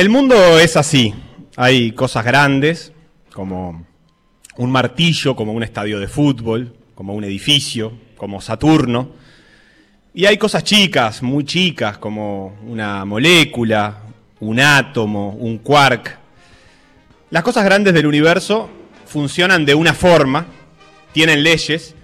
[0.00, 1.12] El mundo es así.
[1.56, 2.90] Hay cosas grandes,
[3.34, 3.84] como
[4.56, 9.10] un martillo, como un estadio de fútbol, como un edificio, como Saturno.
[10.14, 13.98] Y hay cosas chicas, muy chicas, como una molécula,
[14.40, 16.16] un átomo, un quark.
[17.28, 18.70] Las cosas grandes del universo
[19.04, 20.46] funcionan de una forma,
[21.12, 21.94] tienen leyes,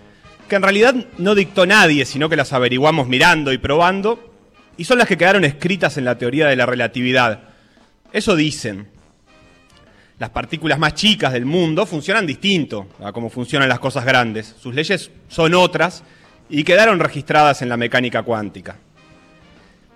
[0.50, 4.34] que en realidad no dictó nadie, sino que las averiguamos mirando y probando,
[4.76, 7.45] y son las que quedaron escritas en la teoría de la relatividad
[8.16, 8.86] eso dicen.
[10.18, 14.56] Las partículas más chicas del mundo funcionan distinto a cómo funcionan las cosas grandes.
[14.58, 16.02] Sus leyes son otras
[16.48, 18.78] y quedaron registradas en la mecánica cuántica.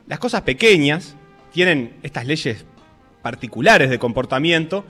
[0.07, 1.17] Las cosas pequeñas
[1.51, 2.67] tienen estas leyes
[3.23, 4.85] particulares de comportamiento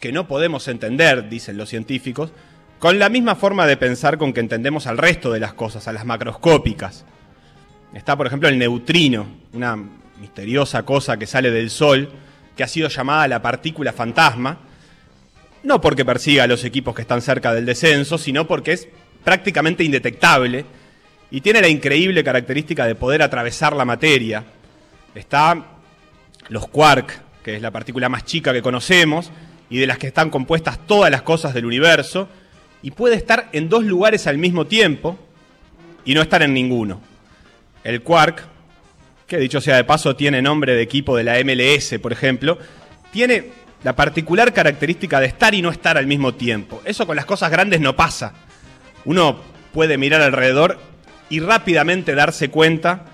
[0.00, 2.32] que no podemos entender, dicen los científicos,
[2.80, 5.92] con la misma forma de pensar con que entendemos al resto de las cosas, a
[5.92, 7.04] las macroscópicas.
[7.94, 9.78] Está, por ejemplo, el neutrino, una
[10.20, 12.10] misteriosa cosa que sale del Sol,
[12.62, 14.56] que ha sido llamada la partícula fantasma,
[15.64, 18.86] no porque persiga a los equipos que están cerca del descenso, sino porque es
[19.24, 20.64] prácticamente indetectable
[21.32, 24.44] y tiene la increíble característica de poder atravesar la materia.
[25.12, 25.60] Está
[26.50, 29.32] los quark, que es la partícula más chica que conocemos
[29.68, 32.28] y de las que están compuestas todas las cosas del universo,
[32.80, 35.18] y puede estar en dos lugares al mismo tiempo
[36.04, 37.00] y no estar en ninguno.
[37.82, 38.51] El quark
[39.32, 42.58] que dicho sea de paso tiene nombre de equipo de la MLS, por ejemplo,
[43.12, 43.46] tiene
[43.82, 46.82] la particular característica de estar y no estar al mismo tiempo.
[46.84, 48.34] Eso con las cosas grandes no pasa.
[49.06, 49.40] Uno
[49.72, 50.78] puede mirar alrededor
[51.30, 53.06] y rápidamente darse cuenta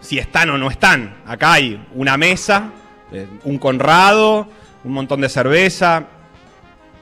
[0.00, 1.16] si están o no están.
[1.26, 2.70] Acá hay una mesa,
[3.10, 4.48] eh, un Conrado,
[4.84, 6.04] un montón de cerveza.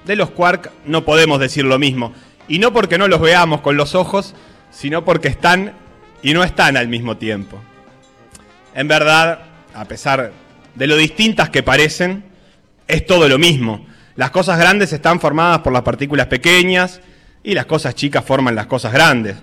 [0.07, 2.15] De los Quark no podemos decir lo mismo.
[2.49, 4.35] Y no porque no los veamos con los ojos,
[4.71, 5.75] sino porque están
[6.23, 7.61] y no están al mismo tiempo
[8.75, 9.41] en verdad,
[9.75, 10.33] a pesar
[10.75, 12.25] de lo distintas que parecen,
[12.87, 13.87] es todo lo mismo.
[14.17, 17.01] Las cosas grandes están formadas por las partículas pequeñas
[17.43, 19.37] y las cosas chicas forman las cosas grandes.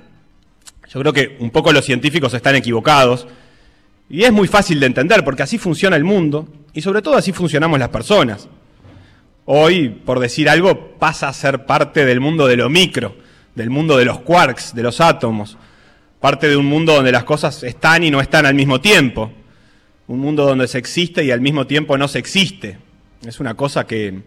[0.89, 3.27] Yo creo que un poco los científicos están equivocados
[4.09, 7.31] y es muy fácil de entender porque así funciona el mundo y sobre todo así
[7.31, 8.47] funcionamos las personas.
[9.45, 13.15] Hoy, por decir algo, pasa a ser parte del mundo de lo micro,
[13.53, 15.57] del mundo de los quarks, de los átomos
[16.25, 19.31] parte de un mundo donde las cosas están y no están al mismo tiempo,
[20.07, 22.79] un mundo donde se existe y al mismo tiempo no se existe.
[23.23, 24.23] Es una cosa que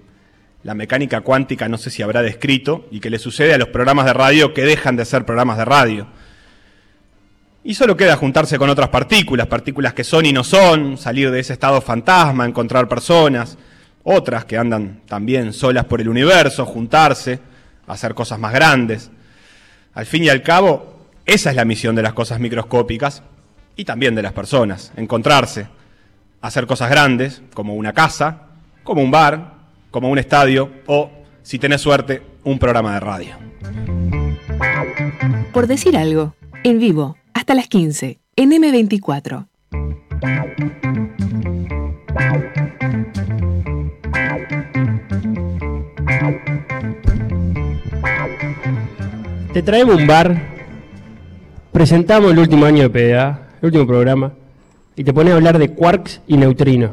[0.63, 4.07] la mecánica cuántica no sé si habrá descrito y que le sucede a los programas
[4.07, 6.07] de radio que dejan de ser programas de radio.
[7.65, 11.41] Y solo queda juntarse con otras partículas, partículas que son y no son, salir de
[11.41, 13.59] ese estado fantasma, encontrar personas,
[14.05, 17.41] otras que andan también solas por el universo, juntarse,
[17.89, 19.11] hacer cosas más grandes.
[19.95, 20.98] Al fin y al cabo,
[21.29, 23.23] esa es la misión de las cosas microscópicas
[23.77, 25.67] y también de las personas, encontrarse,
[26.41, 28.47] hacer cosas grandes, como una casa,
[28.83, 29.57] como un bar,
[29.91, 31.11] como un estadio o,
[31.43, 33.37] si tenés suerte, un programa de radio.
[35.53, 36.35] Por decir algo,
[36.65, 39.47] en vivo, hasta las 15, en M24.
[49.53, 50.58] Te traemos un bar
[51.79, 54.33] presentamos el último año de PDA, el último programa,
[54.97, 56.91] y te pones a hablar de quarks y neutrinos.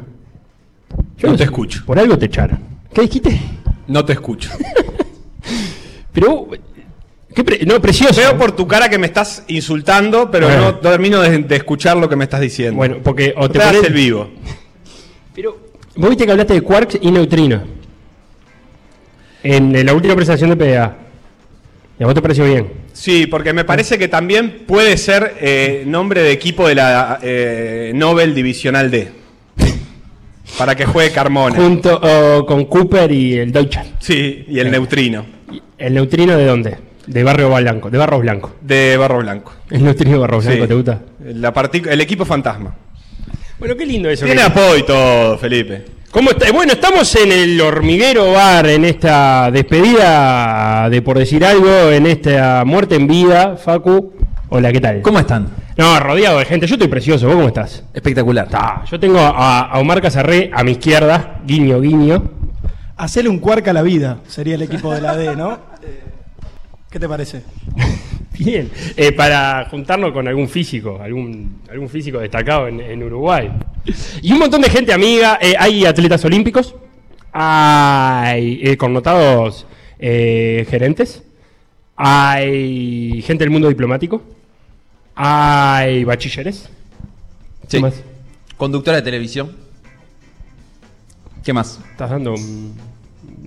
[1.18, 1.82] Yo no, te escucho.
[1.84, 2.60] Por algo te echaron.
[2.94, 3.36] ¿Qué dijiste?
[3.88, 4.48] No te escucho.
[6.12, 6.46] pero,
[7.66, 8.20] no, precioso.
[8.20, 12.14] Veo por tu cara que me estás insultando, pero no termino de, escuchar lo que
[12.14, 12.76] me estás diciendo.
[12.76, 14.30] Bueno, porque o te pones el vivo.
[15.34, 15.58] Pero
[15.96, 17.60] vos viste que hablaste de quarks y neutrinos
[19.42, 20.96] en la última presentación de PDA.
[21.98, 22.85] ¿Y a vos te pareció bien?
[22.96, 27.92] Sí, porque me parece que también puede ser eh, nombre de equipo de la eh,
[27.94, 29.12] Nobel Divisional D.
[30.56, 31.54] Para que juegue Carmona.
[31.54, 32.00] Junto
[32.46, 33.96] con Cooper y el Deutschland.
[34.00, 35.26] Sí, y el neutrino.
[35.76, 36.78] ¿El neutrino de dónde?
[37.06, 38.56] De Barrio Blanco, de Barros Blanco.
[38.62, 39.52] De Barro Blanco.
[39.70, 40.68] El nuestro Barros Blanco, Sí.
[40.68, 41.02] ¿te gusta?
[41.22, 41.52] La
[41.90, 42.74] el equipo fantasma.
[43.58, 44.24] Bueno, qué lindo eso.
[44.24, 45.84] Tiene apoyo y todo, Felipe.
[46.16, 46.50] ¿Cómo está?
[46.50, 52.64] Bueno, estamos en el hormiguero bar, en esta despedida de por decir algo, en esta
[52.64, 54.14] muerte en vida, Facu.
[54.48, 55.02] Hola, ¿qué tal?
[55.02, 55.50] ¿Cómo están?
[55.76, 56.66] No, rodeado de gente.
[56.66, 57.26] Yo estoy precioso.
[57.26, 57.84] ¿Vos cómo estás?
[57.92, 58.46] Espectacular.
[58.46, 58.82] Está.
[58.90, 62.22] Yo tengo a, a Omar Casarré a mi izquierda, guiño, guiño.
[62.96, 65.58] Hacerle un cuarca a la vida sería el equipo de la D, ¿no?
[66.88, 67.42] ¿Qué te parece?
[68.38, 68.70] Bien.
[68.96, 73.50] Eh, para juntarnos con algún físico, algún, algún físico destacado en, en Uruguay.
[74.22, 75.38] Y un montón de gente amiga.
[75.40, 76.74] Eh, hay atletas olímpicos,
[77.32, 79.66] hay eh, connotados
[79.98, 81.22] gerentes,
[81.96, 84.22] hay gente del mundo diplomático,
[85.14, 86.68] hay bachilleres.
[87.68, 87.78] Sí.
[87.78, 88.02] ¿Qué más?
[88.56, 89.56] Conductora de televisión.
[91.42, 91.80] ¿Qué más?
[91.92, 92.74] ¿Estás dando un-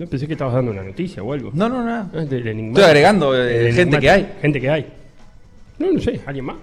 [0.00, 1.50] No pensé que estabas dando una noticia o algo.
[1.52, 2.24] No, no, no.
[2.24, 2.80] Del enigmático.
[2.80, 4.00] Estoy agregando eh, Del gente enigmático.
[4.00, 4.32] que hay.
[4.40, 4.86] Gente que hay.
[5.78, 6.56] No, no sé, ¿alguien más?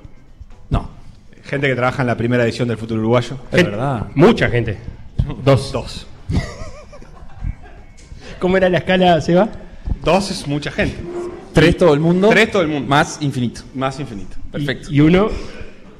[0.72, 0.90] No.
[1.44, 3.38] Gente que trabaja en la primera edición del Futuro Uruguayo.
[3.52, 4.08] Es Gente- verdad.
[4.16, 4.78] Mucha gente.
[5.46, 5.72] Dos.
[5.72, 6.08] Dos.
[8.40, 9.50] ¿Cómo era la escala, Seba?
[10.04, 10.98] Dos es mucha gente.
[11.54, 12.30] Tres todo el mundo.
[12.30, 12.88] Tres todo el mundo.
[12.90, 13.62] Más infinito.
[13.76, 14.36] Más infinito.
[14.52, 14.88] Perfecto.
[14.92, 15.30] Y, y uno.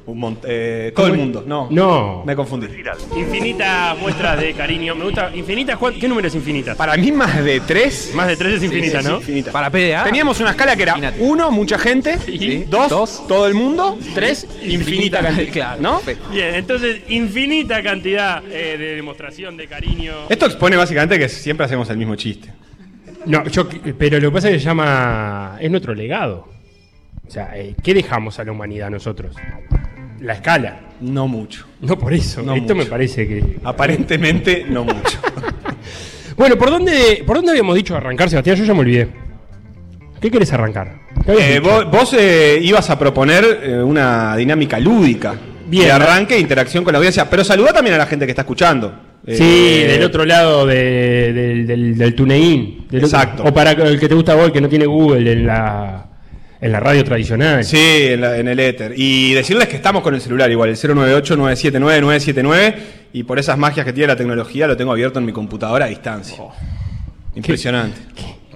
[0.08, 1.44] Un mont- eh, todo el mundo.
[1.46, 1.68] No.
[1.70, 2.22] No.
[2.24, 2.66] Me confundí.
[3.14, 4.94] Infinita muestra de cariño.
[4.94, 5.30] Me gusta.
[5.34, 5.76] ¿Infinitas?
[5.76, 6.74] ¿cuán- ¿Qué número es infinita?
[6.74, 8.12] Para mí más de tres.
[8.14, 9.16] Más de tres es infinita, ¿no?
[9.18, 9.52] Infinita.
[9.52, 10.04] Para PDA.
[10.04, 11.22] Teníamos una escala que era Imagínate.
[11.22, 12.64] uno, mucha gente, Sí.
[12.70, 13.26] dos, Dos.
[13.28, 15.48] todo el mundo, tres, infinita cantidad.
[15.52, 16.00] Claro, ¿No?
[16.32, 20.14] Bien, entonces, infinita cantidad eh, de demostración de cariño.
[20.30, 22.50] Esto expone básicamente que siempre hacemos el mismo chiste.
[23.26, 23.68] No, yo,
[23.98, 25.58] pero lo que pasa es que se llama.
[25.60, 26.48] Es nuestro legado.
[27.26, 29.36] O sea, eh, ¿qué dejamos a la humanidad nosotros?
[30.20, 30.80] La escala.
[31.00, 31.64] No mucho.
[31.80, 32.42] No por eso.
[32.42, 32.84] No Esto mucho.
[32.84, 33.56] me parece que.
[33.64, 35.18] Aparentemente no mucho.
[36.36, 38.54] Bueno, ¿por dónde, ¿por dónde habíamos dicho arrancar, Sebastián?
[38.54, 39.08] Yo ya me olvidé.
[40.20, 40.94] ¿Qué querés arrancar?
[41.24, 45.34] ¿Qué habías Eh, vos vos, eh, ibas a proponer eh, una dinámica lúdica.
[45.66, 45.86] Bien.
[45.86, 47.28] De arranque e interacción con la audiencia.
[47.28, 49.00] Pero saluda también a la gente que está escuchando.
[49.26, 53.42] Sí, del otro lado de- del, del, del otro- Exacto.
[53.44, 56.06] o para el que te gusta a vos, que no tiene Google en la,
[56.60, 57.64] en la radio tradicional.
[57.64, 58.92] Sí, en, la- en el éter.
[58.96, 62.74] Y decirles que estamos con el celular igual, el 098-979-979.
[63.12, 65.88] Y por esas magias que tiene la tecnología, lo tengo abierto en mi computadora a
[65.88, 66.36] distancia.
[67.34, 67.96] Impresionante.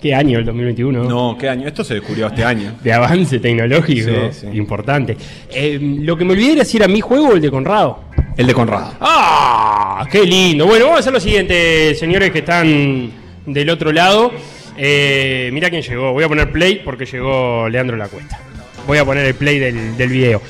[0.00, 1.04] ¿Qué año el 2021?
[1.04, 1.68] No, ¿qué año?
[1.68, 2.74] Esto se descubrió este año.
[2.82, 4.46] De avance tecnológico Sí, sí.
[4.58, 5.16] importante.
[5.50, 8.00] Eh, lo que me olvidé era si era mi juego o el de Conrado.
[8.36, 8.94] El de Conrado.
[9.00, 10.04] ¡Ah!
[10.10, 10.66] ¡Qué lindo!
[10.66, 13.10] Bueno, vamos a hacer lo siguiente, señores que están
[13.46, 14.32] del otro lado.
[14.76, 16.12] Eh, mira quién llegó.
[16.12, 18.40] Voy a poner play porque llegó Leandro La Cuesta.
[18.86, 20.42] Voy a poner el play del, del video.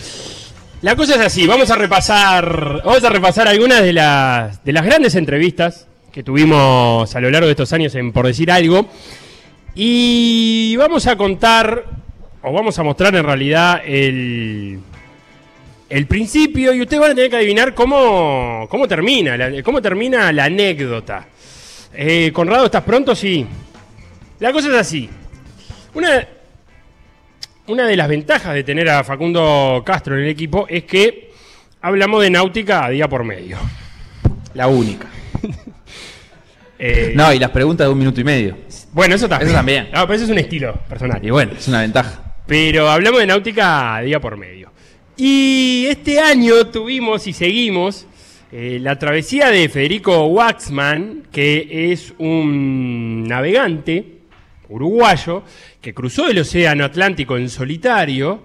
[0.83, 4.85] La cosa es así, vamos a repasar, vamos a repasar algunas de las, de las
[4.85, 8.89] grandes entrevistas que tuvimos a lo largo de estos años en Por Decir Algo.
[9.77, 11.85] Y vamos a contar,
[12.43, 14.81] o vamos a mostrar en realidad el,
[15.89, 20.33] el principio y ustedes van a tener que adivinar cómo, cómo termina, la, cómo termina
[20.33, 21.29] la anécdota.
[21.95, 23.15] Eh, Conrado, ¿estás pronto?
[23.15, 23.47] Sí.
[24.43, 25.09] La cosa es así.
[25.95, 26.27] Una,
[27.69, 31.31] una de las ventajas de tener a Facundo Castro en el equipo es que
[31.81, 33.57] hablamos de náutica a día por medio.
[34.55, 35.07] La única.
[36.85, 38.57] Eh, No, y las preguntas de un minuto y medio.
[38.93, 39.49] Bueno, eso también.
[39.51, 39.89] Eso también.
[39.95, 41.25] No, pero eso es un estilo personal.
[41.25, 42.35] Y bueno, es una ventaja.
[42.45, 44.73] Pero hablamos de náutica día por medio.
[45.17, 48.09] Y este año tuvimos y seguimos
[48.51, 54.22] eh, la travesía de Federico Waxman, que es un navegante
[54.73, 55.43] uruguayo
[55.81, 58.43] que cruzó el Océano Atlántico en solitario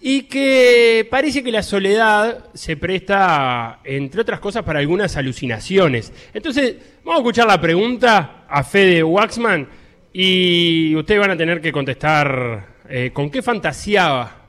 [0.00, 6.12] y que parece que la soledad se presta, entre otras cosas, para algunas alucinaciones.
[6.34, 9.66] Entonces, vamos a escuchar la pregunta a Fede Waxman
[10.12, 14.44] y ustedes van a tener que contestar eh, con qué fantaseaba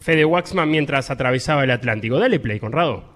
[0.00, 2.18] Fede Waxman mientras atravesaba el Atlántico.
[2.18, 3.13] Dale play, Conrado.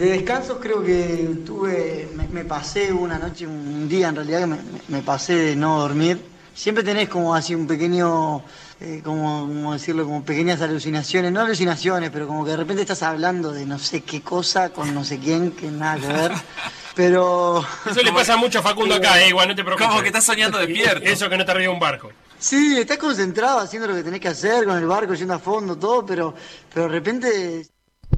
[0.00, 4.56] De descansos creo que tuve, me, me pasé una noche, un día en realidad que
[4.88, 6.18] me, pasé de no dormir.
[6.54, 8.42] Siempre tenés como así un pequeño,
[8.80, 13.02] eh, como, como decirlo, como pequeñas alucinaciones, no alucinaciones, pero como que de repente estás
[13.02, 16.32] hablando de no sé qué cosa con no sé quién, que nada que ver.
[16.96, 19.86] Pero Eso le pasa mucho a Facundo acá, eh, igual, no te preocupes.
[19.86, 21.04] Como que estás soñando despierto.
[21.04, 22.10] Eso que no te arriba un barco.
[22.38, 25.76] sí, estás concentrado haciendo lo que tenés que hacer con el barco, yendo a fondo,
[25.76, 26.34] todo, pero,
[26.72, 27.66] pero de repente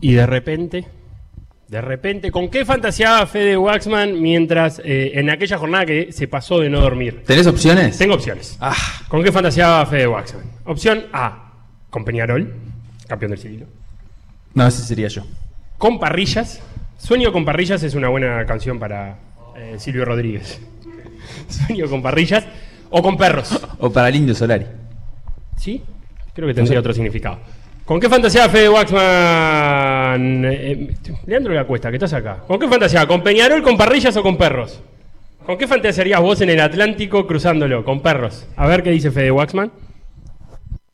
[0.01, 0.89] Y de repente,
[1.73, 6.61] de repente, ¿con qué fantaseaba Fede Waxman mientras eh, en aquella jornada que se pasó
[6.61, 7.23] de no dormir?
[7.27, 7.97] ¿Tenés opciones?
[7.97, 8.59] Tengo opciones.
[8.61, 8.77] Ah,
[9.09, 10.45] ¿Con qué fantaseaba Fede Waxman?
[10.67, 11.55] Opción A,
[11.89, 12.53] con Peñarol,
[13.09, 13.67] campeón del siglo.
[14.53, 15.23] no, ese sería yo.
[15.79, 16.61] Con parrillas.
[16.99, 19.17] Sueño con parrillas es una buena canción para
[19.57, 20.61] eh, Silvio Rodríguez.
[21.49, 22.45] Sueño con parrillas
[22.91, 23.59] o con perros.
[23.79, 24.67] O para el Indio Solari.
[25.57, 25.83] ¿Sí?
[26.35, 27.39] Creo que tendría otro significado.
[27.93, 30.45] ¿Con qué fantasía Fede Waxman?
[30.47, 30.97] eh, eh,
[31.27, 32.39] Leandro la cuesta, que estás acá.
[32.47, 33.07] ¿Con qué fantasía?
[33.07, 34.81] ¿Con Peñarol, con parrillas o con perros?
[35.45, 37.85] ¿Con qué fantasearías vos en el Atlántico cruzándolo?
[37.85, 38.47] Con perros.
[38.57, 39.71] A ver qué dice Fede Waxman.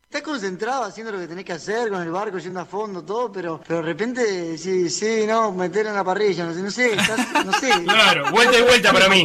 [0.07, 3.31] Estás concentrado haciendo lo que tenés que hacer con el barco, yendo a fondo, todo,
[3.31, 6.95] pero, pero de repente, sí, sí, no, meter en la parrilla, no sé, no sé,
[6.97, 7.71] estás- no sé.
[7.85, 9.25] Claro, vuelta y vuelta para mí.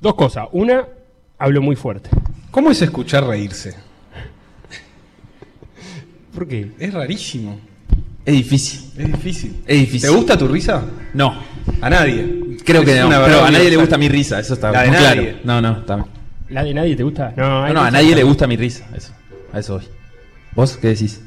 [0.00, 0.48] Dos cosas.
[0.52, 0.88] Una,
[1.38, 2.08] hablo muy fuerte.
[2.50, 3.91] ¿Cómo es escuchar reírse?
[6.34, 6.70] ¿Por qué?
[6.78, 7.58] Es rarísimo.
[8.24, 8.80] Es difícil.
[8.96, 9.56] Es difícil.
[9.66, 10.08] Es difícil.
[10.10, 10.82] ¿Te gusta tu risa?
[11.14, 11.34] No.
[11.80, 12.56] A nadie.
[12.64, 13.08] Creo que no.
[13.08, 15.22] Pero a nadie le gusta mi risa, eso está La de muy nadie.
[15.22, 15.38] claro.
[15.44, 16.06] No, no, está bien.
[16.50, 17.32] ¿La de nadie te gusta?
[17.36, 19.12] No, No, no, a nadie le gusta mi risa, eso.
[19.52, 19.84] A eso voy.
[20.54, 21.20] ¿Vos qué decís?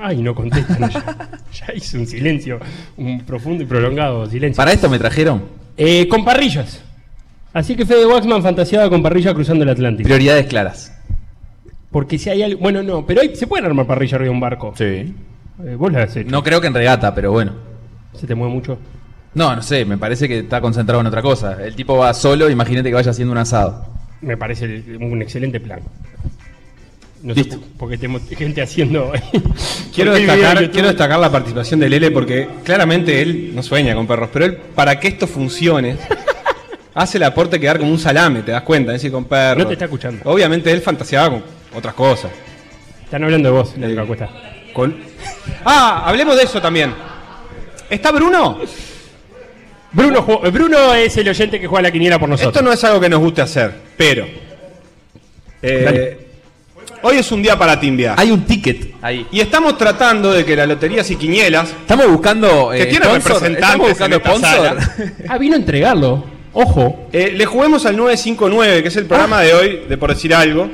[0.00, 0.90] Ay, no contestan.
[0.90, 1.04] ya,
[1.68, 2.58] ya hice un silencio,
[2.96, 4.56] un profundo y prolongado silencio.
[4.56, 5.42] ¿Para esto me trajeron?
[5.76, 6.80] Eh, con parrillas.
[7.52, 10.04] Así que Fede Waxman fantaseaba con parrilla cruzando el Atlántico.
[10.06, 10.92] Prioridades claras.
[11.94, 12.60] Porque si hay algo.
[12.60, 14.74] Bueno, no, pero hay- se pueden armar parrillas arriba de un barco.
[14.76, 14.84] Sí.
[14.84, 15.14] Eh,
[15.78, 16.28] vos las has hecho.
[16.30, 17.52] No creo que en regata, pero bueno.
[18.18, 18.76] ¿Se te mueve mucho?
[19.34, 21.56] No, no sé, me parece que está concentrado en otra cosa.
[21.64, 23.86] El tipo va solo, imagínate que vaya haciendo un asado.
[24.20, 25.80] Me parece el- un excelente plan.
[27.22, 27.54] No Listo.
[27.56, 29.12] sé porque tenemos gente haciendo.
[29.94, 30.72] Quiero Porque hay video destacar, YouTube.
[30.72, 34.56] quiero destacar la participación de Lele porque claramente él no sueña con perros, pero él,
[34.74, 35.96] para que esto funcione,
[36.94, 39.58] hace el aporte quedar como un salame, te das cuenta, es decir, con perros.
[39.62, 40.20] No te está escuchando.
[40.24, 41.42] Obviamente él fantaseaba con
[41.74, 42.30] otras cosas.
[43.04, 44.28] Están hablando de vos, Leandro Cuesta.
[44.72, 44.96] Con...
[45.64, 46.94] Ah, hablemos de eso también.
[47.90, 48.58] ¿Está Bruno?
[49.92, 52.54] Bruno, ju- Bruno es el oyente que juega la quiniela por nosotros.
[52.54, 54.26] Esto no es algo que nos guste hacer, pero.
[55.62, 56.18] eh,
[57.02, 58.14] hoy es un día para timbiar.
[58.18, 59.26] Hay un ticket ahí.
[59.30, 62.70] Y estamos tratando de que la lotería y quinielas, Estamos buscando.
[62.70, 63.32] que eh, tiene sponsor.
[63.32, 64.66] representantes Estamos buscando en esta sponsor.
[64.66, 66.24] sala, Ah, vino a entregarlo.
[66.54, 67.08] Ojo.
[67.12, 70.68] eh, le juguemos al 959, que es el programa de hoy, de por decir algo,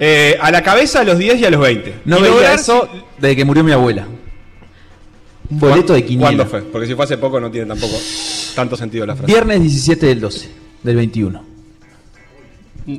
[0.00, 1.94] eh, a la cabeza a los 10 y a los 20.
[2.04, 2.88] No Y veía lograr- eso
[3.18, 4.06] desde que murió mi abuela.
[5.50, 6.28] Un boleto de quiniela.
[6.28, 6.62] ¿Cuándo fue?
[6.62, 7.94] Porque si fue hace poco no tiene tampoco
[8.54, 9.32] tanto sentido la frase.
[9.32, 10.48] Viernes 17 del 12,
[10.82, 11.44] del 21.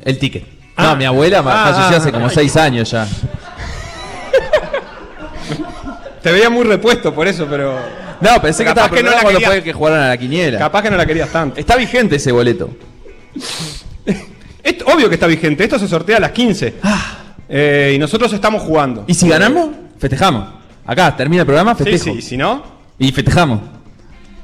[0.04, 0.46] El ticket.
[0.76, 0.90] Ah.
[0.92, 2.30] no, mi abuela Ah, falleció ah, hace como ah.
[2.30, 3.08] 6 años ya.
[6.24, 7.78] Te veía muy repuesto por eso, pero
[8.22, 10.60] No, pensé que estaba que no la cuando fue que jugaron a la quiniela.
[10.60, 11.60] capaz que no la querías tanto.
[11.60, 12.70] Está vigente ese boleto.
[14.64, 16.74] Esto- obvio que está vigente, esto se sortea a las 15.
[17.48, 19.02] Eh, y nosotros estamos jugando.
[19.02, 19.06] Ah.
[19.08, 19.70] ¿Y si ganamos?
[19.98, 20.48] Festejamos.
[20.86, 22.04] Acá, termina el programa, Sí, festejo.
[22.16, 22.64] sí, y si no,
[23.00, 23.62] Y festejamos.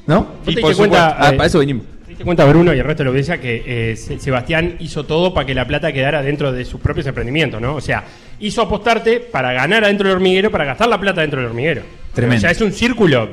[0.06, 0.20] ¿No?
[0.22, 1.84] ¿Vos te Y diste por cuenta, Ah, eh, para eso vinimos.
[2.04, 5.04] ¿Te diste cuenta, Bruno, y el resto de la audiencia, que eh, Se- Sebastián hizo
[5.04, 7.74] todo para que la plata quedara dentro de sus propios emprendimientos, ¿no?
[7.74, 8.04] O sea,
[8.40, 11.82] hizo apostarte para ganar adentro del hormiguero, para gastar la plata dentro del hormiguero.
[12.14, 12.38] Tremendo.
[12.38, 13.28] O sea, es un círculo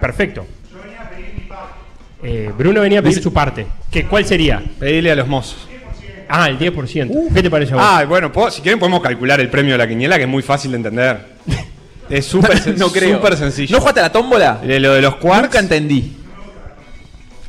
[0.00, 0.46] perfecto.
[2.22, 3.66] Eh, Bruno venía a pedir su parte.
[3.90, 4.62] ¿Qué, ¿Cuál sería?
[4.78, 5.68] pedirle a los mozos.
[6.28, 7.32] Ah, el 10%.
[7.34, 7.84] ¿Qué te parece a vos?
[7.86, 10.70] Ah, bueno, si quieren podemos calcular el premio de la quiniela, que es muy fácil
[10.72, 11.36] de entender.
[12.08, 13.74] Es súper sen- no súper sencillo.
[13.74, 14.60] ¿No jugaste a la tómbola?
[14.64, 15.42] De lo de los quarks.
[15.42, 16.12] Nunca entendí.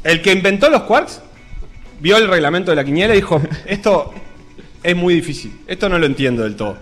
[0.04, 1.22] El que inventó los quarks
[2.00, 4.12] vio el reglamento de la quiniela y dijo, esto
[4.82, 6.76] es muy difícil, esto no lo entiendo del todo.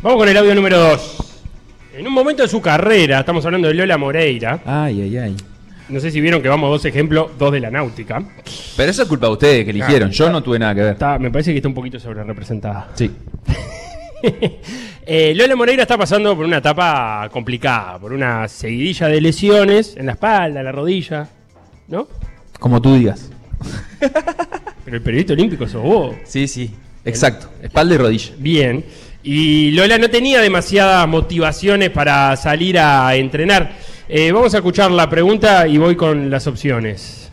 [0.00, 1.16] Vamos con el audio número 2.
[1.96, 4.60] En un momento de su carrera, estamos hablando de Lola Moreira.
[4.64, 5.36] Ay, ay, ay.
[5.88, 8.22] No sé si vieron que vamos dos ejemplos, dos de la náutica.
[8.76, 10.10] Pero eso es culpa de ustedes que eligieron.
[10.10, 10.92] Yo no tuve nada que ver.
[10.92, 12.88] Está, me parece que está un poquito sobre representada.
[12.94, 13.10] Sí.
[15.04, 20.06] Eh, Lola Moreira está pasando por una etapa complicada, por una seguidilla de lesiones en
[20.06, 21.28] la espalda, en la rodilla,
[21.88, 22.06] ¿no?
[22.60, 23.28] Como tú digas.
[24.84, 26.14] Pero el periodista olímpico sos vos.
[26.24, 26.70] Sí, sí.
[27.04, 27.48] Exacto.
[27.60, 28.32] Espalda y rodilla.
[28.38, 28.84] Bien.
[29.24, 33.72] Y Lola no tenía demasiadas motivaciones para salir a entrenar.
[34.14, 37.30] Eh, vamos a escuchar la pregunta y voy con las opciones.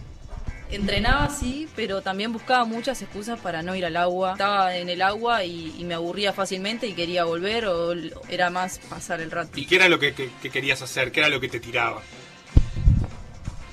[0.71, 4.31] Entrenaba sí, pero también buscaba muchas excusas para no ir al agua.
[4.33, 7.91] Estaba en el agua y, y me aburría fácilmente y quería volver o
[8.29, 9.49] era más pasar el rato.
[9.67, 10.13] qué era lo que,
[10.53, 11.11] querías hacer?
[11.11, 12.01] ¿Qué era lo que te tiraba?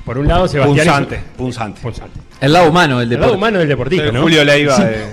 [0.05, 0.87] Por un lado, Sebastián.
[0.87, 1.81] Punzante, punzante.
[1.83, 2.21] Punzante.
[2.41, 4.19] El lado humano del El lado humano del deportista.
[4.19, 4.77] Julio Leiva.
[4.79, 5.05] De-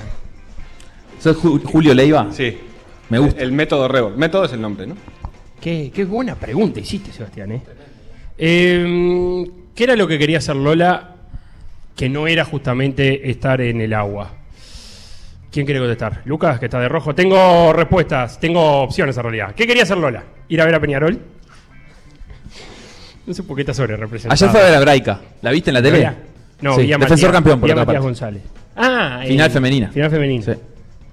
[1.20, 2.28] ¿Sos Ju- Julio Leiva?
[2.32, 2.58] sí.
[3.10, 3.42] Me gusta.
[3.44, 4.18] El método Rebol.
[4.18, 4.96] Método es el nombre, ¿no?
[5.62, 7.52] Qué, qué buena pregunta hiciste, Sebastián.
[7.52, 7.62] ¿eh?
[8.38, 11.16] Eh, qué era lo que quería hacer Lola
[11.96, 14.32] que no era justamente estar en el agua?
[15.52, 16.22] ¿Quién quiere contestar?
[16.26, 17.14] Lucas, que está de rojo.
[17.14, 19.54] Tengo respuestas, tengo opciones en realidad.
[19.56, 20.24] ¿Qué quería hacer Lola?
[20.50, 21.20] ¿Ir a ver a Peñarol?
[23.26, 24.34] No sé por qué está sobre representado.
[24.34, 25.22] Ayer fue a ver a Braica.
[25.42, 26.12] ¿La viste en la tele?
[26.62, 28.00] No, Sí, Defensor Matías- campeón, por otra Matías parte.
[28.00, 28.42] González.
[28.76, 29.92] Ah, Final eh, femenina.
[29.92, 30.44] Final femenina.
[30.44, 30.52] Sí.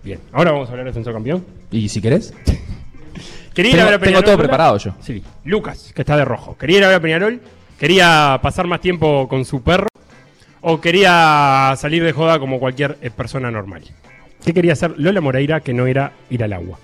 [0.02, 0.18] Bien.
[0.32, 1.44] Ahora vamos a hablar de defensor campeón.
[1.70, 2.32] ¿Y si querés?
[3.54, 4.24] Quería ir Tengo- a ver a tengo Peñarol.
[4.24, 4.42] todo Lola?
[4.48, 4.94] preparado yo.
[5.00, 5.22] Sí.
[5.44, 6.56] Lucas, que está de rojo.
[6.58, 7.40] ¿Quería ir a ver a Peñarol?
[7.78, 9.88] ¿Quería pasar más tiempo con su perro?
[10.60, 13.82] ¿O quería salir de joda como cualquier eh, persona normal?
[14.44, 16.78] ¿Qué quería hacer Lola Moreira que no era ir al agua?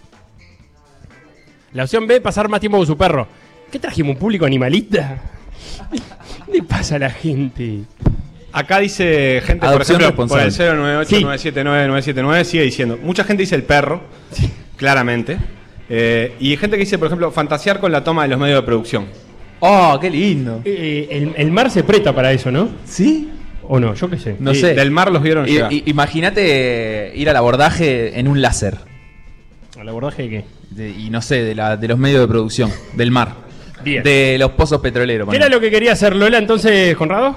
[1.73, 3.27] La opción B, pasar más tiempo con su perro.
[3.71, 4.15] ¿Qué trajimos?
[4.15, 5.19] ¿Un público animalista?
[6.47, 7.81] ¿Qué le pasa a la gente?
[8.53, 11.05] Acá dice gente, por Adopción ejemplo, por el responsable.
[11.05, 12.99] 098-979-979, sigue diciendo.
[13.03, 14.01] Mucha gente dice el perro,
[14.77, 15.37] claramente.
[15.89, 18.61] Eh, y hay gente que dice, por ejemplo, fantasear con la toma de los medios
[18.61, 19.07] de producción.
[19.61, 20.61] ¡Oh, qué lindo!
[20.65, 22.69] Eh, el, el mar se presta para eso, ¿no?
[22.85, 23.31] ¿Sí?
[23.63, 23.95] ¿O no?
[23.95, 24.37] Yo qué sé.
[24.39, 24.75] No Y sé.
[24.75, 25.73] Del mar los vieron llegar.
[25.73, 28.77] Imagínate ir al abordaje en un láser.
[29.79, 30.45] ¿Al abordaje de qué?
[30.71, 33.35] De- y no sé, de, la, de los medios de producción, del mar.
[33.85, 34.03] Bien.
[34.03, 35.29] De los pozos petroleros.
[35.29, 37.37] ¿Qué era lo que quería hacer Lola entonces, Conrado?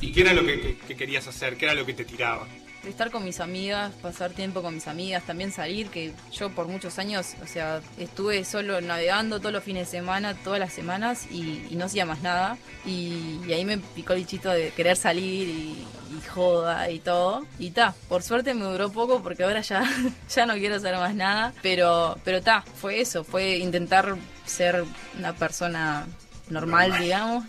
[0.00, 1.56] ¿Y qué era lo que, querías hacer?
[1.56, 2.46] ¿Qué era lo que te tiraba?
[2.84, 6.98] Estar con mis amigas, pasar tiempo con mis amigas, también salir, que yo por muchos
[6.98, 11.64] años, o sea, estuve solo navegando todos los fines de semana, todas las semanas y,
[11.70, 12.58] y no hacía más nada.
[12.84, 17.46] Y, y ahí me picó el bichito de querer salir y, y joda y todo.
[17.58, 19.84] Y ta, por suerte me duró poco porque ahora ya,
[20.34, 21.52] ya no quiero hacer más nada.
[21.62, 24.84] Pero, pero ta, fue eso, fue intentar ser
[25.16, 26.06] una persona
[26.50, 27.44] normal, digamos.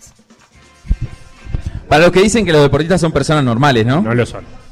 [1.88, 4.00] Para los que dicen que los deportistas son personas normales, ¿no?
[4.00, 4.63] No lo son.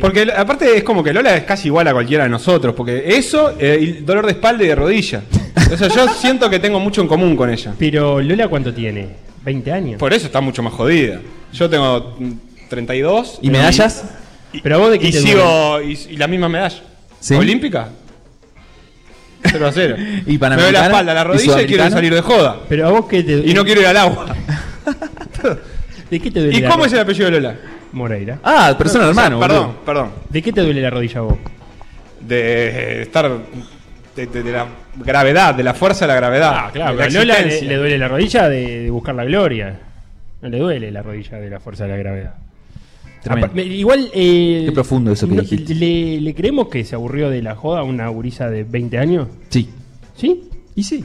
[0.00, 3.04] Porque l- aparte es como que Lola es casi igual a cualquiera de nosotros, porque
[3.16, 5.22] eso eh, y dolor de espalda y de rodilla.
[5.72, 7.74] O sea, yo siento que tengo mucho en común con ella.
[7.78, 9.08] Pero Lola, ¿cuánto tiene?
[9.44, 9.98] ¿20 años?
[9.98, 11.20] Por eso está mucho más jodida.
[11.52, 12.32] Yo tengo mm,
[12.68, 13.38] 32.
[13.40, 14.04] ¿Y medallas?
[14.52, 16.82] Y, Pero a vos de qué y te sigo y, y la misma medalla.
[17.20, 17.34] ¿Sí?
[17.34, 17.88] ¿Olímpica?
[19.44, 19.96] 0 a 0.
[20.26, 22.60] ¿Y Me doy la espalda, la ¿Y rodilla y, quiero salir de joda.
[22.68, 24.36] Pero a vos qué te Y no quiero ir al agua.
[26.10, 27.56] ¿De qué te duele ¿Y cómo es el apellido de Lola?
[27.92, 28.38] Moreira.
[28.42, 29.84] Ah, persona O sea, normal, Perdón, boludo.
[29.84, 30.10] perdón.
[30.28, 31.38] ¿De qué te duele la rodilla a vos?
[32.20, 33.30] De estar.
[34.16, 34.66] De, de- de la
[34.96, 36.52] gravedad, de la fuerza de la gravedad.
[36.54, 39.78] Ah, claro, de la a Lola le, duele la rodilla de, de buscar la gloria.
[40.42, 42.34] No le duele la rodilla de la fuerza de la gravedad.
[43.54, 44.10] Igual.
[44.14, 45.74] eh, Qué profundo eso que no- dijiste.
[45.74, 49.28] le, le creemos que se aburrió de la joda a una gurisa de 20 años?
[49.50, 49.68] Sí.
[50.16, 50.48] ¿Sí?
[50.74, 51.04] Y sí.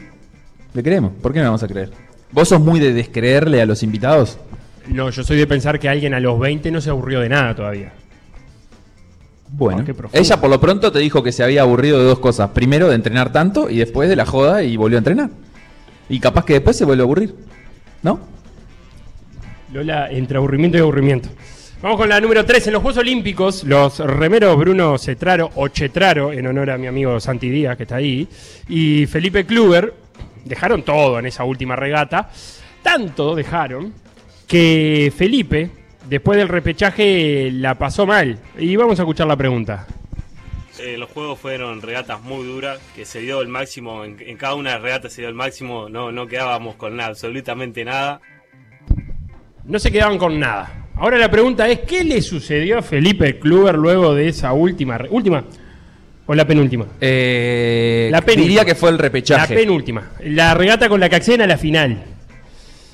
[0.73, 1.11] Le creemos.
[1.21, 1.91] ¿Por qué no vamos a creer?
[2.31, 4.39] ¿Vos sos muy de descreerle a los invitados?
[4.87, 7.55] No, yo soy de pensar que alguien a los 20 no se aburrió de nada
[7.55, 7.93] todavía.
[9.49, 9.85] Bueno.
[10.11, 12.49] Ella por lo pronto te dijo que se había aburrido de dos cosas.
[12.49, 15.29] Primero de entrenar tanto y después de la joda y volvió a entrenar.
[16.09, 17.35] Y capaz que después se vuelve a aburrir.
[18.01, 18.19] ¿No?
[19.71, 21.29] Lola, entre aburrimiento y aburrimiento.
[21.83, 22.67] Vamos con la número 3.
[22.67, 27.19] En los Juegos Olímpicos, los remeros Bruno Cetraro, o Chetraro, en honor a mi amigo
[27.19, 28.27] Santi Díaz, que está ahí,
[28.69, 29.93] y Felipe Kluber,
[30.45, 32.29] dejaron todo en esa última regata.
[32.81, 33.93] Tanto dejaron
[34.53, 35.69] que Felipe,
[36.07, 38.37] después del repechaje, la pasó mal.
[38.59, 39.87] Y vamos a escuchar la pregunta.
[40.79, 44.53] Eh, los juegos fueron regatas muy duras, que se dio el máximo, en, en cada
[44.53, 48.21] una de las regatas se dio el máximo, no, no quedábamos con nada, absolutamente nada.
[49.65, 50.85] No se quedaban con nada.
[50.97, 54.99] Ahora la pregunta es, ¿qué le sucedió a Felipe Kluber luego de esa última...
[55.09, 55.43] ¿Última?
[56.27, 56.85] ¿O la penúltima?
[57.01, 58.43] Eh, La penúltima.
[58.47, 59.55] diría que fue el repechaje.
[59.55, 60.11] La penúltima.
[60.23, 62.03] La regata con la que acceden a la final.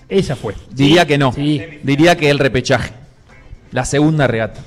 [0.09, 0.55] Esa fue.
[0.71, 1.31] Diría que no.
[1.31, 1.61] Sí.
[1.83, 2.91] Diría que el repechaje.
[3.71, 4.61] La segunda regata.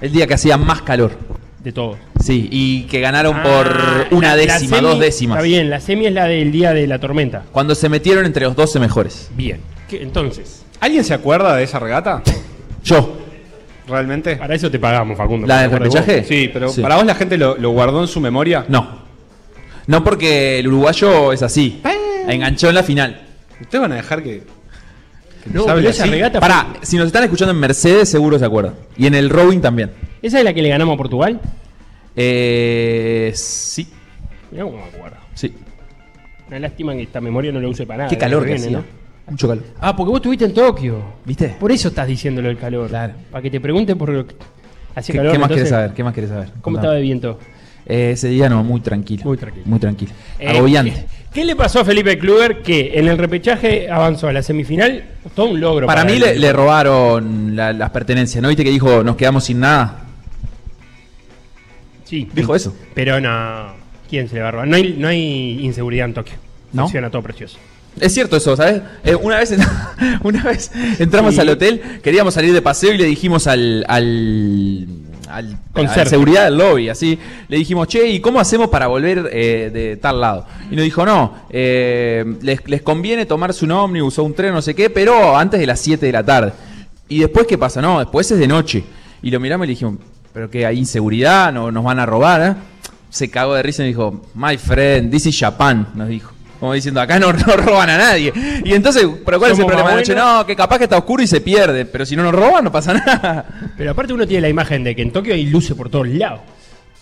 [0.00, 1.12] El día que hacía más calor.
[1.62, 1.96] De todos.
[2.20, 5.36] Sí, y que ganaron Ah, por una la- la décima, semi- dos décimas.
[5.38, 7.44] Está bien, la semi es la del día de la tormenta.
[7.52, 9.30] Cuando se metieron entre los 12 mejores.
[9.36, 9.60] Bien.
[9.88, 12.20] ¿Qué- entonces, ¿Alguien se acuerda de esa regata?
[12.84, 13.18] Yo.
[13.86, 14.36] ¿Realmente?
[14.36, 15.46] para eso te pagamos, Facundo.
[15.46, 16.24] ¿La del ¿Te acuerdas repechaje?
[16.28, 16.80] Sí, pero Sí.
[16.82, 18.64] para vos la gente lo, lo guardó en su memoria.
[18.68, 19.02] No.
[19.86, 21.80] No porque el uruguayo es así.
[22.26, 23.20] Enganchó en la final.
[23.60, 24.42] ¿Ustedes van a dejar que.?
[25.46, 28.74] No, pero esa regata Pará, fue- si nos están escuchando en Mercedes, seguro se acuerdan.
[28.96, 29.90] Y en el rowing también.
[30.22, 31.40] ¿Esa es la que le ganamos a Portugal?
[32.14, 33.88] Eh, sí,
[34.50, 35.16] Mirá cómo me acuerdo.
[35.34, 35.54] sí.
[36.48, 38.10] Una lástima que esta memoria no la use para nada.
[38.10, 38.78] Qué calor que viene, hacía.
[38.78, 38.84] ¿no?
[39.30, 39.64] Mucho calor.
[39.80, 41.02] Ah, porque vos estuviste en Tokio.
[41.24, 41.56] ¿Viste?
[41.58, 42.88] Por eso estás diciéndolo el calor.
[42.90, 43.14] Claro.
[43.30, 44.34] Para que te pregunten por lo que
[44.94, 45.32] hacía ¿Qué, calor.
[45.32, 45.94] qué más entonces, querés saber?
[45.94, 46.48] ¿Qué más querés saber?
[46.48, 46.82] ¿Cómo Contame.
[46.82, 47.38] estaba el viento?
[47.86, 49.24] Eh, ese día no, muy tranquilo.
[49.24, 49.64] Muy tranquilo.
[49.66, 50.12] Muy tranquilo.
[50.38, 51.06] Eh, Agobiante.
[51.32, 55.04] ¿Qué, le pasó a Felipe Kluber que en el repechaje avanzó a la semifinal?
[55.34, 55.86] Todo un logro.
[55.86, 56.20] Para mí él.
[56.20, 58.42] le, le robaron la- las pertenencias.
[58.42, 60.00] ¿No viste que dijo nos quedamos sin nada?
[62.04, 62.28] Sí.
[62.34, 62.74] Dijo eso.
[62.94, 63.72] Pero no.
[64.08, 64.68] ¿Quién se le va a robar?
[64.68, 66.34] No hay, no hay inseguridad en Tokio.
[66.72, 66.82] ¿No?
[66.82, 67.58] Funciona todo precioso.
[68.00, 68.80] Es cierto eso, ¿sabes?
[69.04, 69.54] Eh, una, vez,
[70.22, 71.40] una vez entramos Sí.
[71.40, 74.86] al hotel, queríamos salir de paseo y le dijimos al, al,
[75.32, 76.00] al, Conserje.
[76.00, 77.18] al seguridad del lobby, así,
[77.48, 80.46] le dijimos, che, ¿y cómo hacemos para volver eh, de tal lado?
[80.70, 84.62] Y nos dijo, no, eh, les, les conviene tomarse un ómnibus o un tren, no
[84.62, 86.52] sé qué, pero antes de las 7 de la tarde.
[87.08, 87.80] ¿Y después qué pasa?
[87.82, 88.84] No, después es de noche.
[89.22, 89.96] Y lo miramos y le dijimos,
[90.32, 90.64] ¿pero qué?
[90.66, 91.52] ¿Hay inseguridad?
[91.52, 92.40] ¿No, ¿Nos van a robar?
[92.42, 92.54] eh?".
[93.10, 96.31] Se cagó de risa y dijo, my friend, this is Japan, nos dijo.
[96.62, 98.32] Como diciendo, acá no, no roban a nadie.
[98.64, 100.14] Y entonces, ¿pero cuál es el problema de noche?
[100.14, 101.86] No, que capaz que está oscuro y se pierde.
[101.86, 103.44] Pero si no nos roban, no pasa nada.
[103.76, 106.38] Pero aparte uno tiene la imagen de que en Tokio hay luces por todos lados.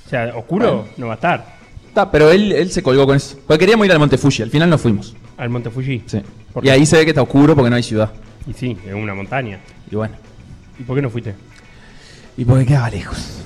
[0.09, 1.57] sea, oscuro no va a estar.
[1.89, 3.39] Está, pero él, él se colgó con eso.
[3.47, 5.15] Porque queríamos ir al Monte Fuji, al final no fuimos.
[5.37, 6.05] ¿Al Monte Fuji?
[6.07, 6.23] Sí.
[6.55, 8.11] ¿Por Y ahí se ve que está oscuro porque no hay ciudad.
[8.49, 9.59] Y sí, es una montaña.
[9.91, 10.15] Y bueno.
[10.79, 11.35] ¿Y por qué no fuiste?
[12.39, 13.43] Y porque quedaba lejos.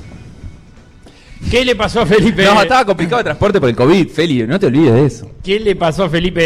[1.51, 2.45] ¿Qué le pasó a Felipe?
[2.45, 5.31] No, estaba complicado el transporte por el COVID, Feli, no te olvides de eso.
[5.43, 6.41] ¿Qué le pasó a Felipe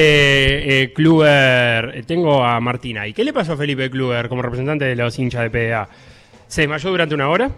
[0.83, 1.93] eh, Kluber?
[1.95, 3.13] Eh, Tengo a Martina ahí.
[3.13, 5.89] ¿Qué le pasó a Felipe Kluber como representante de los hinchas de PDA?
[6.49, 7.51] ¿Se desmayó durante una hora?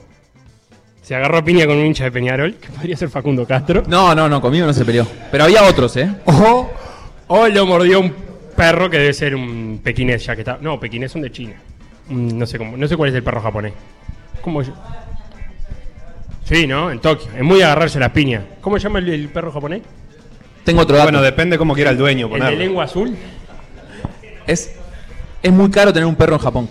[1.03, 2.55] ¿Se agarró a piña con un hincha de Peñarol?
[2.61, 3.83] Que podría ser Facundo Castro.
[3.89, 5.07] No, no, no, conmigo no se peleó.
[5.31, 6.09] Pero había otros, ¿eh?
[6.27, 6.71] O,
[7.29, 8.13] o lo mordió un
[8.55, 10.59] perro que debe ser un pequinés ya que está.
[10.61, 11.55] No, pequinés son de China.
[12.09, 13.73] Mm, No sé cómo, no sé cuál es el perro japonés.
[14.43, 14.71] ¿Cómo es?
[16.45, 16.91] Sí, ¿no?
[16.91, 17.29] En Tokio.
[17.37, 18.43] Es muy agarrarse las piñas.
[18.61, 19.83] ¿Cómo se llama el, el perro japonés?
[20.65, 21.07] Tengo otro dato.
[21.07, 22.59] Bueno, depende cómo quiera el dueño ¿El de ponerlo.
[22.59, 23.17] lengua azul?
[24.47, 24.73] Es,
[25.43, 26.69] es muy caro tener un perro en Japón.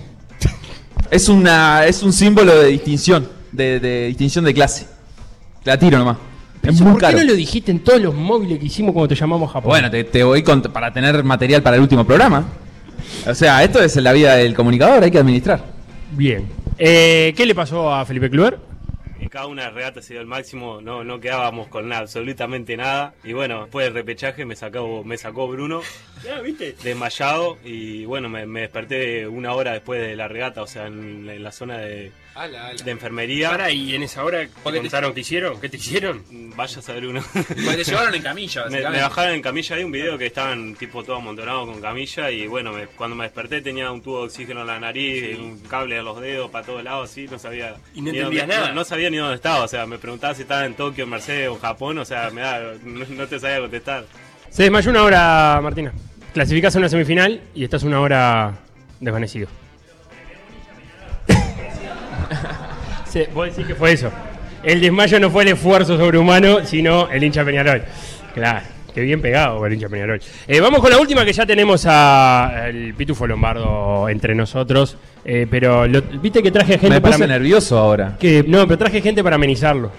[1.09, 4.85] Es, una, es un símbolo de distinción, de, de distinción de clase.
[5.63, 6.17] Te la tiro nomás.
[6.61, 7.17] Es muy ¿Por caro.
[7.17, 9.69] qué no lo dijiste en todos los móviles que hicimos cuando te llamamos a Japón?
[9.69, 12.45] Bueno, te, te voy con- para tener material para el último programa.
[13.25, 15.63] O sea, esto es la vida del comunicador, hay que administrar.
[16.11, 16.45] Bien.
[16.77, 18.59] Eh, ¿Qué le pasó a Felipe Kluber?
[19.19, 22.01] En cada una de las regatas se dio el máximo, no, no quedábamos con nada,
[22.01, 23.13] absolutamente nada.
[23.23, 25.81] Y bueno, después del repechaje me sacó, me sacó Bruno,
[26.83, 31.27] desmayado, y bueno, me, me desperté una hora después de la regata, o sea, en,
[31.29, 32.11] en la zona de,
[32.83, 33.49] de enfermería.
[33.49, 35.59] Para, y en esa hora, ¿te contaron qué hicieron?
[35.59, 36.23] ¿Qué te hicieron?
[36.55, 37.21] Vaya a saber uno.
[37.33, 40.75] Porque te llevaron en camilla, Me, me bajaron en camilla, hay un video que estaban
[40.75, 44.25] tipo todos amontonados con camilla y bueno, me- cuando me desperté tenía un tubo de
[44.25, 47.75] oxígeno en la nariz, un cable a los dedos para todos lados, así, no sabía.
[47.93, 48.69] Y no entendías dónde- nada.
[48.69, 51.09] No, no sabía ni dónde estaba, o sea, me preguntaba si estaba en Tokio, en
[51.09, 54.05] Mercedes o en Japón, o sea, me da, no, no te sabía contestar.
[54.49, 55.93] Se desmayó una hora, Martina.
[56.33, 58.53] Clasificás a una semifinal y estás una hora
[58.99, 59.47] desvanecido.
[63.11, 64.11] Sí, vos decís que fue eso.
[64.61, 67.81] El desmayo no fue el esfuerzo sobrehumano, sino el hincha Peñarol.
[68.35, 68.59] Claro,
[68.93, 70.21] qué bien pegado el hincha Peñarol.
[70.47, 74.95] Eh, vamos con la última que ya tenemos a el Pitufo Lombardo entre nosotros.
[75.25, 78.15] Eh, pero lo- viste que traje gente Me para puse nervioso ahora.
[78.19, 79.91] que No, pero traje gente para amenizarlo.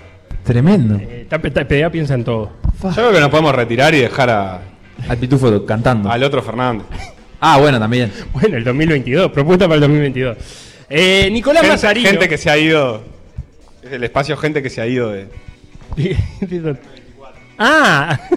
[0.45, 0.95] Tremendo.
[0.95, 2.53] Eh, ta- ta- PDA piensa en todo.
[2.81, 4.61] Yo creo que nos podemos retirar y dejar a-
[5.09, 6.11] Al pitufo cantando.
[6.11, 6.87] al otro Fernández.
[7.41, 8.13] Ah, bueno, también.
[8.33, 10.37] Bueno, el 2022, propuesta para el 2022.
[10.89, 12.09] Eh, Nicolás Gente, Mazarino.
[12.11, 13.03] gente que se ha ido.
[13.83, 15.27] Es el espacio gente que se ha ido de.
[17.59, 18.19] ah.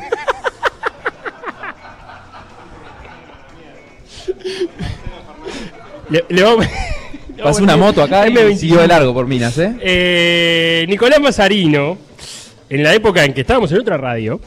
[6.09, 6.67] le, le vamos-
[7.41, 8.55] Pasó a una moto acá y M25.
[8.57, 9.73] siguió de largo por minas, ¿eh?
[9.81, 11.97] Eh, Nicolás Mazarino,
[12.69, 14.39] en la época en que estábamos en otra radio,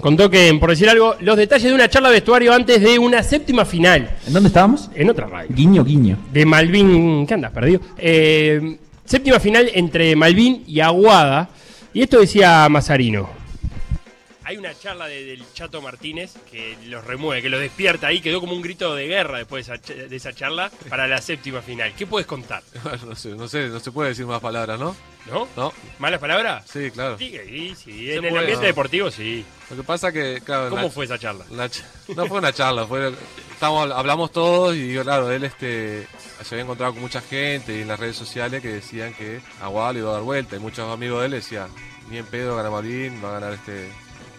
[0.00, 3.22] contó que, por decir algo, los detalles de una charla de vestuario antes de una
[3.22, 4.10] séptima final.
[4.26, 4.90] ¿En dónde estábamos?
[4.94, 5.48] En otra radio.
[5.54, 6.16] Guiño, guiño.
[6.32, 7.26] de Malvin.
[7.26, 7.80] ¿Qué andas, perdido?
[7.96, 11.48] Eh, séptima final entre Malvin y Aguada.
[11.92, 13.37] Y esto decía Mazarino.
[14.48, 18.22] Hay una charla de- del Chato Martínez que los remueve, que los despierta ahí.
[18.22, 21.20] Quedó como un grito de guerra después de esa, ch- de esa charla para la
[21.20, 21.92] séptima final.
[21.94, 22.62] ¿Qué puedes contar?
[23.06, 24.96] no sé, no sé, no se puede decir más palabras, ¿no?
[25.30, 25.46] ¿No?
[25.54, 25.70] No.
[25.98, 26.64] ¿Malas palabras?
[26.66, 27.18] Sí, claro.
[27.18, 28.10] Sí, sí, sí.
[28.10, 28.68] En el ambiente ¿no?
[28.68, 29.44] deportivo, sí.
[29.68, 31.44] Lo que pasa que, claro, ¿Cómo la- fue esa charla?
[31.50, 31.82] la ch-
[32.16, 33.12] no fue una charla, fue,
[33.52, 36.06] estamos, hablamos todos y claro, él este,
[36.42, 39.92] se había encontrado con mucha gente y en las redes sociales que decían que Aguada
[39.92, 41.68] le iba a dar vuelta y muchos amigos de él decían,
[42.08, 43.90] ni en pedo gana Marín, va a ganar este,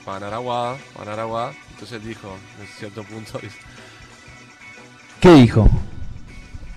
[0.10, 1.52] va a ganar Aguada, va a ganar Aguada.
[1.72, 2.28] Entonces él dijo,
[2.62, 3.40] en cierto punto,
[5.22, 5.70] ¿Qué dijo?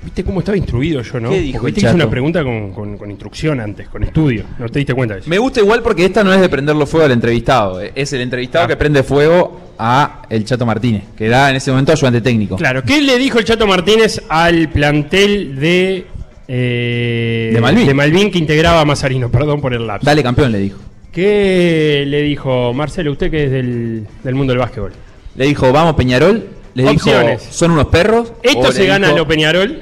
[0.04, 1.30] ¿Viste cómo estaba instruido yo, no?
[1.30, 4.44] ¿Qué dijo Porque que hice una pregunta con, con- con instrucción antes, con estudio.
[4.58, 5.30] ¿No te diste cuenta de eso?
[5.30, 7.80] Me gusta igual porque esta no es de prenderlo fuego al entrevistado.
[7.80, 11.70] eh, Es el entrevistado que prende fuego a el Chato Martínez, que era en ese
[11.70, 12.56] momento ayudante técnico.
[12.56, 16.06] Claro, ¿qué le dijo el Chato Martínez al plantel de.
[16.48, 18.28] eh, De Malvin.
[18.32, 19.30] que integraba a Mazarino?
[19.30, 20.04] Perdón por el lapso.
[20.04, 20.80] Dale campeón, le dijo.
[21.12, 24.92] ¿Qué le dijo Marcelo, usted que es del, del mundo del básquetbol?
[25.36, 26.48] Le dijo, vamos Peñarol.
[26.74, 27.40] Le Opciones.
[27.42, 28.32] dijo, son unos perros.
[28.42, 29.78] Esto se gana dijo, a lo Peñarol.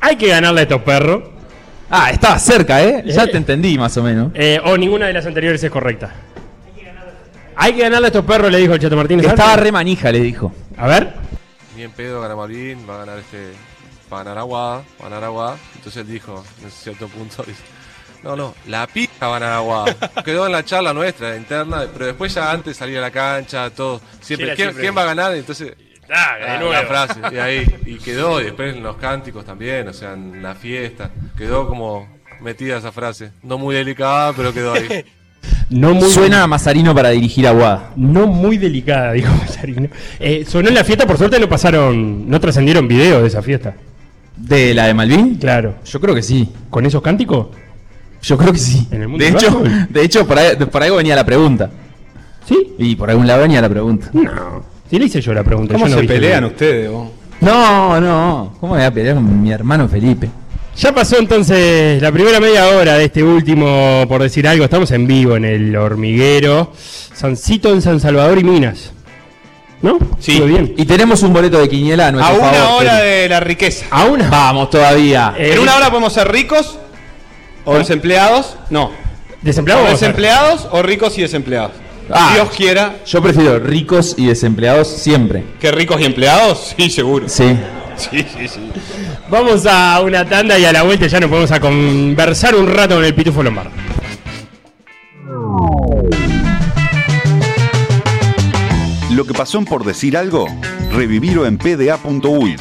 [0.00, 1.24] Hay que ganarle a estos perros.
[1.90, 3.02] Ah, estaba cerca, ¿eh?
[3.06, 3.28] Ya Eh.
[3.28, 4.30] te entendí más o menos.
[4.34, 6.12] Eh, o ninguna de las anteriores es correcta.
[7.56, 9.24] Hay que ganarle a estos perros, le dijo el Chato Martínez.
[9.26, 10.52] Que estaba re manija, le dijo.
[10.76, 11.14] A ver.
[11.76, 13.50] ni en pedo gana Marín, va a ganar este,
[14.12, 15.56] va a ganar Aguada, va a ganar Aguada.
[15.74, 17.62] Entonces él dijo, en cierto punto, dice,
[18.22, 19.94] no, no, la pija va a Aguada.
[20.24, 24.00] Quedó en la charla nuestra, interna, pero después ya antes salir a la cancha, todo.
[24.20, 25.34] Siempre, ¿quién, siempre- quién va a ganar?
[25.34, 25.74] Entonces,
[26.10, 26.72] Ah, de nuevo.
[26.72, 30.42] la frase, y ahí, y quedó, y después en los cánticos también, o sea, en
[30.42, 32.08] la fiesta, quedó como
[32.40, 33.30] metida esa frase.
[33.42, 35.04] No muy delicada, pero quedó ahí.
[35.70, 37.90] No muy Suena a Mazarino para dirigir a Guada.
[37.94, 39.88] No muy delicada, dijo Mazarino.
[40.18, 43.74] Eh, sonó en la fiesta, por suerte no pasaron, no trascendieron videos de esa fiesta.
[44.34, 45.36] ¿De la de Malvin?
[45.36, 45.76] Claro.
[45.84, 46.48] Yo creo que sí.
[46.70, 47.48] ¿Con esos cánticos?
[48.22, 48.86] Yo creo que sí.
[48.90, 49.86] ¿En el mundo De del hecho, básquetbol?
[49.90, 51.70] de hecho por, ahí, por ahí venía la pregunta.
[52.46, 52.74] ¿Sí?
[52.78, 54.08] Y por algún lado venía la pregunta.
[54.12, 54.62] No.
[54.90, 55.74] Si le hice yo la pregunta.
[55.74, 56.90] ¿Cómo yo no se pelean ustedes?
[56.90, 57.08] vos?
[57.40, 58.54] No, no.
[58.60, 60.28] ¿Cómo me voy a pelear con mi hermano Felipe?
[60.76, 65.06] Ya pasó entonces la primera media hora de este último, por decir algo, estamos en
[65.06, 68.92] vivo en el hormiguero, Sancito en San Salvador y Minas.
[69.82, 69.98] ¿No?
[70.18, 70.40] Sí.
[70.40, 70.74] Bien.
[70.76, 73.86] Y tenemos un boleto de quiniela a nuestro A una favor, hora de la riqueza.
[73.90, 74.28] ¿A una?
[74.30, 75.34] Vamos todavía.
[75.38, 76.78] Eh, ¿En una hora podemos ser ricos
[77.68, 78.56] o desempleados?
[78.70, 78.90] No.
[79.42, 81.72] ¿Desempleado ¿O vamos desempleados o ricos y desempleados?
[82.10, 82.32] Ah.
[82.34, 85.44] Dios quiera Yo prefiero ricos y desempleados siempre.
[85.60, 86.74] que ricos y empleados.
[86.76, 87.28] Sí, seguro.
[87.28, 87.56] Sí.
[87.96, 88.60] Sí, sí, sí.
[89.28, 92.94] Vamos a una tanda y a la vuelta ya nos podemos a conversar un rato
[92.94, 93.72] con el Pitufo Lombardo.
[99.10, 100.46] Lo que pasó en por decir algo,
[100.92, 102.56] revivirlo en pda.uy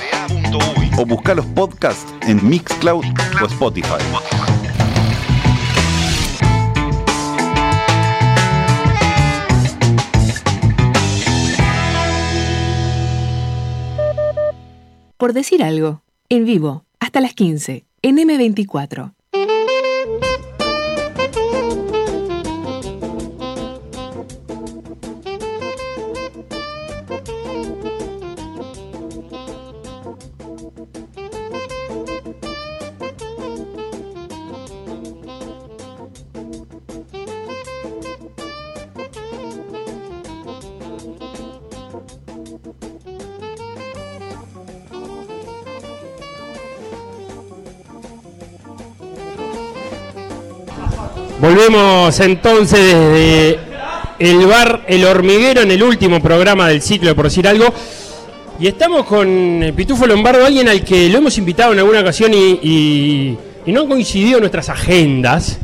[0.98, 3.06] o buscar los podcasts en Mixcloud
[3.41, 4.02] o Spotify.
[15.18, 19.14] Por decir algo, en vivo, hasta las 15, en M24.
[51.39, 53.60] Volvemos entonces desde
[54.17, 57.71] el bar El Hormiguero en el último programa del ciclo, por decir algo.
[58.60, 62.34] Y estamos con el Pitufo Lombardo, alguien al que lo hemos invitado en alguna ocasión
[62.34, 65.60] y, no han coincidido nuestras agendas.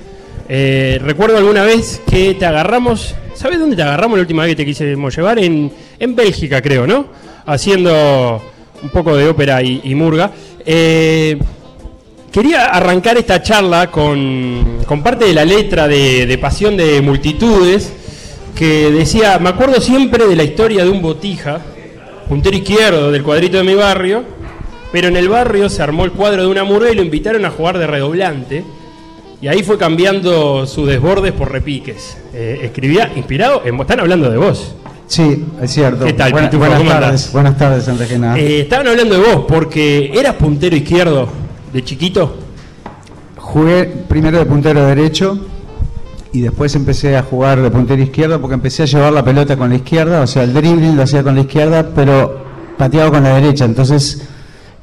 [0.47, 4.57] Eh, recuerdo alguna vez que te agarramos, ¿sabes dónde te agarramos la última vez que
[4.57, 5.39] te quisimos llevar?
[5.39, 7.07] En, en Bélgica, creo, ¿no?
[7.47, 8.39] Haciendo
[8.83, 10.29] un poco de ópera y, y murga.
[10.63, 11.35] Eh,
[12.33, 17.93] Quería arrancar esta charla con, con parte de la letra de, de Pasión de Multitudes,
[18.55, 21.61] que decía, me acuerdo siempre de la historia de un botija,
[22.27, 24.23] puntero izquierdo del cuadrito de mi barrio,
[24.91, 27.51] pero en el barrio se armó el cuadro de una murga y lo invitaron a
[27.51, 28.63] jugar de redoblante,
[29.39, 32.17] y ahí fue cambiando sus desbordes por repiques.
[32.33, 34.73] Eh, escribía inspirado, en, están hablando de vos.
[35.05, 36.03] Sí, es cierto.
[36.05, 36.61] ¿Qué tal, Buena- Pitufo?
[36.65, 38.39] buenas ¿Cómo tardes, buenas tardes, antes que nada.
[38.39, 41.42] Eh, estaban hablando de vos, porque eras puntero izquierdo
[41.73, 42.35] de chiquito.
[43.37, 45.37] Jugué primero de puntero derecho
[46.31, 49.69] y después empecé a jugar de puntero izquierdo porque empecé a llevar la pelota con
[49.69, 52.43] la izquierda, o sea, el dribbling lo hacía con la izquierda, pero
[52.77, 54.27] pateaba con la derecha, entonces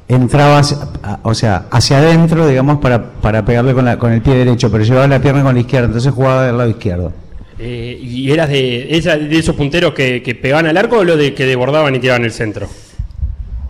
[0.07, 4.21] entraba, hacia- a- o sea, hacia adentro, digamos, para, para pegarle con, la, con el
[4.21, 7.11] pie derecho, pero llevaba la pierna con la izquierda, entonces jugaba del lado izquierdo.
[7.59, 11.17] Eh, ¿Y eras de, esa- de esos punteros que, que pegaban al arco o los
[11.17, 12.67] de que desbordaban y tiraban el centro?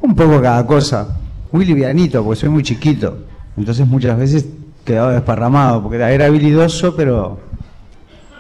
[0.02, 1.18] Un poco cada cosa.
[1.52, 3.18] Muy livianito, porque soy muy chiquito.
[3.58, 4.46] Entonces muchas veces
[4.86, 7.40] quedaba desparramado, porque era, habilidoso, pero,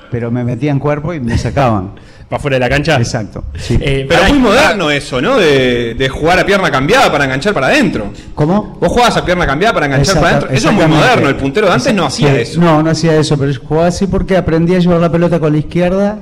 [0.09, 1.91] pero me metía en cuerpo y me sacaban.
[2.31, 2.95] ¿Para fuera de la cancha?
[2.95, 3.43] Exacto.
[3.57, 3.77] sí.
[3.81, 5.37] Eh, Pero muy moderno eso, ¿no?
[5.37, 8.13] De, de jugar a pierna cambiada para enganchar para adentro.
[8.33, 8.77] ¿Cómo?
[8.79, 10.49] Vos jugabas a pierna cambiada para enganchar para adentro.
[10.49, 11.27] Eso es muy moderno.
[11.27, 12.61] El puntero de antes no hacía Sí, eso.
[12.61, 15.51] No, no hacía eso, pero yo jugaba así porque aprendí a llevar la pelota con
[15.51, 16.19] la izquierda,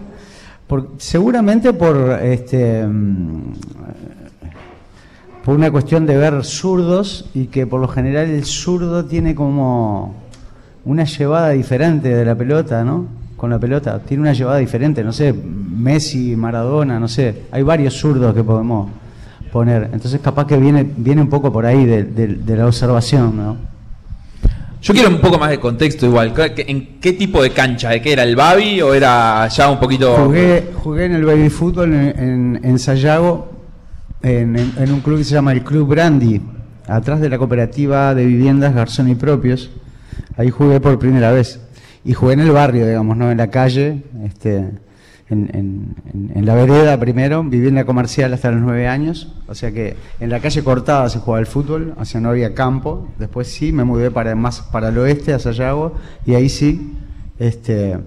[0.66, 3.54] por, seguramente por este mm,
[5.50, 10.14] por una cuestión de ver zurdos y que por lo general el zurdo tiene como
[10.86, 13.08] una llevada diferente de la pelota, ¿no?
[13.36, 17.96] Con la pelota, tiene una llevada diferente, no sé, Messi, Maradona, no sé, hay varios
[17.96, 18.92] zurdos que podemos
[19.52, 23.36] poner, entonces capaz que viene, viene un poco por ahí de, de- de la observación,
[23.36, 23.58] ¿no?
[24.84, 26.32] Yo quiero un poco más de contexto igual.
[26.32, 27.90] ¿Qué- ¿En qué tipo de cancha?
[27.90, 30.16] ¿De qué era el Babi o era ya un poquito...
[30.16, 33.50] Jugué, jugué en el baby fútbol en, en, en Sayago,
[34.22, 36.42] en, en- en un club que se llama el Club Brandy,
[36.88, 39.70] atrás de la cooperativa de viviendas Garzón y Propios.
[40.38, 41.60] Ahí jugué por primera vez.
[42.06, 46.46] Y jugué en el barrio, digamos, no en la calle, este, en, en- en- en
[46.46, 49.36] la vereda primero, vivienda comercial hasta los nueve años.
[49.48, 52.54] O sea que en la calle cortada se jugaba el fútbol, o sea, no había
[52.54, 53.08] campo.
[53.20, 55.94] Después sí, me mudé para más para el oeste, a Sayago,
[56.26, 56.94] y ahí sí,
[57.38, 57.98] este,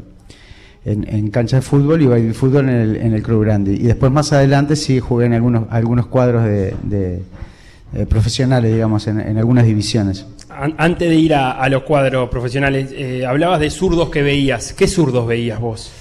[0.84, 3.72] en, en cancha de fútbol y baby fútbol en el, en el Club Grande.
[3.72, 7.22] Y después más adelante sí jugué en algunos, algunos cuadros de, de,
[7.94, 10.26] eh, profesionales, digamos, en, en algunas divisiones.
[10.48, 14.72] An- antes de ir a, a los cuadros profesionales, eh, hablabas de zurdos que veías.
[14.72, 15.92] ¿Qué zurdos veías vos?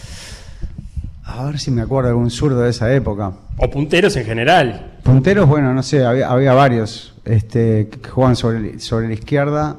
[1.24, 3.32] A ver si me acuerdo de algún zurdo de esa época.
[3.58, 4.98] O punteros en general.
[5.04, 9.78] Punteros, bueno, no sé, había, había varios este, que jugaban sobre, sobre la izquierda.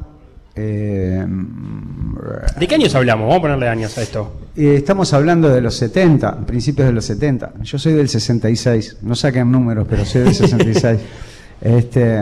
[0.55, 1.25] Eh,
[2.59, 3.25] ¿De qué años hablamos?
[3.27, 4.33] Vamos a ponerle años a esto.
[4.57, 7.53] eh, estamos hablando de los 70, principios de los 70.
[7.63, 10.99] Yo soy del 66, no saquen números, pero soy del 66.
[11.63, 12.19] este,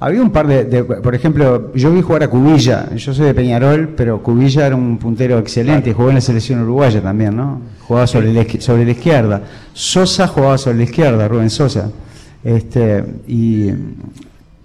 [0.00, 3.34] había un par de, de- por ejemplo, yo vi jugar a Cubilla, yo soy de
[3.34, 7.60] Peñarol, pero Cubilla era un puntero excelente y jugó en la selección uruguaya también, ¿no?
[7.86, 9.40] Jugaba sobre la, sobre la izquierda.
[9.72, 11.90] Sosa jugaba sobre la izquierda, Rubén Sosa.
[12.42, 13.70] Este, y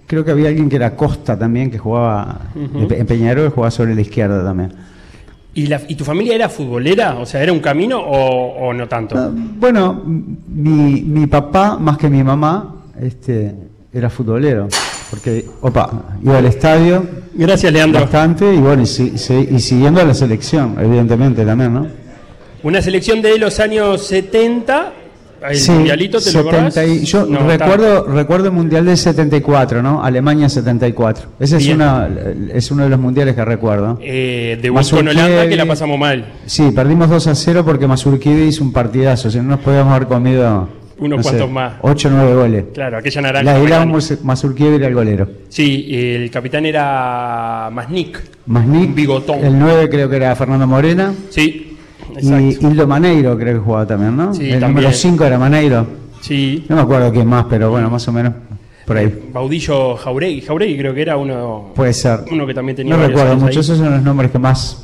[0.09, 3.69] creo que había alguien que era Costa también, que jugaba en Pe- en Peñarol, jugaba
[3.69, 4.73] sobre la izquierda también.
[5.53, 7.17] ¿Y, la- ¿Y tu familia era futbolera?
[7.19, 9.15] O sea, ¿era un camino o, o no tanto?
[9.15, 13.53] Ah, Bueno, mi, mi papá, más que mi mamá, este,
[13.93, 14.67] era futbolero.
[15.11, 17.05] Porque, opa, iba al estadio.
[17.35, 18.01] Gracias, Leandro.
[18.01, 21.87] Bastante, y bueno, y, si- si- y siguiendo a la selección, evidentemente también, ¿no?
[22.63, 24.93] Una selección de los años 70.
[25.47, 26.73] El Sí, mundialito, ¿te lo acordás?
[26.73, 30.03] 70 y- yo No, recuerdo, recuerdo el mundial del 74, ¿no?
[30.03, 31.27] Alemania 74.
[31.39, 31.77] Ese es, Bien.
[31.77, 32.09] una,
[32.53, 33.97] es uno de los mundiales que recuerdo.
[34.01, 36.25] Eh, debut con Holanda que la pasamos mal.
[36.45, 39.29] Sí, perdimos 2 a 0 porque Mazurkiewicz hizo un partidazo.
[39.31, 41.73] Si no nos podíamos haber comido Unos cuantos más.
[41.81, 42.65] 8 o 9 goles.
[42.73, 43.43] Claro, aquella naranja.
[43.43, 43.85] La era.
[44.23, 45.27] Mazurkiewicz era el golero.
[45.47, 48.19] Sí, el capitán era Masnik.
[48.47, 49.39] Masnik, Bigotón.
[49.45, 51.13] el 9 creo que era Fernando Morena.
[51.29, 51.68] Sí,
[52.21, 54.33] Y Hildo Maneiro creo que jugaba también, ¿no?
[54.33, 54.75] Sí, el también.
[54.75, 55.87] número 5 era Maneiro.
[56.21, 56.65] Sí.
[56.69, 58.33] No me acuerdo quién más, pero bueno, más o menos
[58.85, 59.29] por ahí.
[59.31, 60.41] Baudillo Jauregui.
[60.41, 61.71] Jauregui creo que era uno.
[61.75, 62.21] Puede ser.
[62.31, 63.57] Uno que también tenía No recuerdo mucho, ahí.
[63.59, 64.83] esos son los nombres que más,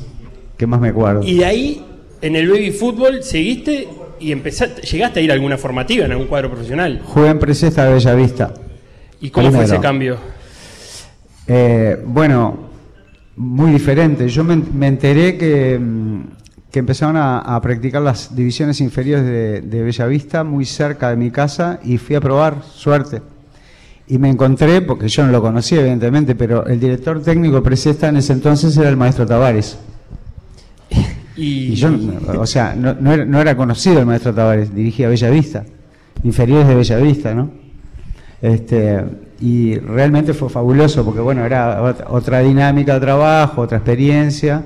[0.56, 1.22] que más me acuerdo.
[1.22, 1.84] Y de ahí,
[2.22, 3.88] en el baby fútbol, seguiste
[4.20, 7.02] y empezaste, llegaste a ir a alguna formativa en algún cuadro profesional.
[7.04, 8.54] Jugué en Presesta de Bellavista.
[9.20, 10.16] ¿Y cómo fue ese cambio?
[11.46, 12.58] Eh, bueno,
[13.36, 14.28] muy diferente.
[14.28, 16.20] Yo me, me enteré que, mm,
[16.76, 21.30] que empezaron a, a practicar las divisiones inferiores de, de Bellavista muy cerca de mi
[21.30, 23.22] casa y fui a probar, suerte.
[24.06, 28.18] Y me encontré, porque yo no lo conocía evidentemente, pero el director técnico Presesta en
[28.18, 29.78] ese entonces era el maestro Tavares.
[31.34, 31.88] Y, yo,
[32.38, 35.64] o sea, no, no era, no era conocido el maestro Tavares, dirigía Bellavista,
[36.24, 37.50] inferiores de Bellavista, ¿no?
[38.42, 39.02] Este,
[39.40, 44.62] y realmente fue fabuloso porque, bueno, era ot- otra dinámica de trabajo, otra experiencia,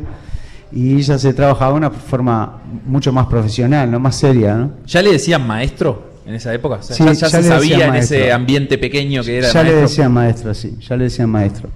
[0.72, 3.98] y ya se trabajaba de una forma mucho más profesional, ¿no?
[3.98, 4.72] Más seria, ¿no?
[4.86, 6.76] ¿Ya le decían maestro en esa época?
[6.76, 9.62] O sea, Sí, ya, ya ya se sabía en ese ambiente pequeño que era ya
[9.62, 11.68] le decían maestro, sí, ya le decían maestro.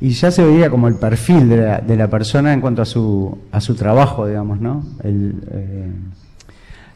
[0.00, 2.84] Y ya se veía como el perfil de la, de la persona en cuanto a
[2.84, 4.84] su, a su trabajo, digamos, ¿no?
[5.02, 5.90] El, eh,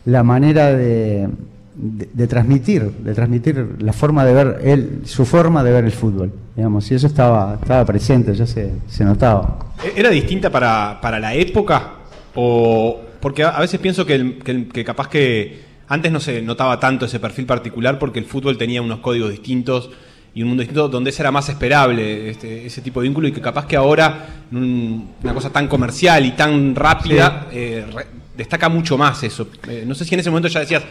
[0.05, 1.29] la manera de,
[1.75, 5.93] de, de transmitir, de transmitir la forma de ver él, su forma de ver el
[5.93, 9.73] fútbol, digamos, y eso estaba, estaba presente, ya se, se notaba.
[9.97, 11.93] ¿Era distinta para, para la época?
[12.35, 16.21] O, porque a, a veces pienso que, el- que el- que capaz que antes no
[16.21, 19.91] se notaba tanto ese perfil particular porque el fútbol tenía unos códigos distintos
[20.35, 23.33] y un mundo distinto donde ese era más esperable, este, ese tipo de vínculo, y
[23.33, 28.07] que capaz que ahora, en un- una cosa tan comercial y tan rápida, eh, re-
[28.37, 29.49] destaca mucho más eso.
[29.69, 30.85] Eh, no sé si en ese momento ya decías,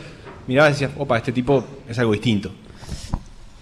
[0.50, 2.52] mirabas y decías, opa, este tipo es algo distinto.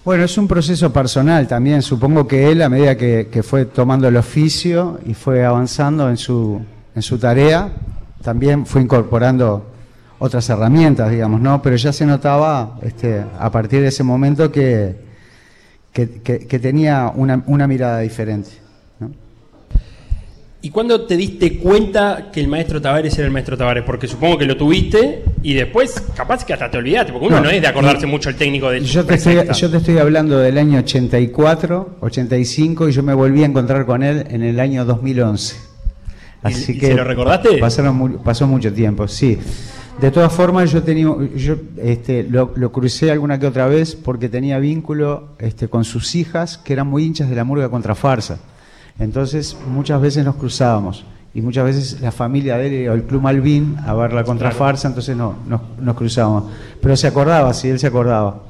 [0.06, 1.82] Bueno, es un proceso personal también.
[1.82, 6.62] Supongo que él, a medida que, fue tomando el oficio y fue avanzando en su,
[6.95, 7.71] en su tarea,
[8.23, 9.69] también fue incorporando
[10.19, 11.62] otras herramientas, digamos, ¿no?
[11.62, 14.95] Pero ya se notaba este, a partir de ese momento que,
[15.91, 18.50] que, que- que tenía una, una mirada diferente.
[20.67, 23.86] ¿Y cuándo te diste cuenta que el maestro Tavares era el maestro Tavares?
[23.86, 27.43] Porque supongo que lo tuviste y después capaz que hasta te olvidaste, porque uno no,
[27.43, 30.38] No, es de acordarse mucho el técnico de Yo te, estoy, yo te estoy hablando
[30.39, 34.84] del año 84, 85 y yo me volví a encontrar con él en el año
[34.84, 35.56] 2011.
[36.43, 37.60] Así y que se lo recordaste?
[37.60, 39.39] Pasaron pasó mucho tiempo, sí.
[40.01, 44.27] De todas formas, yo tenía, yo este, lo, lo crucé alguna que otra vez porque
[44.27, 48.39] tenía vínculo este, con sus hijas que eran muy hinchas de la murga contra farsa.
[48.99, 53.21] Entonces, muchas veces nos cruzábamos y muchas veces la familia de él o el Club
[53.21, 56.45] Malvin a ver la contrafarsa, entonces no, nos, nos cruzábamos.
[56.81, 58.41] Pero se acordaba, sí, él se acordaba.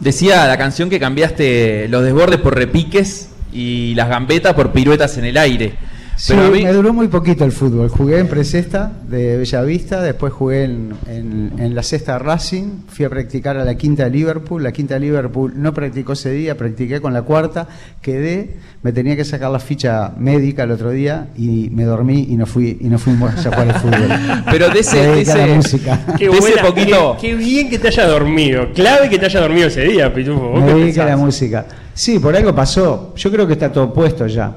[0.00, 5.24] Decía la canción que cambiaste los desbordes por repiques y las gambetas por piruetas en
[5.24, 5.74] el aire.
[6.18, 7.90] Sí, Pero a mí- me duró muy poquito el fútbol.
[7.90, 13.10] Jugué en Presesta de Bellavista, después jugué en, en- en la sexta Racing, fui a
[13.10, 14.62] practicar a la quinta de Liverpool.
[14.62, 17.68] La quinta de Liverpool no practicó ese día, practiqué con la cuarta,
[18.00, 22.36] quedé, me tenía que sacar la ficha médica el otro día y me dormí y
[22.36, 24.08] no fui y no fuimos a jugar al fútbol.
[24.50, 26.00] Pero de ese- de ese- música.
[26.18, 28.72] Qué, De ese buena- poquito- qué, qué bien que te haya dormido.
[28.72, 30.48] Clave que te haya dormido ese día, Pitufo.
[30.48, 31.66] ¿Vos Me qué dediqué a la música.
[31.92, 33.12] Sí, por algo pasó.
[33.16, 34.50] Yo creo que está todo puesto ya.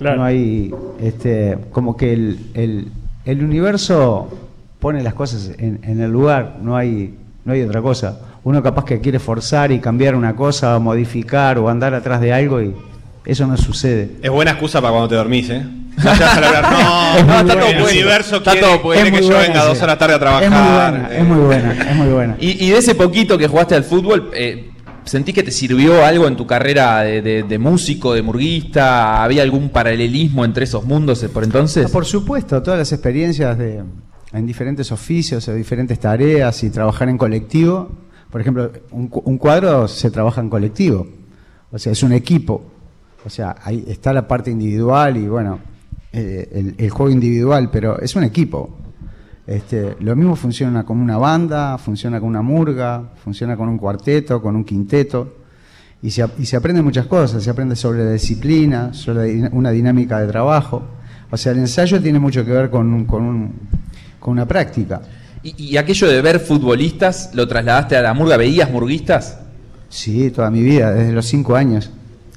[0.00, 0.16] Claro.
[0.16, 2.88] No hay, este, como que el, el,
[3.26, 4.28] el universo
[4.78, 8.18] pone las cosas en, en el lugar, no hay, no hay otra cosa.
[8.42, 12.32] Uno capaz que quiere forzar y cambiar una cosa, o modificar o andar atrás de
[12.32, 12.74] algo y,
[13.26, 14.12] Eso no sucede.
[14.22, 15.62] Es buena excusa para cuando te dormís, ¿eh?
[15.62, 16.72] No, te vas a lograr.
[16.72, 19.02] no, Es muy no, está todo El universo Está quiere, todo puesto.
[19.02, 19.68] quiere que yo venga sí.
[19.68, 20.44] dos horas tarde a trabajar.
[20.44, 21.18] Es muy buena, eh.
[21.18, 22.36] es muy buena, es muy buena.
[22.40, 24.69] Y, y de ese poquito que jugaste al fútbol, eh,
[25.04, 29.22] ¿sentí que te sirvió algo en tu carrera de, de- músico, de murguista?
[29.22, 31.90] ¿Había algún paralelismo entre esos mundos por entonces?
[31.90, 33.82] Por supuesto, todas las experiencias de,
[34.32, 37.90] en diferentes oficios o diferentes tareas y trabajar en colectivo.
[38.30, 41.06] Por ejemplo, un, cu- un cuadro se trabaja en colectivo,
[41.72, 42.62] o sea, es un equipo.
[43.24, 45.58] O sea, ahí está la parte individual y bueno,
[46.12, 48.78] eh, el juego individual, pero es un equipo.
[49.50, 54.40] Este, lo mismo funciona con una banda, funciona con una murga, funciona con un cuarteto,
[54.40, 55.34] con un quinteto.
[56.02, 60.20] Y se, y se aprende muchas cosas, se aprende sobre la disciplina, sobre una dinámica
[60.20, 60.82] de trabajo.
[61.32, 63.52] O sea, el ensayo tiene mucho que ver con, un- con, un-
[64.20, 65.02] con una práctica.
[65.42, 68.36] ¿Y, y aquello de ver futbolistas lo trasladaste a la murga?
[68.36, 69.40] ¿Veías murguistas?
[69.88, 71.90] Sí, toda mi vida, desde los cinco años.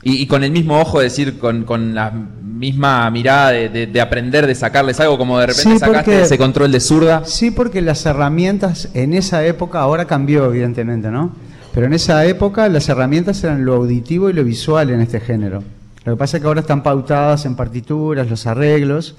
[0.04, 3.88] Y, y con el mismo ojo, es decir, con, con la misma mirada de, de-
[3.88, 7.24] de aprender, de sacarles algo, como de repente Sí, sacaste porque- ese control de zurda.
[7.26, 11.32] Sí, porque las herramientas en esa época, ahora cambió evidentemente, ¿no?
[11.74, 15.64] Pero en esa época las herramientas eran lo auditivo y lo visual en este género.
[16.06, 19.16] Lo que pasa es que ahora están pautadas en partituras, los arreglos,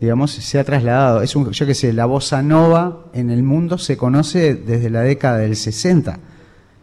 [0.00, 1.22] digamos, se ha trasladado.
[1.22, 5.02] Es un, yo qué sé, la bossa nova en el mundo se conoce desde la
[5.02, 6.18] década del 60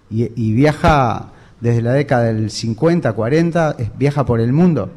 [0.10, 4.92] y, y viaja desde la década del 50, 40, es- viaja por el mundo.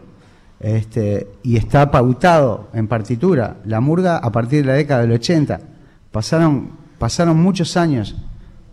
[0.61, 3.57] Este, y está pautado en partitura.
[3.65, 5.61] La murga a partir de la década del 80.
[6.13, 8.15] Pasaron, pasaron muchos años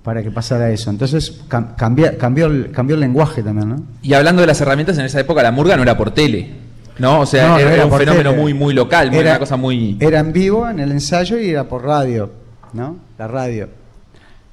[0.04, 0.90] para que pasara eso.
[0.92, 3.84] Entonces cam- cambia- cambió, el, cambió el lenguaje también, ¿no?
[4.04, 6.70] Y hablando de las herramientas, en esa época la murga no era por tele.
[7.00, 7.22] ¿No?
[7.22, 8.42] O sea, No, era, era un fenómeno tele.
[8.42, 9.98] muy, muy local, muy- Era- una cosa muy.
[10.02, 12.30] Era en vivo en el ensayo y era por radio,
[12.74, 12.98] ¿no?
[13.18, 13.70] La radio.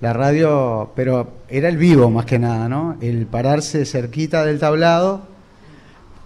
[0.01, 2.97] La radio, pero era el vivo más que nada, ¿no?
[3.01, 5.23] El pararse cerquita del tablado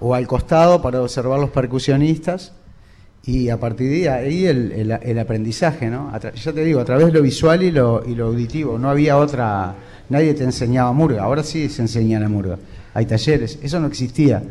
[0.00, 2.52] o al costado para observar los percusionistas
[3.24, 6.10] y a partir de ahí el, aprendizaje, ¿no?
[6.12, 8.76] Tra- ya te digo, a través de lo visual y lo, y lo auditivo.
[8.78, 9.74] No había otra,
[10.08, 11.22] nadie te enseñaba murga.
[11.22, 12.58] Ahora sí se enseña la murga.
[12.94, 14.42] Hay talleres, eso no existía.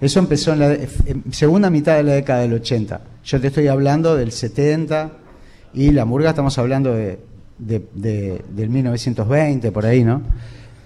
[0.00, 3.00] Eso empezó en la en segunda mitad de la década del 80.
[3.24, 5.12] Yo te estoy hablando del 70
[5.74, 7.18] y la murga estamos hablando de,
[7.66, 10.22] de- de- del 1920, por ahí, ¿no?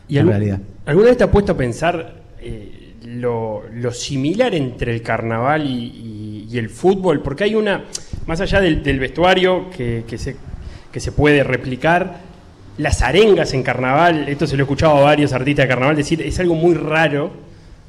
[0.08, 0.60] ¿Y en algún- realidad.
[0.86, 5.72] ¿Alguna vez te has puesto a pensar eh, lo, lo similar entre el carnaval y,
[5.74, 7.22] y- y el fútbol?
[7.22, 7.84] Porque hay una,
[8.26, 10.36] más allá del, del vestuario que, que se,
[10.92, 12.20] que se puede replicar,
[12.78, 16.20] las arengas en carnaval, esto se lo he escuchado a varios artistas de carnaval decir,
[16.22, 17.30] es algo muy raro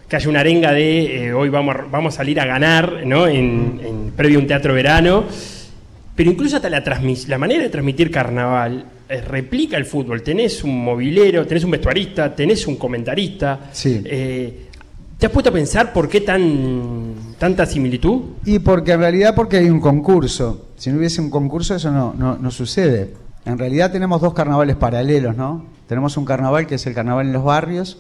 [0.08, 3.28] que haya una arenga de eh, hoy vamos a, vamos a salir a ganar, ¿no?
[3.28, 5.26] En, en- previo a un teatro verano.
[6.18, 10.24] Pero incluso hasta la, transmis- la manera de transmitir carnaval eh, replica el fútbol.
[10.24, 13.70] Tenés un movilero, tenés un vestuarista, tenés un comentarista.
[13.72, 14.02] Sí.
[14.04, 14.64] Eh,
[15.18, 18.22] ¿Te has puesto a pensar por qué tan tanta similitud?
[18.46, 20.66] Y porque en realidad porque hay un concurso.
[20.76, 23.14] Si no hubiese un concurso eso no, no, no sucede.
[23.46, 25.66] En realidad tenemos dos carnavales paralelos, ¿no?
[25.88, 27.98] Tenemos un carnaval que es el carnaval en los barrios,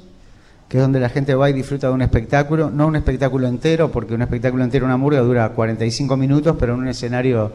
[0.67, 3.89] que es donde la gente va y disfruta de un espectáculo, no un espectáculo entero,
[3.91, 7.53] porque un espectáculo entero, una murga, dura 45 minutos, pero en un escenario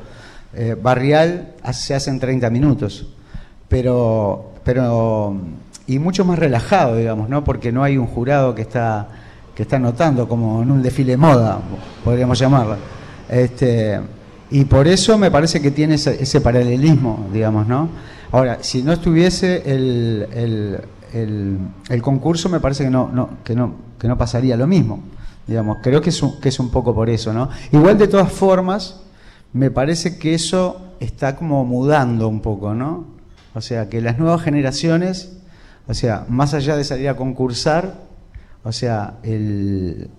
[0.55, 3.07] eh, barrial se hacen 30 minutos.
[3.69, 5.35] Pero, pero,
[5.87, 7.43] y mucho más relajado, digamos, ¿no?
[7.45, 9.09] Porque no hay un jurado que está,
[9.55, 11.59] que está notando, como en un desfile de moda,
[12.05, 12.77] podríamos llamarlo.
[13.29, 13.99] Este,
[14.51, 17.89] y por eso me parece que tiene ese, ese paralelismo, digamos, ¿no?
[18.31, 20.81] Ahora, si no estuviese el, el,
[21.15, 25.01] el- el concurso, me parece que no, no, que no, que no pasaría lo mismo.
[25.47, 27.49] Digamos, creo que es, un, que es un poco por eso, ¿no?
[27.73, 29.01] Igual de todas formas,
[29.53, 33.07] me parece que eso está como mudando un poco, ¿no?
[33.55, 35.37] O sea, que las nuevas generaciones,
[35.87, 38.01] o sea, más allá de salir a concursar,
[38.65, 40.11] o sea, el,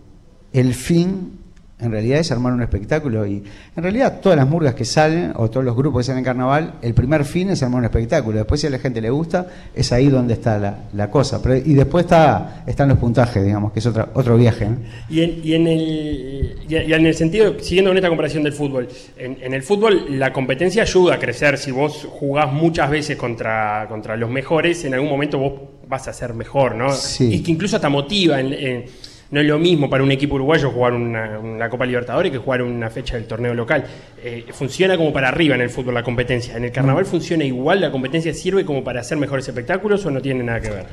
[0.52, 1.40] el fin
[1.84, 3.44] en realidad es armar un espectáculo y
[3.76, 6.74] en realidad todas las murgas que salen o todos los grupos que salen en carnaval,
[6.82, 8.38] el primer fin es armar un espectáculo.
[8.38, 11.42] Después si a la gente le gusta, es ahí donde está la, la cosa.
[11.42, 14.66] Pero, y después está, están los puntajes, digamos, que es otra, otro viaje.
[14.68, 14.78] ¿no?
[15.10, 18.88] Y en, y en el, y en el sentido, siguiendo con esta comparación del fútbol,
[19.18, 21.58] en, en el fútbol la competencia ayuda a crecer.
[21.58, 25.54] Si vos jugás muchas veces contra, contra los mejores, en algún momento vos
[25.88, 26.92] vas a ser mejor, ¿no?
[26.94, 27.36] Sí.
[27.36, 28.40] Y que incluso hasta motiva.
[28.40, 28.86] en- en-
[29.34, 32.92] no es lo mismo para un equipo uruguayo jugar una, Copa Libertadores que jugar una
[32.92, 33.84] fecha del torneo local.
[34.24, 36.56] Eh, funciona como para arriba en el fútbol la competencia.
[36.56, 37.82] ¿En el carnaval funciona igual?
[37.82, 40.86] ¿La competencia sirve como para hacer mejores espectáculos o no tiene nada que ver?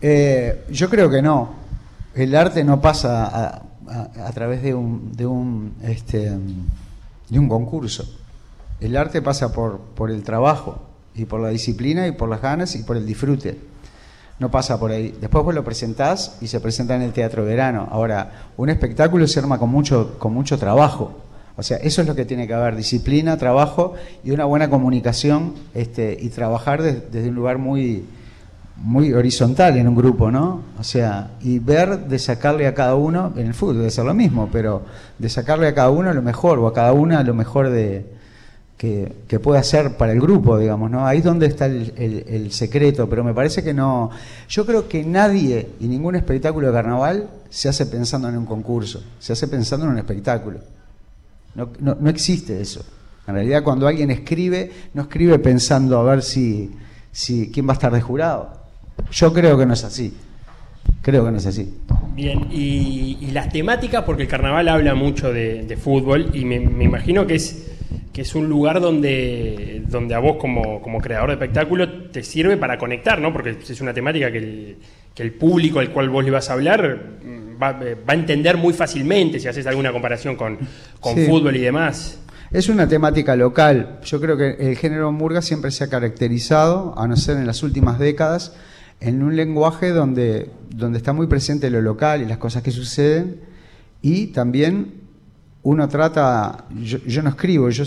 [0.00, 1.54] Eh, yo creo que no.
[2.16, 6.30] El arte no pasa a través de un, de, un, este,
[7.28, 8.12] de un concurso.
[8.80, 12.74] El arte pasa por, por el trabajo y por la disciplina y por las ganas
[12.74, 13.69] y por el disfrute.
[14.40, 15.14] No pasa por ahí.
[15.20, 17.86] Después vos lo presentás y se presenta en el Teatro Verano.
[17.90, 21.12] Ahora, un espectáculo se arma con mucho, con mucho trabajo.
[21.56, 23.92] O sea, eso es lo que tiene que haber, disciplina, trabajo
[24.24, 28.06] y una buena comunicación este, y trabajar des- desde un lugar muy,
[28.76, 30.62] muy horizontal en un grupo, ¿no?
[30.78, 34.14] O sea, y ver de sacarle a cada uno, en el fútbol debe ser lo
[34.14, 34.82] mismo, pero
[35.18, 38.06] de sacarle a cada uno lo mejor o a cada una lo mejor de,
[38.80, 41.06] que, puede hacer para el grupo, digamos, ¿no?
[41.06, 44.08] Ahí es donde está el, el- el secreto, pero me parece que no.
[44.48, 49.02] Yo creo que nadie y ningún espectáculo de carnaval se hace pensando en un concurso,
[49.18, 50.60] se hace pensando en un espectáculo.
[51.54, 52.82] No, no, no existe eso.
[53.26, 56.70] En realidad, cuando alguien escribe, no escribe pensando a ver si,
[57.12, 58.48] si quién va a estar de jurado.
[59.12, 60.16] Yo creo que no es así.
[61.02, 61.74] Creo que no es así.
[62.14, 66.60] Bien, y, y las temáticas, porque el carnaval habla mucho de, de fútbol y me,
[66.60, 67.70] me imagino que es,
[68.12, 72.56] que es un lugar donde, donde a vos como, como creador de espectáculo te sirve
[72.58, 73.32] para conectar, ¿no?
[73.32, 74.76] Porque es una temática que el,
[75.14, 78.56] que el público al cual vos le vas a hablar mm, va, va a entender
[78.58, 80.58] muy fácilmente si haces alguna comparación con,
[81.00, 81.26] con Sí.
[81.26, 82.18] fútbol y demás.
[82.50, 84.00] Es una temática local.
[84.04, 87.62] Yo creo que el género murga siempre se ha caracterizado, a no ser en las
[87.62, 88.54] últimas décadas,
[89.00, 93.40] en un lenguaje donde, donde está muy presente lo local y las cosas que suceden.
[94.02, 94.94] Y también
[95.62, 97.84] uno trata, yo, yo no escribo, yo,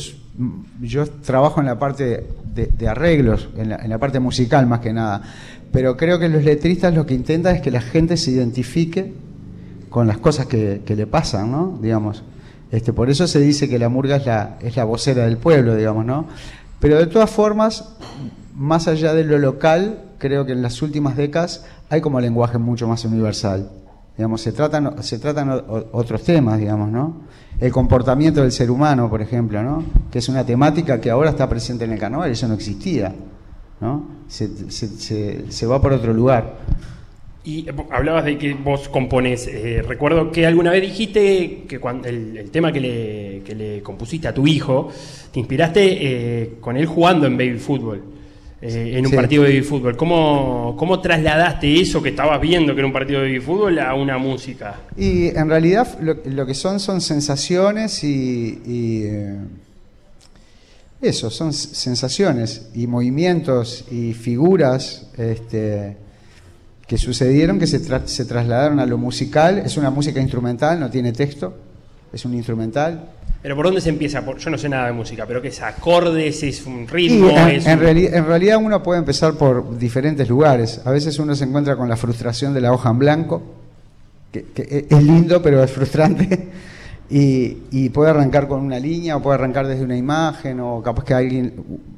[0.82, 4.80] yo trabajo en la parte de, de arreglos, en la, en la parte musical más
[4.80, 5.22] que nada.
[5.72, 9.14] Pero creo que los letristas lo que intentan es que la gente se identifique
[9.90, 11.80] con las cosas que, que le pasan, ¿no?
[11.82, 12.24] Digamos.
[12.72, 15.76] Este, por eso se dice que la murga es la, es la vocera del pueblo,
[15.76, 16.28] digamos, ¿no?
[16.80, 17.96] Pero de todas formas,
[18.56, 22.88] más allá de lo local, creo que en las últimas décadas hay como lenguaje mucho
[22.88, 23.70] más universal.
[24.18, 25.50] Digamos, se tratan, se tratan
[25.92, 27.22] otros temas, digamos, ¿no?
[27.60, 29.84] El comportamiento del ser humano, por ejemplo, ¿no?
[30.12, 33.14] Que es una temática que ahora está presente en el carnaval, eso no existía,
[33.82, 34.08] ¿no?
[34.28, 36.58] Se, se- se- se va por otro lugar.
[37.44, 39.48] Y eh, hablabas de que vos componés.
[39.48, 43.82] eh, recuerdo que alguna vez dijiste que cuando el, el tema que le, que le
[43.82, 44.90] compusiste a tu hijo,
[45.32, 45.82] te inspiraste
[46.44, 48.02] eh, con él jugando en baby fútbol,
[48.66, 49.16] eh, en un Sí.
[49.18, 49.98] partido de fútbol.
[49.98, 54.18] ¿Cómo, ¿Cómo trasladaste eso que estabas viendo que era un partido de fútbol a una
[54.18, 54.80] música?
[54.98, 59.38] Y en realidad lo, lo que son son sensaciones y, y, eh,
[61.02, 65.98] eso, son sensaciones y movimientos y figuras este,
[66.88, 69.58] que sucedieron que se, tra- se trasladaron a lo musical.
[69.60, 71.54] Es una música instrumental, no tiene texto,
[72.14, 73.10] es un instrumental.
[73.44, 74.24] Pero ¿por dónde se empieza?
[74.26, 77.50] Por- yo no sé nada de música, pero que es acordes, es un ritmo, en,
[77.50, 80.82] es en un- reali- en realidad uno puede empezar por diferentes lugares.
[80.86, 83.44] A veces uno se encuentra con la frustración de la hoja en blanco,
[84.32, 86.48] que, que e- es lindo pero es frustrante,
[87.10, 91.04] y, y puede arrancar con una línea o puede arrancar desde una imagen o capaz
[91.04, 91.54] que alguien,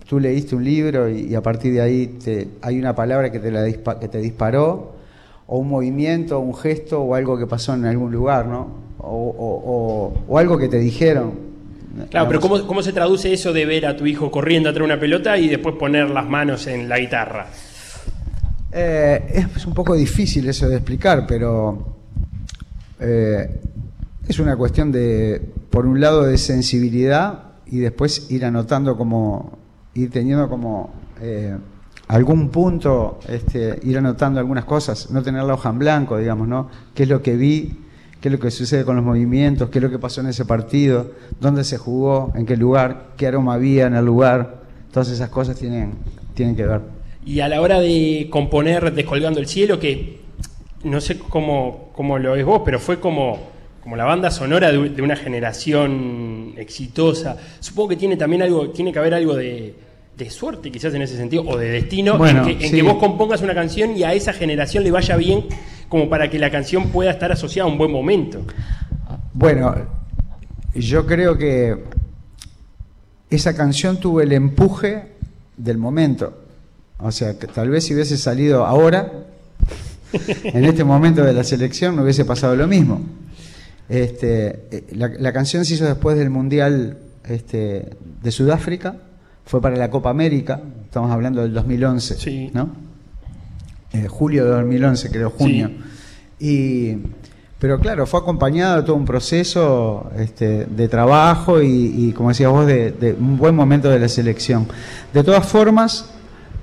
[0.10, 3.40] tú leíste un libro y, y a partir de ahí te, hay una palabra que
[3.40, 4.95] te, la dispa- que te disparó,
[5.48, 8.68] o un movimiento, un gesto o algo que pasó en algún lugar, ¿no?
[8.98, 11.46] O, o- o- o algo que te dijeron.
[12.10, 14.94] Claro, pero ¿cómo, ¿cómo se traduce eso de ver a tu hijo corriendo atrás de
[14.94, 17.48] una pelota y después poner las manos en la guitarra?
[18.72, 21.96] Eh, es un poco difícil eso de explicar, pero
[23.00, 23.62] eh,
[24.28, 29.58] es una cuestión de, por un lado, de sensibilidad y después ir anotando como,
[29.94, 31.56] ir teniendo como eh,
[32.08, 36.70] algún punto, este, ir anotando algunas cosas, no tener la hoja en blanco, digamos, ¿no?
[36.94, 37.80] ¿Qué es lo que vi?
[38.22, 39.70] ¿Qué es lo que sucede con los movimientos?
[39.70, 41.12] ¿Qué es lo que pasó en ese partido?
[41.40, 42.32] ¿Dónde se jugó?
[42.36, 43.14] ¿En qué lugar?
[43.18, 44.64] ¿Qué aroma había en el lugar?
[44.92, 45.94] Todas esas cosas tienen,
[46.34, 46.82] tienen que ver.
[47.26, 50.22] Y a la hora de componer Descolgando el Cielo, que
[50.84, 53.40] no sé cómo, cómo lo ves vos, pero fue como,
[53.82, 57.38] como la banda sonora de, de una generación exitosa.
[57.60, 59.76] Supongo que tiene también algo, tiene que haber algo de,
[60.18, 62.76] de suerte quizás en ese sentido, o de destino, Bueno, en, que, en sí.
[62.78, 65.46] que vos compongas una canción y a esa generación le vaya bien
[65.90, 68.42] como para que la canción pueda estar asociada a un buen momento.
[69.34, 69.76] Bueno,
[70.74, 71.84] yo creo que
[73.30, 75.10] esa canción tuvo el empuje
[75.58, 76.42] del momento.
[77.00, 79.12] O sea, que tal vez si hubiese salido ahora,
[80.44, 83.02] en este momento de la selección, no hubiese pasado lo mismo.
[83.90, 87.90] Este, eh, la, la canción se hizo después del Mundial este,
[88.24, 88.96] de Sudáfrica,
[89.46, 92.70] fue para la Copa América, estamos hablando del 2011, ¿no?
[93.94, 95.72] Eh, julio de 2011, creo, junio.
[96.40, 96.98] Y,
[97.60, 102.52] pero claro, fue acompañado de todo un proceso este, de trabajo y, y, como decías
[102.52, 104.68] vos, de, de un buen momento de la selección.
[105.14, 106.10] De todas formas,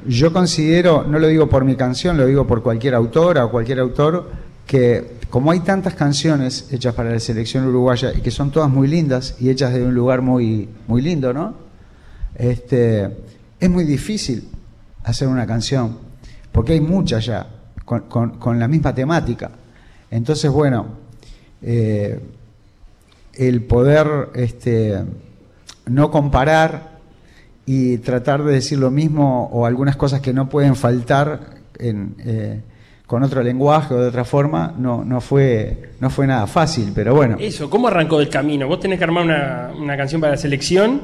[0.06, 3.78] yo considero, no lo digo por mi canción, lo digo por cualquier autora o cualquier
[3.78, 4.30] autor,
[4.66, 8.88] que como hay tantas canciones hechas para la selección uruguaya y que son todas muy
[8.88, 11.71] lindas y hechas de un lugar muy, muy lindo, ¿no?
[12.34, 13.08] Este,
[13.60, 14.48] es muy difícil
[15.04, 15.98] hacer una canción,
[16.50, 17.46] porque hay muchas ya,
[17.84, 18.00] con,
[18.38, 19.50] con- la misma temática.
[20.10, 20.86] Entonces, bueno,
[21.62, 22.20] eh,
[23.34, 25.02] el poder este,
[25.86, 26.92] no comparar
[27.64, 32.60] y tratar de decir lo mismo o algunas cosas que no pueden faltar en, eh,
[33.06, 37.14] con otro lenguaje o de otra forma, no, no, fue, no fue nada fácil, pero
[37.14, 37.36] bueno.
[37.38, 38.66] Eso, ¿cómo arrancó el camino?
[38.66, 41.02] Vos tenés que armar una, una canción para la selección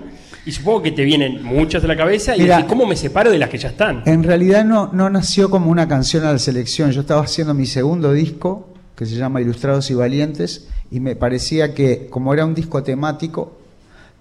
[0.49, 2.57] y supongo que te vienen muchas a la cabeza y Mira.
[2.57, 4.03] decís, ¿cómo me separo de las que ya están?
[4.07, 6.91] En realidad no, no nació como una canción a la selección.
[6.91, 11.75] Yo estaba haciendo mi segundo disco, que se llama Ilustrados y Valientes, y me parecía
[11.75, 13.59] que, como era un disco temático,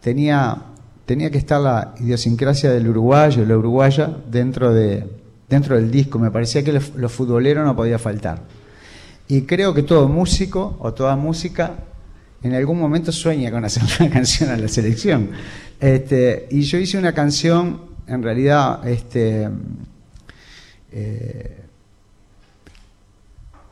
[0.01, 0.63] tenía,
[1.05, 5.07] tenía que estar la idiosincrasia del uruguayo, la uruguaya, dentro, de,
[5.47, 6.19] dentro del disco.
[6.19, 8.41] Me parecía que lo, lo futbolero no podía faltar.
[9.29, 11.85] Y creo que todo músico o toda música
[12.43, 15.29] en algún momento sueña con hacer una canción a la selección.
[15.79, 19.47] Este, y yo hice una canción, en realidad, este,
[20.91, 21.57] eh,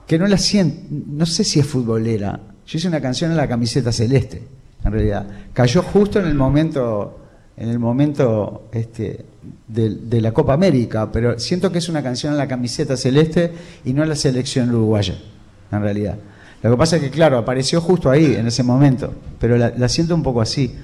[0.06, 2.39] que no la siento, no sé si es futbolera.
[2.68, 4.43] Yo hice una canción en la camiseta celeste,
[4.84, 5.28] en realidad.
[5.53, 7.20] Cayó justo en el momento,
[7.58, 9.26] en el momento este,
[9.68, 13.51] de, de la Copa América, pero siento que es una canción en la camiseta celeste
[13.84, 15.18] y no en la selección uruguaya,
[15.72, 16.18] en realidad.
[16.62, 19.89] Lo que pasa es que, claro, apareció justo ahí, en ese momento, pero la, la
[19.89, 20.76] siento un poco así.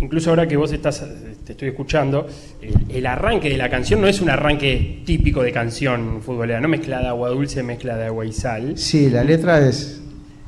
[0.00, 1.04] Incluso ahora que vos estás,
[1.44, 2.26] te estoy escuchando,
[2.60, 6.66] el, el arranque de la canción no es un arranque típico de canción futbolera, no
[6.68, 8.76] mezcla de agua dulce, mezcla de agua y sal.
[8.76, 10.00] Sí, la letra es...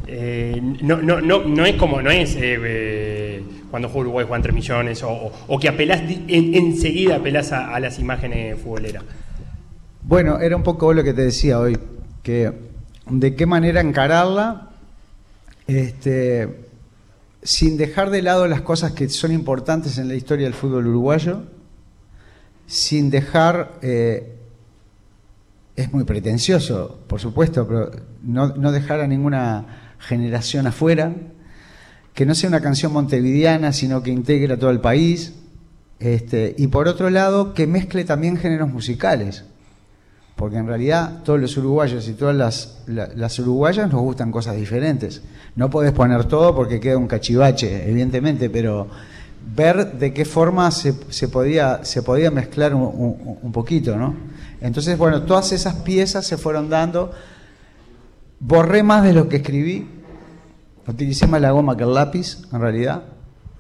[0.07, 4.43] Eh, no, no, no, no es como, no es eh, eh, cuando juega Uruguay juegan
[4.43, 9.03] 3 millones o, o- o que apelás, en- enseguida apelás a, a las imágenes futboleras.
[10.03, 11.79] Bueno, era un poco lo que te decía hoy,
[12.23, 12.53] que
[13.09, 14.69] de qué manera encararla,
[15.67, 16.49] este,
[17.45, 21.43] sin dejar de lado las cosas que son importantes en la historia del fútbol uruguayo,
[22.67, 24.35] sin dejar, eh,
[25.77, 27.91] es muy pretencioso, por supuesto, pero
[28.23, 31.15] no, dejar a ninguna generación afuera,
[32.15, 35.35] que no sea una canción montevideana, sino que integre a todo el país,
[36.01, 39.45] este, y por otro lado, que mezcle también géneros musicales
[40.37, 44.57] porque en realidad todos los uruguayos y todas las, la- las uruguayas nos gustan cosas
[44.57, 45.23] diferentes.
[45.57, 48.89] No podés poner todo porque queda un cachivache, evidentemente, pero
[49.55, 50.95] ver de qué forma se,
[51.29, 54.15] podía, se podía mezclar un, poquito, ¿no?
[54.61, 57.13] Entonces, bueno, todas esas piezas se fueron dando.
[58.41, 59.87] Borré más de lo que escribí,
[60.87, 63.03] utilicé más la goma que el lápiz, en realidad,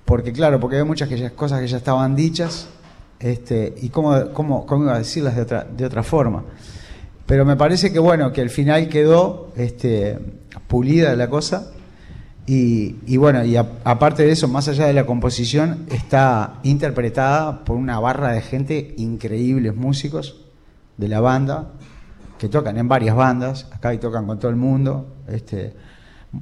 [0.05, 2.68] porque claro, porque hay muchas cosas que ya estaban dichas,
[3.20, 6.44] este, y cómo, cómo, cómo iba a decirlas de otra, de otra forma.
[7.26, 10.18] Pero me parece que bueno, que al final quedó este,
[10.66, 11.70] pulida la cosa.
[12.46, 17.76] Y, y bueno, y aparte de eso, más allá de la composición, está interpretada por
[17.76, 20.44] una barra de gente, increíbles músicos
[20.98, 21.72] de la banda,
[22.38, 25.14] que tocan en varias bandas, acá y tocan con todo el mundo.
[25.26, 25.72] Este,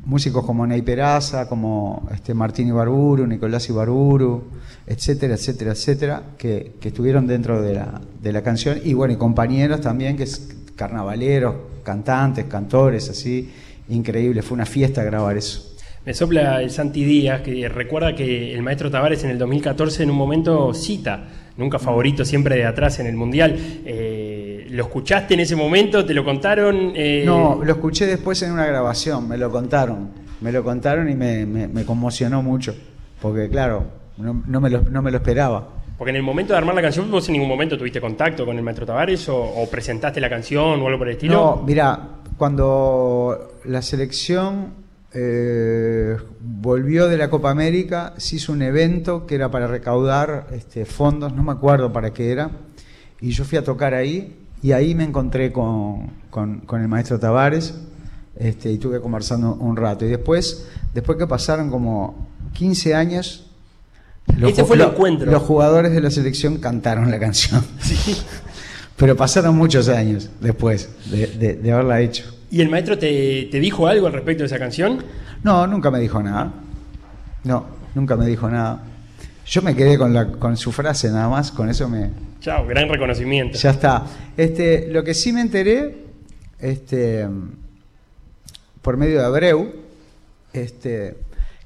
[0.05, 4.45] músicos como Ney Peraza, como este, Martín Ibarburu, Nicolás Ibarburu,
[4.87, 8.79] etcétera, etcétera, etcétera, que, que estuvieron dentro de la, de la canción.
[8.85, 13.51] Y bueno, y compañeros también, que es carnavaleros, cantantes, cantores, así,
[13.89, 14.43] increíble.
[14.43, 15.73] Fue una fiesta grabar eso.
[16.05, 20.11] Me sopla el Santi Díaz, que recuerda que el maestro Tavares en el 2014 en
[20.11, 23.57] un momento cita, nunca favorito, siempre de atrás en el Mundial.
[23.85, 24.12] Eh,
[24.73, 26.05] ¿Lo escuchaste en ese momento?
[26.05, 26.93] ¿Te lo contaron?
[26.95, 30.11] Eh, No, lo escuché después en una grabación, me lo contaron.
[30.41, 32.75] Me lo contaron y me, me- me conmocionó mucho.
[33.21, 33.85] Porque, claro,
[34.17, 35.69] no, no me lo, no me lo esperaba.
[35.99, 38.57] Porque en el momento de armar la canción, vos en ningún momento tuviste contacto con
[38.57, 41.35] el maestro Tavares o, o presentaste la canción o algo por el estilo.
[41.35, 41.99] No, mira,
[42.39, 44.73] cuando la selección
[45.13, 50.85] eh, volvió de la Copa América, se hizo un evento que era para recaudar este,
[50.87, 52.51] fondos, no me acuerdo para qué era,
[53.21, 57.19] y yo fui a tocar ahí y ahí me encontré con, con- con el maestro
[57.19, 57.75] Tavares
[58.37, 60.05] este, y estuve conversando un rato.
[60.05, 63.47] Y después, después que pasaron como 15 años,
[64.65, 65.31] fue el encuentro.
[65.31, 67.63] los jugadores de la selección cantaron la canción.
[68.97, 72.25] Pero pasaron muchos años después de, de- de haberla hecho.
[72.51, 75.03] ¿Y el maestro te, te dijo algo al respecto de esa canción?
[75.43, 76.53] No, nunca me dijo nada.
[77.45, 78.85] No, nunca me dijo nada.
[79.47, 82.11] Yo me quedé con, la, con su frase nada más, con eso me...
[82.41, 83.59] Chao, gran reconocimiento.
[83.59, 84.05] Ya está.
[84.37, 86.05] Este, lo que sí me enteré,
[86.59, 87.27] este,
[88.81, 89.73] por medio de Abreu,
[90.53, 91.17] este,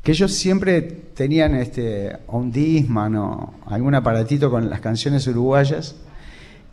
[0.03, 5.97] que ellos siempre tenían este, un Disman o algún aparatito con las canciones uruguayas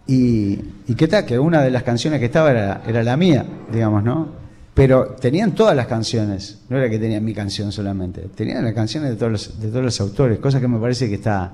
[0.06, 3.46] y, y qué tal, que una de las canciones que estaba era, era la mía,
[3.72, 4.43] digamos, ¿no?
[4.74, 9.12] Pero tenían todas las canciones, no era que tenían mi canción solamente, tenían las canciones
[9.12, 11.52] de todos los, de todos los autores, cosa que me parece que está,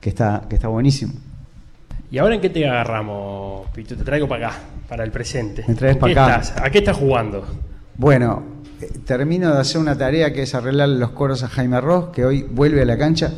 [0.00, 1.14] que está, que está buenísimo.
[2.10, 3.96] ¿Y ahora en qué te agarramos, Pito?
[3.96, 4.58] Te traigo para acá,
[4.88, 5.64] para el presente.
[5.66, 6.40] Me traes ¿En para acá.
[6.40, 6.62] estás?
[6.62, 7.46] ¿A qué estás jugando?
[7.96, 8.42] Bueno,
[8.80, 12.24] eh, termino de hacer una tarea que es arreglar los coros a Jaime Ross, que
[12.24, 13.32] hoy vuelve a la cancha.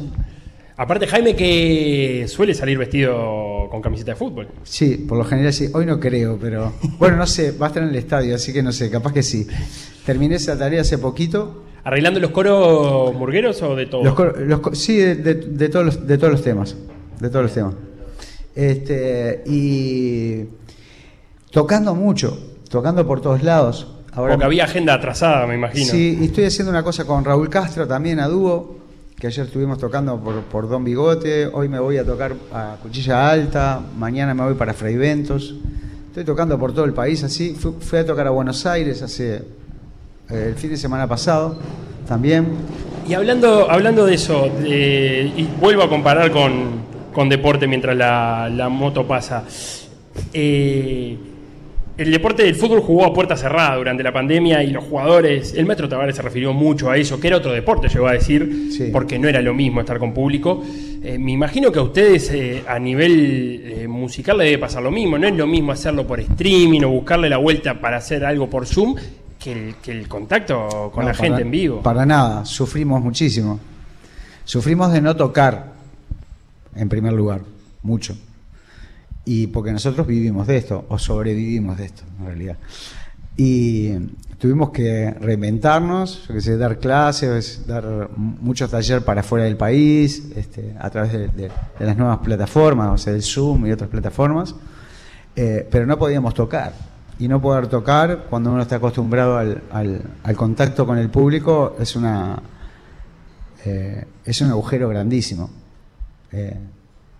[0.82, 4.48] Aparte, Jaime, que suele salir vestido con camiseta de fútbol.
[4.62, 5.68] Sí, por lo general sí.
[5.74, 6.72] Hoy no creo, pero.
[6.98, 9.22] Bueno, no sé, va a estar en el estadio, así que no sé, capaz que
[9.22, 9.46] sí.
[10.06, 11.64] Terminé esa tarea hace poquito.
[11.84, 14.02] ¿Arreglando los coros murgueros o de todo?
[14.04, 16.74] Los cor- los sí, de, de- de todos los, de todos los temas.
[17.20, 17.74] De todos los temas.
[18.54, 20.44] Este, y
[21.50, 22.38] tocando mucho,
[22.70, 23.96] tocando por todos lados.
[24.12, 25.84] Ahora Porque había agenda atrasada, me imagino.
[25.84, 28.79] Sí, y estoy haciendo una cosa con Raúl Castro también a dúo,
[29.20, 33.30] que ayer estuvimos tocando por, por Don Bigote, hoy me voy a tocar a Cuchilla
[33.30, 35.54] Alta, mañana me voy para Fray Ventos.
[36.06, 37.54] Estoy tocando por todo el país así.
[37.54, 39.42] Fui, a tocar a Buenos Aires hace
[40.30, 41.58] eh, el fin de semana pasado
[42.08, 42.46] también.
[43.06, 46.80] Y hablando, hablando de eso, y vuelvo a comparar con,
[47.12, 49.44] con deporte mientras la, la moto pasa.
[50.32, 51.18] Eh,
[51.96, 55.66] el deporte del fútbol jugó a puerta cerrada durante la pandemia y los jugadores, el
[55.66, 59.18] maestro Tavares se refirió mucho a eso, que era otro deporte, llegó a decir, porque
[59.18, 60.62] no era lo mismo estar con público.
[61.02, 64.90] Eh, me imagino que a ustedes eh, a nivel eh, musical le debe pasar lo
[64.90, 68.48] mismo, no es lo mismo hacerlo por streaming o buscarle la vuelta para hacer algo
[68.48, 68.96] por Zoom
[69.38, 71.82] que el, que el contacto con No, la gente en vivo.
[71.82, 73.58] Para nada, sufrimos muchísimo.
[74.44, 75.72] Sufrimos de no tocar,
[76.74, 77.40] en primer lugar,
[77.82, 78.16] mucho.
[79.24, 82.56] Y porque nosotros vivimos de esto, o sobrevivimos de esto, en realidad.
[83.36, 83.92] Y
[84.38, 90.74] tuvimos que reinventarnos, qué sé, dar clases, dar muchos talleres para fuera del país, este,
[90.78, 94.54] a través de, las nuevas plataformas, o sea, el Zoom y otras plataformas.
[95.36, 96.72] Eh, pero no podíamos tocar.
[97.18, 101.76] Y no poder tocar cuando uno está acostumbrado al, al- al contacto con el público
[101.78, 102.42] es una
[103.64, 105.50] eh, es un agujero grandísimo
[106.32, 106.58] eh,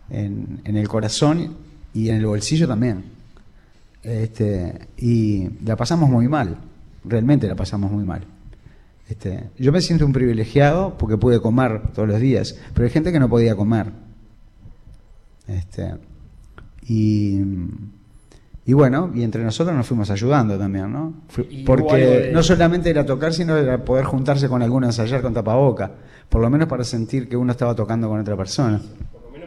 [0.09, 1.55] en, en el corazón
[1.95, 3.05] y en el bolsillo también.
[4.03, 6.57] Este, y la pasamos muy mal,
[7.05, 8.23] realmente la pasamos muy mal.
[9.09, 13.13] Este, yo me siento un privilegiado porque pude comer todos los días, pero hay gente
[13.13, 13.91] que no podía comer.
[15.49, 15.95] Este,
[16.87, 17.41] y,
[18.65, 21.13] y bueno, y entre nosotros nos fuimos ayudando también, ¿no?
[21.67, 25.35] Porque de- no solamente era tocar, sino era poder juntarse con alguno a ensayar con
[25.35, 25.91] tapaboca,
[26.29, 28.81] por lo menos para sentir que uno estaba tocando con otra persona.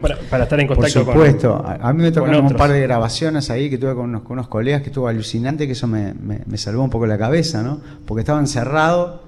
[0.04, 2.70] Para, para estar en Por contacto con- supuesto, a, a mí me tocaron un par
[2.72, 5.88] de grabaciones ahí que tuve con unos, con unos colegas que estuvo alucinante, que eso
[5.88, 7.80] me, me- me salvó un poco la cabeza, ¿no?
[8.06, 9.24] Porque estaba encerrado,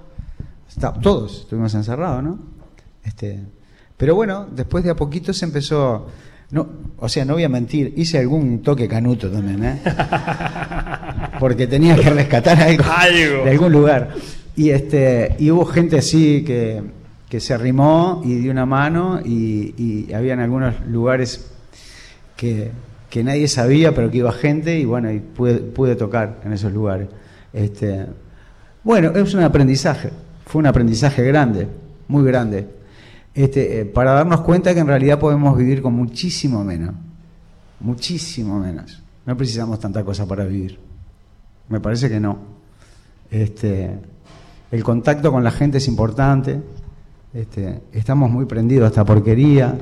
[0.69, 2.39] está- todos estuvimos encerrados, ¿no?
[3.03, 3.39] Este,
[3.97, 6.07] pero bueno, después de a poquito se empezó,
[6.51, 6.67] no,
[6.99, 9.81] o sea, no voy a mentir, hice algún toque canuto también, ¿eh?
[11.39, 13.43] Porque tenía que rescatar algo, Algo.
[13.45, 14.09] de algún lugar.
[14.55, 16.81] Y este, y hubo gente así que,
[17.29, 21.51] que se arrimó y dio una mano y, y habían algunos lugares
[22.35, 22.71] que,
[23.09, 27.07] que nadie sabía, pero que iba gente y bueno, pude tocar en esos lugares.
[27.53, 28.05] Este,
[28.83, 30.09] bueno, es un aprendizaje,
[30.45, 31.67] fue un aprendizaje grande,
[32.09, 32.67] muy grande,
[33.33, 36.93] este, eh, para darnos cuenta que en realidad podemos vivir con muchísimo menos,
[37.79, 39.01] muchísimo menos.
[39.25, 40.77] No precisamos tanta cosa para vivir.
[41.69, 42.37] Me parece que no.
[43.31, 43.97] Este,
[44.71, 46.61] el contacto con la gente es importante.
[47.35, 49.77] Este, estamos muy prendidos a esta porquería,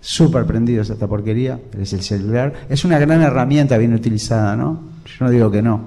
[0.00, 2.54] súper prendidos a esta porquería, es el celular.
[2.70, 4.80] Es una gran herramienta bien utilizada, ¿no?
[5.04, 5.80] Yo no digo que no.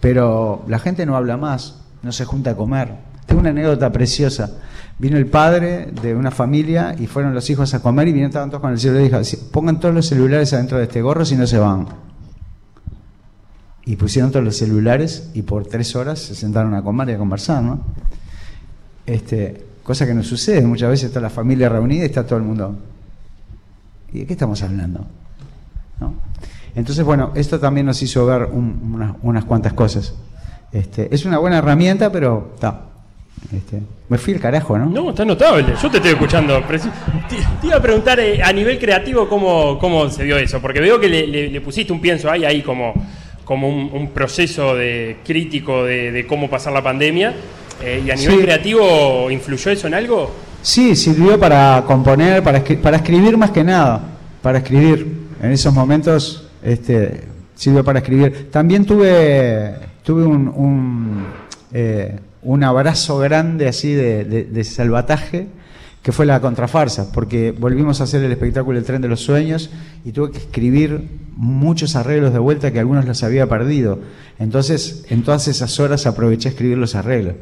[0.00, 2.94] Pero la gente no habla más, no se junta a comer.
[3.26, 4.58] Tengo una anécdota preciosa.
[4.98, 8.60] Vino el padre de una familia y fueron los hijos a comer y vinieron todos
[8.60, 11.36] con el celular y dijo, "Si- pongan todos los celulares adentro de este gorro si
[11.36, 11.86] no se van.
[13.84, 17.18] Y pusieron todos los celulares y por tres horas se sentaron a comer y a
[17.18, 17.80] conversar, ¿no?
[19.06, 22.44] Este, cosa que no sucede, muchas veces está la familia reunida y está todo el
[22.44, 22.76] mundo.
[24.12, 25.06] ¿Y de qué estamos hablando?
[25.98, 26.12] ¿No?
[26.76, 30.14] Entonces, bueno, esto también nos hizo ver un- unas, cuantas cosas.
[30.72, 32.82] Este, es una buena herramienta, pero está.
[33.50, 33.80] Este,
[34.10, 34.84] me fui el carajo, ¿no?
[34.90, 35.64] No, está notable.
[35.82, 36.60] Yo te estoy escuchando.
[36.68, 36.78] Te,
[37.60, 41.00] te iba a preguntar eh, a nivel creativo cómo, cómo se dio eso, porque veo
[41.00, 42.92] que le, le- le pusiste un pienso ahí, ahí como,
[43.44, 47.34] como un, un proceso de crítico de, de cómo pasar la pandemia.
[47.82, 48.42] Eh, y a nivel Sí.
[48.42, 50.30] creativo, ¿influyó eso en algo?
[50.62, 54.02] Sí, sirvió para componer, para, escri- para escribir más que nada,
[54.42, 55.28] para escribir.
[55.40, 57.22] En esos momentos este,
[57.54, 58.48] sirvió para escribir.
[58.50, 61.26] También tuve, tuve un, un,
[61.72, 65.46] eh, un abrazo grande así de, de- de salvataje,
[66.02, 69.70] que fue la contrafarsa, porque volvimos a hacer el espectáculo El tren de los sueños
[70.04, 71.06] y tuve que escribir
[71.36, 74.00] muchos arreglos de vuelta que algunos los había perdido.
[74.40, 77.34] Entonces, en todas esas horas aproveché a escribir los arreglos.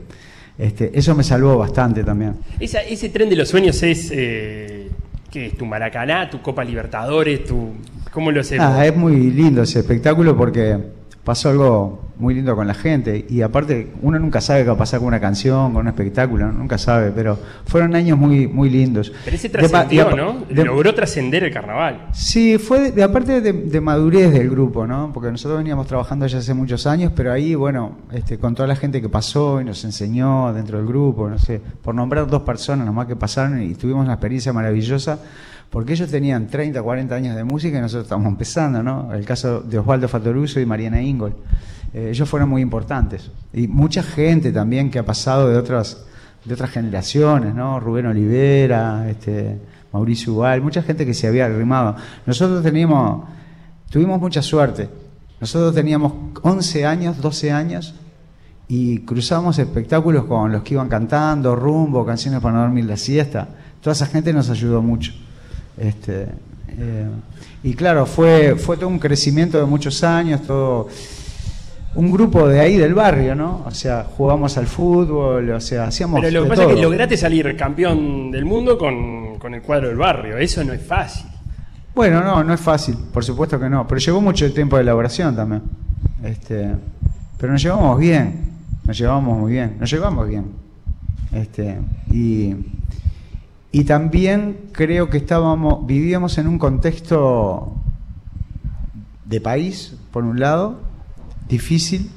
[0.58, 2.34] Este, eso me salvó bastante también.
[2.58, 4.10] Esa- ese tren de los sueños es.
[4.12, 4.88] Eh,
[5.30, 5.56] ¿Qué es?
[5.58, 7.72] ¿Tu Maracaná, tu Copa Libertadores, tu.
[8.12, 8.64] ¿Cómo lo hacemos?
[8.66, 10.78] Ah, es muy lindo ese espectáculo porque
[11.24, 14.78] pasó algo muy lindo con la gente y aparte uno nunca sabe qué va a
[14.78, 19.12] pasar con una canción, con un espectáculo, nunca sabe, pero fueron años muy muy lindos.
[19.24, 20.44] Pero ese trascendió, ¿no?
[20.48, 22.08] de- Logró trascender el carnaval.
[22.12, 25.10] Sí, fue de, aparte de, de madurez del grupo, ¿no?
[25.12, 28.76] Porque nosotros veníamos trabajando ya hace muchos años, pero ahí, bueno, este, con toda la
[28.76, 32.86] gente que pasó y nos enseñó dentro del grupo, no sé, por nombrar dos personas
[32.86, 35.18] nomás que pasaron y tuvimos una experiencia maravillosa,
[35.68, 39.12] porque ellos tenían 30, 40 años de música y nosotros estábamos empezando, ¿no?
[39.12, 41.34] El caso de Osvaldo Fatoruso y Mariana Ingol.
[41.94, 43.30] Eh, ellos fueron muy importantes.
[43.52, 46.06] Y mucha gente también que ha pasado de otras
[46.46, 47.80] de otras generaciones, ¿no?
[47.80, 49.58] Rubén Olivera, este,
[49.92, 51.96] Mauricio Ubal, mucha gente que se había arrimado.
[52.24, 53.24] Nosotros teníamos,
[53.90, 54.88] tuvimos mucha suerte.
[55.40, 56.12] Nosotros teníamos
[56.42, 57.94] 11 años, 12 años
[58.68, 63.48] y cruzamos espectáculos con los que iban cantando, rumbo, canciones para no dormir la siesta.
[63.80, 65.12] Toda esa gente nos ayudó mucho.
[65.76, 66.28] Este,
[66.68, 67.08] eh,
[67.64, 70.88] y claro, fue, fue todo un crecimiento de muchos años, todo
[71.96, 73.62] un grupo de ahí del barrio, ¿no?
[73.66, 76.20] O sea, jugamos al fútbol, o sea, hacíamos.
[76.20, 79.88] Pero lo que pasa es que lograste salir campeón del mundo con, con el cuadro
[79.88, 80.36] del barrio.
[80.36, 81.26] Eso no es fácil.
[81.94, 85.34] Bueno, no, no es fácil, por supuesto que no, pero llevó mucho tiempo de elaboración
[85.34, 85.62] también.
[86.22, 86.74] Este,
[87.38, 88.52] pero nos llevamos bien,
[88.84, 90.44] nos llevamos muy bien, nos llevamos bien.
[91.32, 91.78] Este,
[92.12, 92.54] y,
[93.72, 97.72] y también creo que estábamos, vivíamos en un contexto
[99.24, 100.80] de país, por un lado,
[101.48, 102.10] difícil,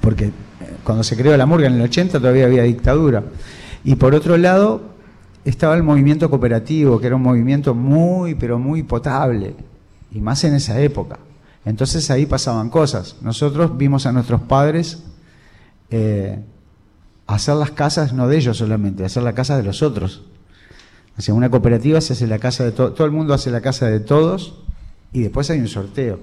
[0.00, 0.32] porque eh,
[0.84, 3.22] cuando se creó la murga en el 80 todavía había dictadura.
[3.84, 4.92] Y por otro lado,
[5.44, 9.54] estaba el movimiento cooperativo, que era un movimiento muy, pero muy potable,
[10.12, 11.18] y más en esa época.
[11.64, 13.16] Entonces ahí pasaban cosas.
[13.22, 15.02] Nosotros vimos a nuestros padres
[15.90, 16.40] eh,
[17.26, 20.22] hacer las casas, no de ellos solamente, hacer la casa de los otros.
[21.16, 23.60] O sea, una cooperativa se hace la casa de todo, todo el mundo hace la
[23.60, 24.54] casa de todos
[25.12, 26.20] y después hay un sorteo.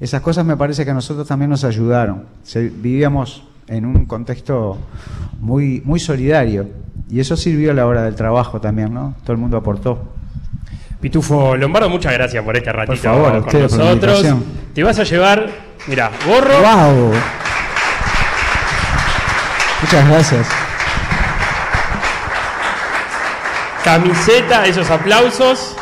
[0.00, 2.24] Esas cosas me parece que a nosotros también nos ayudaron.
[2.42, 4.78] Se- vivíamos en un contexto
[5.40, 6.68] muy, muy solidario
[7.10, 9.14] y eso sirvió a la hora del trabajo también, ¿no?
[9.22, 10.12] Todo el mundo aportó.
[11.00, 13.92] Pitufo Lombardo, muchas gracias por este ratito favor, a con por nosotros.
[13.92, 14.44] invitación.
[14.74, 15.48] Te vas a llevar,
[15.86, 16.60] mira, gorro.
[16.60, 17.12] ¡Wow!
[19.82, 20.46] Muchas gracias.
[23.84, 25.76] Camiseta, esos aplausos.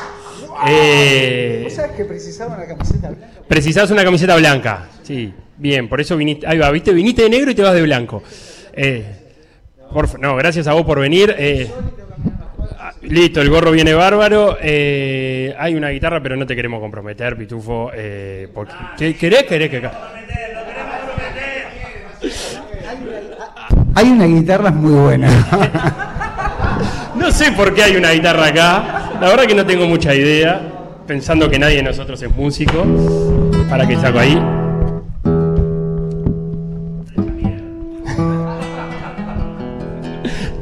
[0.66, 3.31] Eh, sabes que precisaba una camiseta blanca?
[3.52, 4.86] Precisás una camiseta blanca.
[5.02, 6.46] Sí, bien, por eso viniste.
[6.46, 8.22] Ahí va, viste, viniste de negro y te vas de blanco.
[8.72, 9.04] Eh,
[9.92, 11.34] por no, gracias a vos por venir.
[11.36, 11.70] eh,
[12.78, 14.56] ah, listo, el gorro viene bárbaro.
[14.62, 17.90] eh, hay una guitarra, pero no te queremos comprometer, Pitufo.
[18.54, 19.42] Porque, ¿qué- ¿Querés?
[19.42, 19.90] ¿Querés que?
[23.94, 25.28] Hay una guitarra muy buena.
[27.14, 29.12] No sé por qué hay una guitarra acá.
[29.20, 30.71] La verdad que no tengo mucha idea.
[31.06, 32.84] Pensando que nadie de nosotros es músico.
[33.68, 34.36] Para que saco ahí.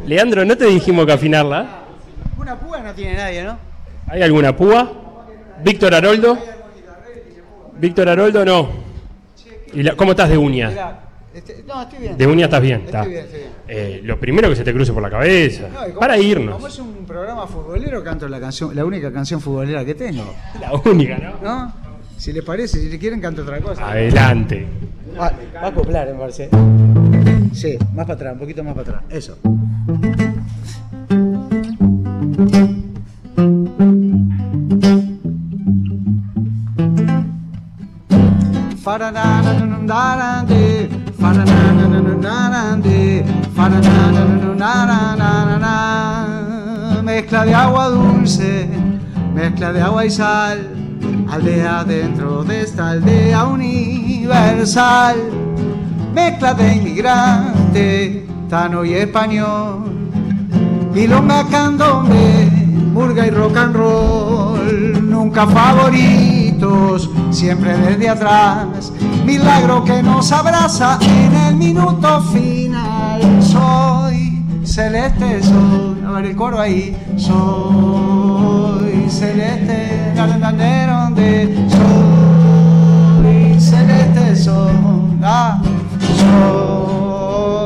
[0.06, 1.66] Leandro, ¿no te dijimos que afinarla?
[2.38, 3.58] Una púa no tiene nadie, ¿no?
[4.08, 4.90] ¿Hay alguna púa?
[5.62, 6.38] ¿Víctor Haroldo?
[7.78, 8.68] ¿Víctor Haroldo no?
[9.72, 10.70] ¿Y la- ¿Cómo estás de uña?
[11.32, 12.16] Este- no, estoy bien.
[12.18, 12.82] De uña estás bien.
[12.86, 13.52] Estoy bien, estoy bien.
[13.68, 15.68] Eh, lo primero que se te cruce por la cabeza.
[15.72, 16.54] No, y como- para irnos.
[16.54, 20.34] Como es un programa futbolero, canto la canción, la única canción futbolera que tengo.
[20.60, 21.34] La única, ¿no?
[21.42, 21.72] ¿No?
[22.16, 23.90] Si les parece, si le quieren, canto otra cosa.
[23.90, 24.66] Adelante.
[25.18, 26.50] Va, va a acoplar, me parece.
[27.52, 29.04] Sí, más para atrás, un poquito más para atrás.
[29.10, 29.38] Eso.
[44.60, 47.02] Faranananananana.
[47.02, 48.68] Mezcla de agua dulce,
[49.34, 50.68] mezcla de agua y sal,
[51.30, 55.16] aldea dentro de esta aldea universal.
[56.14, 59.84] Mezcla de inmigrante, tano y español,
[60.92, 62.50] milonga, candombe,
[62.92, 68.92] burga y rock and roll, nunca favoritos, siempre desde atrás,
[69.24, 73.20] milagro que nos abraza en el minuto final.
[73.40, 74.19] Soy
[74.70, 81.66] celeste, soy, a ver el coro ahí, soy celeste, de donde
[83.18, 85.60] soy celeste, soy, ah,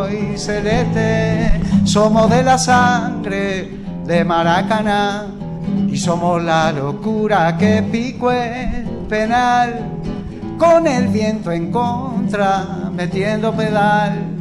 [0.07, 3.71] soy celeste, somos de la sangre
[4.07, 5.27] de Maracaná
[5.89, 9.91] y somos la locura que picó el penal.
[10.59, 14.35] Con el viento en contra metiendo pedal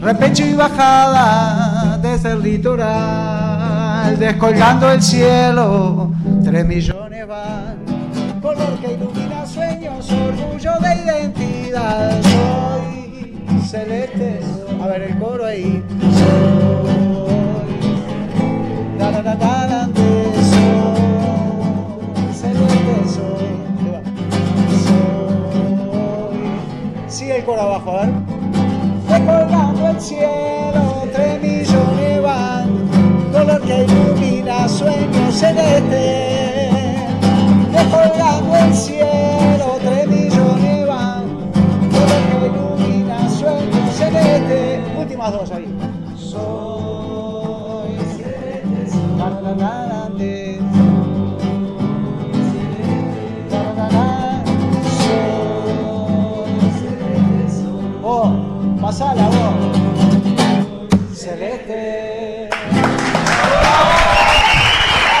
[0.00, 1.67] repecho y bajada
[2.12, 6.10] desde litoral, descolgando el cielo,
[6.42, 7.76] tres millones van,
[8.40, 12.22] color que ilumina sueños, orgullo de identidad.
[12.22, 14.40] Soy celeste,
[14.82, 15.82] a ver el coro ahí.
[16.00, 16.88] Soy,
[18.98, 19.84] da, da, da, da
[20.50, 21.02] soy,
[22.32, 23.50] celeste soy,
[24.86, 26.38] soy.
[27.06, 28.10] Sigue el coro abajo, a ver.
[29.08, 30.77] Descolgando el cielo
[33.68, 36.72] que ilumina sueños celestes.
[37.70, 41.24] Recolgando el cielo, tres millones van,
[41.92, 44.80] que ilumina sueños celestes.
[44.98, 45.66] Últimas dos ahí.
[46.16, 49.18] Soy celeste, soy
[58.00, 58.30] Vos,
[58.80, 59.28] pasala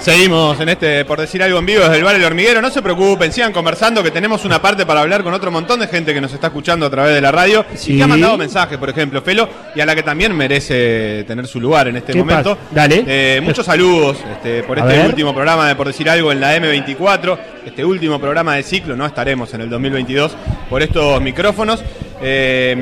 [0.00, 2.62] Seguimos en este, por decir algo en vivo, desde el bar El Hormiguero.
[2.62, 5.88] No se preocupen, sigan conversando, que tenemos una parte para hablar con otro montón de
[5.88, 7.92] gente que nos está escuchando a través de la radio Sí.
[7.92, 11.46] y que ha mandado mensajes, por ejemplo, Felo, y a la que también merece tener
[11.46, 12.56] su lugar en este ¿Qué momento.
[12.56, 12.68] pasa?
[12.74, 13.04] Dale.
[13.06, 15.06] Eh, muchos saludos este, por A este ver.
[15.06, 19.04] último programa de Por decir algo en la M24, este último programa de ciclo, no
[19.04, 20.32] estaremos en el 2022
[20.70, 21.82] por estos micrófonos.
[22.22, 22.74] Eh,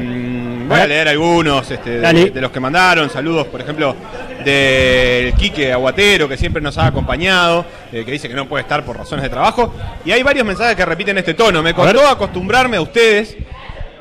[0.69, 3.97] voy a leer algunos este, de, de los que mandaron, saludos, por ejemplo,
[4.45, 8.85] del Quique Aguatero, que siempre nos ha acompañado, eh, que dice que no puede estar
[8.85, 9.75] por razones de trabajo.
[10.05, 11.63] Y hay varios mensajes que repiten este tono.
[11.63, 13.37] Me costó acostumbrarme a ustedes.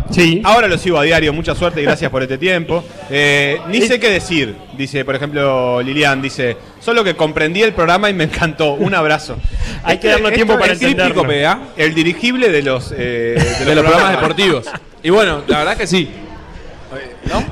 [0.09, 0.41] Sí.
[0.45, 2.81] Ahora lo sigo a diario, mucha suerte y gracias por este tiempo.
[3.09, 8.09] Eh, ni sé qué decir, dice, por ejemplo, Lilian, dice, solo que comprendí el programa
[8.09, 8.73] y me encantó.
[8.73, 9.37] Un abrazo.
[9.83, 10.79] Hay que darnos tiempo para es.
[10.79, 14.65] PA, El dirigible de los, eh, De los programas deportivos.
[15.03, 16.09] Y bueno, la verdad que sí.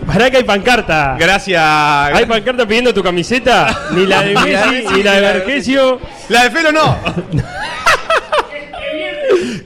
[0.05, 1.15] Pará que hay pancarta.
[1.19, 1.61] Gracias.
[1.63, 3.67] Hay pancarta pidiendo tu camiseta.
[3.91, 5.99] Ni la de Ni la de Messi, ni la de de Vergesio.
[6.29, 6.97] La de Felo no.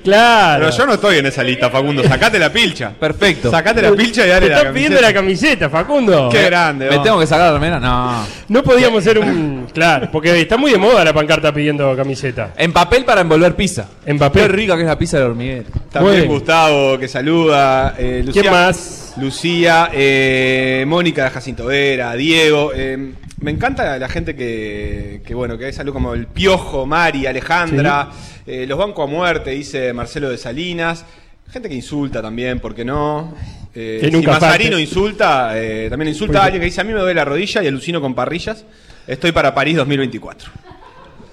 [0.04, 0.66] Claro.
[0.66, 2.04] Pero yo no estoy en esa lista, Facundo.
[2.04, 2.92] Sacate la pilcha.
[2.98, 3.52] Perfecto.
[3.52, 6.30] Sacate la pilcha y dale Te la están pidiendo la camiseta, Facundo.
[6.32, 6.90] Qué grande.
[6.90, 7.04] ¿Me vos.
[7.04, 7.80] tengo que sacar la remera?
[7.80, 8.26] No.
[8.48, 9.68] No podíamos ser un.
[9.74, 12.52] Claro, porque está muy de moda la pancarta pidiendo camiseta.
[12.58, 13.88] En papel para envolver pizza.
[14.06, 14.44] En papel.
[14.44, 15.66] Qué rica que es la pizza del hormiguero.
[15.92, 16.34] También Bueno.
[16.34, 17.94] Gustavo, que saluda.
[17.98, 19.09] eh, Lucía, ¿Quién más?
[19.20, 22.72] Lucía, eh, Mónica de Jacinto Vera, Diego.
[22.76, 27.26] eh, me encanta la gente que, que, bueno, que hay salud como el Piojo, Mari,
[27.26, 28.10] Alejandra.
[28.46, 31.06] eh, los banco a muerte, dice Marcelo de Salinas.
[31.52, 33.34] Gente que insulta también, ¿por qué no?
[33.74, 37.00] Eh, Que si Mazarino insulta, eh, también insulta a alguien que dice a mí me
[37.00, 38.66] duele la rodilla y alucino con parrillas.
[39.08, 40.52] Estoy para París 2024.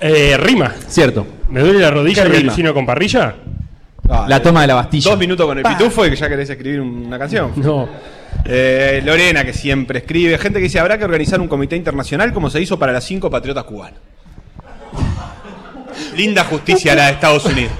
[0.00, 0.74] Eh, rima.
[0.88, 1.26] Cierto.
[1.50, 2.40] ¿Me duele la rodilla ¿Qué y rima?
[2.52, 3.34] alucino con parrilla?
[4.08, 5.10] Ah, La toma de la Bastilla.
[5.10, 7.52] Dos minutos con el pitufo y que ya querés escribir una canción.
[7.56, 7.88] No.
[8.44, 10.38] Eh, Lorena, que siempre escribe.
[10.38, 13.28] Gente que dice, habrá que organizar un comité internacional como se hizo para las cinco
[13.30, 13.98] patriotas cubanas.
[16.16, 17.72] Linda justicia la de Estados Unidos.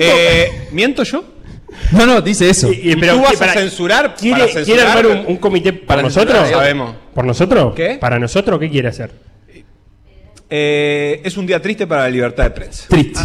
[0.00, 1.24] Eh, ¿Miento yo?
[1.92, 2.70] No, no, dice eso.
[2.72, 4.14] Y- y- ¿Y pero, tú ¿qué, vas para- a censurar?
[4.14, 6.36] ¿Quiere, para quiere armar un, un comité para Para nosotros?
[6.38, 6.94] censurar, sabemos.
[7.14, 7.74] ¿Por nosotros?
[7.74, 7.98] ¿Qué?
[8.00, 9.10] ¿Para nosotros qué quiere hacer?
[10.48, 12.84] Eh, es un día triste para la libertad de prensa.
[12.88, 13.20] Triste.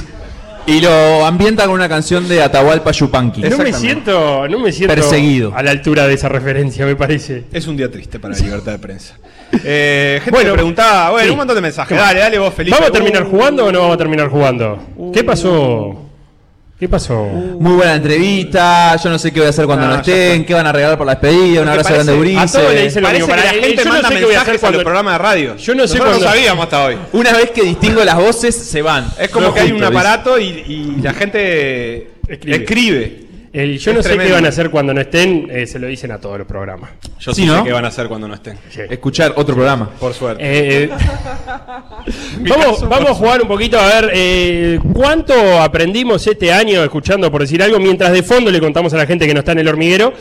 [0.68, 3.42] Y lo ambienta con una canción de Atahualpa Yupanqui.
[3.44, 5.54] No me siento, no me siento Perseguido.
[5.56, 7.44] a la altura de esa referencia, me parece.
[7.54, 9.16] Es un día triste para la libertad de prensa.
[9.64, 11.32] Eh, gente Bueno, que preguntaba, bueno, sí.
[11.32, 11.96] un montón de mensajes.
[11.96, 12.76] Dale, dale vos, Felipe.
[12.76, 14.80] ¿Vamos a terminar Uh, jugando o no vamos a terminar jugando?
[15.14, 16.05] ¿Qué pasó?
[16.78, 17.24] ¿Qué pasó?
[17.24, 18.98] Muy buena entrevista.
[19.02, 20.44] Yo no sé qué voy a hacer cuando No, no, estén.
[20.46, 21.62] ¿Qué van a regalar por la despedida?
[21.62, 22.38] Un ¿Te abrazo grande, Urice.
[22.40, 23.28] A todos le dicen lo Parece mismo.
[23.36, 25.14] que Para- la gente yo no manda sé qué voy a hacer cuando- los programas
[25.14, 25.56] de radio.
[25.56, 26.98] Yo no sé cuando- no sabíamos hasta hoy.
[27.14, 29.08] Una vez que distingo las voces, se van.
[29.18, 32.58] Es como No que hay un aparato y, y la gente Escribe.
[32.58, 33.25] escribe.
[33.56, 34.30] El, yo Es no sé tremendo.
[34.30, 36.90] qué van a hacer cuando no estén, eh, se lo dicen a todos los programas.
[37.20, 37.60] Yo Sí, sí, ¿no?
[37.60, 38.58] sé qué van a hacer cuando no estén.
[38.90, 39.90] Escuchar otro programa.
[39.98, 40.44] Por suerte.
[40.44, 40.90] Eh,
[42.42, 47.42] vamos, vamos a jugar un poquito a ver eh, cuánto aprendimos este año escuchando, por
[47.42, 49.68] decir algo, mientras de fondo le contamos a la gente que no está en el
[49.68, 50.14] hormiguero.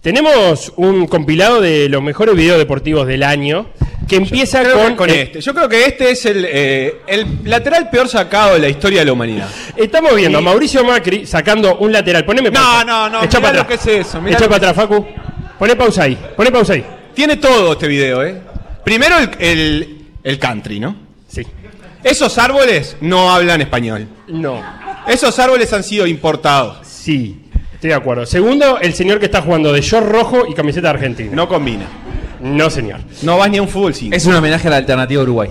[0.00, 3.66] Tenemos un compilado de los mejores videos deportivos del año.
[4.06, 5.40] Que empieza que con, con este.
[5.40, 9.06] Yo creo que este es el, eh, el lateral peor sacado de la historia de
[9.06, 9.48] la humanidad.
[9.76, 12.24] Estamos viendo a Mauricio Macri sacando un lateral.
[12.24, 12.84] Poneme No, pausa.
[12.84, 13.86] no, no, Echa para atrás.
[13.86, 15.06] es eso, Echa para atrás, Facu.
[15.58, 16.16] Poné pausa ahí.
[16.36, 16.84] Poné pausa ahí.
[17.14, 18.40] Tiene todo este video, ¿eh?
[18.84, 20.94] Primero el, el, el country, ¿no?
[21.26, 21.42] Sí.
[22.04, 24.06] Esos árboles no hablan español.
[24.28, 24.62] No.
[25.06, 26.86] Esos árboles han sido importados.
[26.86, 27.42] Sí,
[27.74, 28.24] estoy de acuerdo.
[28.24, 31.30] Segundo, el señor que está jugando de short rojo y camiseta argentina.
[31.34, 31.86] No combina.
[32.40, 33.00] No, señor.
[33.22, 34.14] No vas ni a un fútbol 5.
[34.14, 35.50] Es un homenaje a la alternativa Uruguay.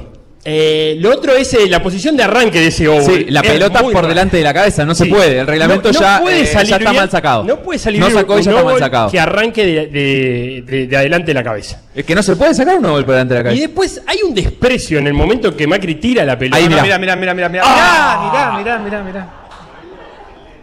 [0.49, 3.03] Eh, lo otro es eh, la posición de arranque de ese oval.
[3.03, 5.39] Sí, la Es pelota por delante de la cabeza, no se puede.
[5.39, 7.43] El reglamento No- no ya, puede eh, salir ya está bien- mal sacado.
[7.43, 9.11] No puede salir No sacó y un ya está mal oval sacado.
[9.11, 11.81] que arranque de, de- de- de adelante de la cabeza.
[11.93, 13.67] Es que no se puede sacar un gol por delante de la Y cabeza.
[13.67, 16.55] después hay un desprecio en el momento que Macri tira la pelota.
[16.57, 16.97] Ahí, Mira, mirá.
[16.97, 17.63] mira, mira, mira, mira.
[17.65, 18.29] Ah.
[18.31, 19.29] Mirá, mirá, mirá, mirá.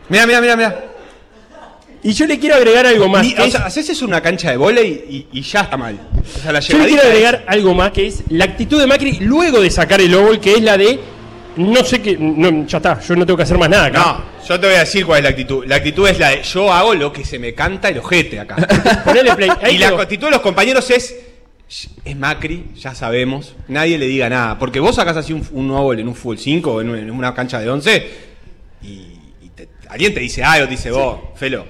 [0.09, 0.85] Mira, mira, mira, mira.
[2.05, 3.27] Y yo le quiero agregar algo más.
[3.27, 5.99] Que o es- sea, haces una cancha de volei y, y ya está mal.
[6.23, 9.19] O sea, la yo le quiero agregar algo más que es la actitud de Macri
[9.21, 11.01] luego de sacar el óvol, que es la de
[11.57, 13.99] no sé qué, no, ya está, yo no tengo que hacer más nada acá.
[14.41, 15.65] No, yo te voy a decir cuál es la actitud.
[15.67, 18.57] La actitud es la de yo hago lo que se me canta el ojete acá.
[19.05, 19.51] Ponele play.
[19.63, 21.15] Ahí y la actitud de los compañeros es
[22.05, 24.59] es Macri, ya sabemos, nadie le diga nada.
[24.59, 27.33] Porque vos sacás así un, un nuevo en un fútbol 5 o en, en una
[27.35, 28.11] cancha de 11
[28.83, 28.87] y,
[29.43, 31.65] y te- alguien te dice algo, te dice vos, Felo,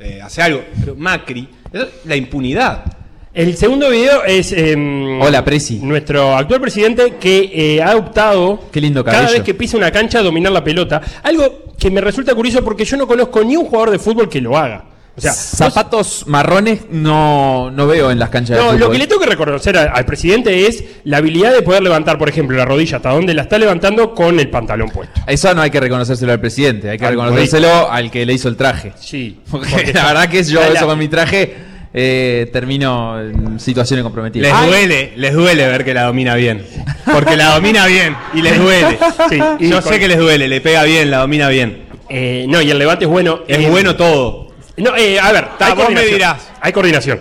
[0.00, 0.62] eh, hace algo.
[0.80, 2.84] Pero Macri, es la impunidad.
[3.32, 5.76] El segundo video es em, Hola, Presi.
[5.76, 9.34] nuestro actual presidente que eh, ha optado Qué lindo cada cabello.
[9.34, 11.00] vez que pisa una cancha a dominar la pelota.
[11.22, 14.40] Algo que me resulta curioso porque yo no conozco ni un jugador de fútbol que
[14.40, 14.84] lo haga.
[15.28, 18.80] O sea, Zapatos marrones no, no veo en las canchas No, de fútbol.
[18.80, 22.18] lo que le tengo que reconocer a- al presidente es la habilidad de poder levantar,
[22.18, 25.20] por ejemplo, la rodilla hasta donde la está levantando con el pantalón puesto.
[25.26, 28.48] Eso no hay que reconocérselo al presidente, hay que Al reconocérselo al que le hizo
[28.48, 28.92] el traje.
[28.98, 29.38] Sí.
[29.50, 31.54] Porque la verdad que yo La- eso con mi traje
[31.92, 34.52] eh, termino en situaciones comprometidas.
[34.62, 36.64] Les duele, les duele ver que la domina bien.
[37.12, 38.96] Porque la domina bien y les duele.
[39.28, 41.88] Sí, y Yo con- sé que les duele, le pega bien, la domina bien.
[42.08, 43.40] Eh, no, y el levante es bueno.
[43.48, 44.49] Es Eh, bueno todo.
[44.80, 46.14] No, eh, a ver, Ta, hay vos me coordinación.
[46.14, 46.50] dirás.
[46.60, 47.20] Hay coordinación.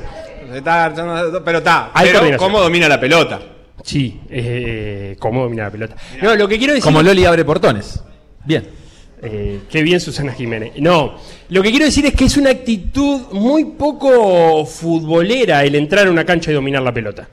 [0.53, 0.93] Está-
[1.45, 1.91] pero está.
[1.93, 2.38] Hay Pero coordinación.
[2.51, 3.39] cómo domina la pelota.
[3.84, 5.95] Sí, eh, cómo domina la pelota.
[6.22, 6.84] No, lo que quiero decir.
[6.84, 8.01] Como Loli abre portones.
[8.45, 8.68] Bien.
[9.22, 10.72] Eh, qué bien Susana Jiménez.
[10.78, 11.16] No,
[11.49, 16.12] lo que quiero decir es que es una actitud muy poco futbolera el entrar a
[16.12, 17.28] una cancha y dominar la pelota.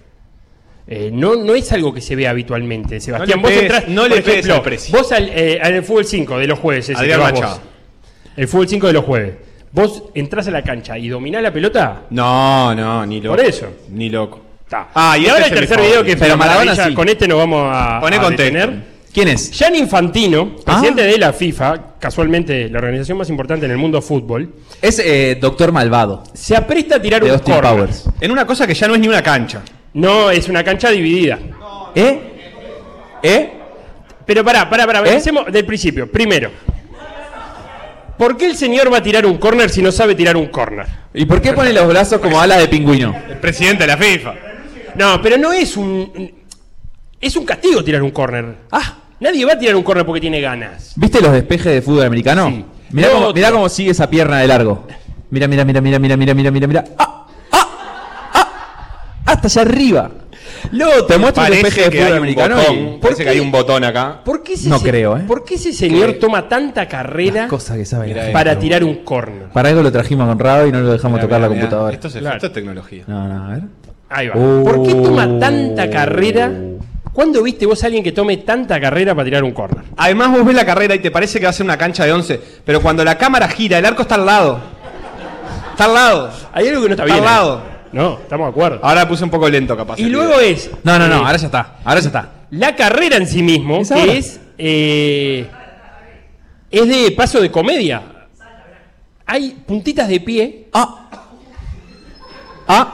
[0.89, 3.39] Eh, no, no es algo que se ve habitualmente, Sebastián.
[3.39, 4.97] le vos pegues- entrás, no por le pegues ejemplo, al precio.
[4.99, 7.41] Vos al, eh, al fútbol 5 de los jueves, ese Adrián que vas vos.
[7.41, 7.61] Machado.
[8.37, 9.35] el fútbol 5 de los jueves.
[9.77, 12.05] Vos entrás a la cancha y dominás la pelota.
[12.09, 13.37] No, no, ni loco.
[13.37, 13.67] Por eso.
[13.91, 14.41] Ni loco.
[14.73, 16.95] Ah, y y este ahora es el tercer video que Pero fue Maradona sí.
[16.95, 18.97] con este nos vamos a, Poné a detener.
[19.13, 19.51] ¿Quién es?
[19.51, 21.07] Gianni Infantino, presidente Ah.
[21.07, 24.51] de la FIFA, casualmente la organización más importante en el mundo fútbol,
[24.81, 26.25] Es eh, Doctor Malvado.
[26.33, 27.73] se apresta a tirar De un Austin corner.
[27.75, 28.05] Powers.
[28.19, 29.61] En una cosa que ya no es ni una cancha.
[29.93, 31.39] No, es una cancha dividida.
[31.95, 32.21] ¿Eh?
[33.23, 33.51] ¿Eh?
[34.25, 35.09] Pero pará, pará, pará, ¿Eh?
[35.09, 36.11] empecemos del principio.
[36.11, 36.51] Primero,
[38.19, 40.87] ¿por qué el señor va a tirar un corner si no sabe tirar un corner?
[41.15, 43.15] ¿Y por qué pone los brazos como alas de pingüino?
[43.29, 44.35] El presidente de la FIFA.
[44.97, 46.33] No, pero no es un...
[47.21, 48.57] Es un castigo tirar un corner.
[48.71, 50.93] Ah, nadie va a tirar un corner porque tiene ganas.
[50.97, 52.49] ¿Viste los despejes de fútbol americano?
[52.49, 52.65] Sí.
[52.91, 54.87] Mirá, No, cómo, mirá cómo sigue esa pierna de largo.
[55.31, 56.85] Mira, mira, mira, mira, mira, mira, mira, mira, mira.
[56.99, 57.27] ¡Ah!
[57.53, 57.67] ¡Ah!
[58.35, 58.49] ¡Ah!
[59.27, 60.11] ¡Hasta allá arriba!
[60.73, 62.77] Lo Te muestro el Parece despeje de que fútbol hay un americano botón.
[62.77, 62.99] y...
[63.01, 64.21] Parece que hay un botón acá.
[64.25, 65.21] ¿Por qué ese No se- creo, ¿eh?
[65.27, 66.13] ¿Por qué ese señor ¿Qué?
[66.15, 68.33] toma tanta carrera Cosa que sabe la gente.
[68.33, 69.49] para tirar un corner?
[69.53, 71.61] Para algo lo trajimos con Rado y no lo dejamos Mirá, tocar la mirá, mirá.
[71.71, 71.95] computadora.
[71.95, 72.37] Esto es, Claro.
[72.37, 73.05] esto es tecnología.
[73.07, 73.63] No, no, a ver.
[74.09, 74.35] Ahí va.
[74.37, 74.65] Oh.
[74.65, 76.53] ¿Por qué toma tanta carrera?
[77.13, 79.85] ¿Cuándo viste vos a alguien que tome tanta carrera para tirar un corner?
[79.97, 82.13] Además vos ves la carrera y te parece que va a ser una cancha de
[82.13, 84.61] 11, pero cuando la cámara gira, el arco está al lado.
[85.73, 86.31] Está al lado.
[86.53, 87.27] Hay algo que no está Está bien.
[87.27, 87.35] al ahí.
[87.45, 87.76] lado.
[87.93, 88.81] No, estamos de acuerdo.
[88.83, 89.99] Ahora puse un poco lento capaz.
[89.99, 90.41] Y el luego video.
[90.51, 90.71] es.
[90.85, 91.77] No, no, no, eh, ahora ya está.
[91.85, 92.31] Ahora ya está.
[92.51, 94.13] La carrera en sí mismo, Es que ahora.
[94.13, 94.41] es.
[94.59, 95.47] eh,
[96.71, 98.03] es de paso de comedia.
[99.25, 100.69] Hay puntitas de pie.
[100.73, 101.09] Ah.
[102.69, 102.93] Ah.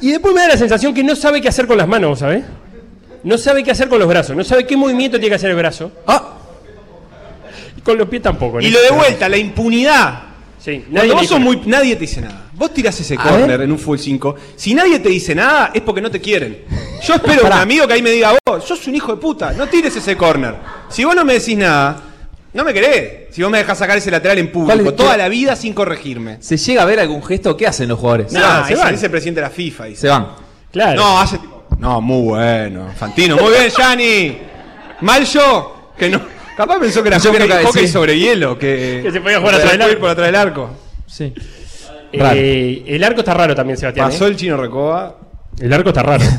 [0.00, 2.44] Y después me da la sensación que no sabe qué hacer con las manos, ¿sabes?
[3.22, 4.34] No sabe qué hacer con los brazos.
[4.34, 5.92] No sabe qué movimiento tiene que hacer el brazo.
[6.06, 6.34] Ah.
[7.76, 8.60] Y con los pies tampoco.
[8.60, 10.22] Y lo de vuelta, la impunidad.
[10.58, 12.49] Sí, Cuando nadie vos le sos dijo muy, nadie te dice nada.
[12.60, 13.60] Vos tirás ese A corner ver.
[13.62, 14.36] en un full 5.
[14.54, 16.58] Si nadie te dice nada, es porque no te quieren.
[17.02, 19.66] Yo espero un amigo que ahí me diga, vos, sos un hijo de puta, no
[19.66, 20.54] tires ese corner.
[20.90, 22.02] Si vos no me decís nada,
[22.52, 23.34] no me querés.
[23.34, 25.16] Si vos me dejás sacar ese lateral en ¿Cuál público, es- toda qué?
[25.18, 26.36] la vida sin corregirme.
[26.42, 27.56] ¿Se llega a ver algún gesto?
[27.56, 28.30] ¿Qué hacen los jugadores?
[28.30, 28.94] Nah, se ese van.
[28.94, 29.84] es el presidente de la FIFA.
[29.86, 30.00] dice.
[30.02, 30.28] Se van.
[30.70, 31.00] Claro.
[31.00, 31.64] No, hace tipo.
[31.78, 32.88] No, muy bueno.
[32.94, 34.38] Fantino, muy bien, Gianni.
[35.00, 36.20] Mal yo, que no.
[36.58, 37.92] Capaz pensó que era Yo hockey, creo que hockey sí.
[37.92, 40.00] sobre hielo, que, Que se podía jugar atrás del puede ir arco.
[40.02, 40.70] por atrás del arco.
[41.06, 41.32] Sí.
[42.12, 44.08] Eh, el arco está raro también, Sebastián.
[44.10, 44.30] Pasó ¿eh?
[44.30, 45.16] el chino Recoba.
[45.58, 46.24] El arco está raro.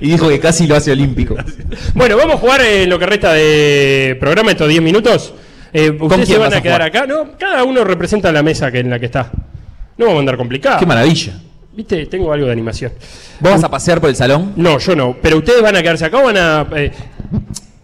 [0.00, 1.34] Y dijo que casi lo hace olímpico.
[1.94, 5.34] Bueno, vamos a jugar en lo que resta de programa estos 10 minutos.
[5.72, 7.06] Eh, ¿Ustedes se quién van a a quedar acá?
[7.06, 9.32] No, cada uno representa la mesa que en la que está.
[9.96, 10.78] No vamos a andar complicados.
[10.78, 11.40] Qué maravilla.
[11.72, 12.92] Viste, tengo algo de animación.
[13.40, 14.52] ¿Vos vas a pasear por el salón?
[14.54, 15.16] No, yo no.
[15.20, 16.66] Pero ustedes van a quedarse acá o van a.
[16.76, 16.92] eh,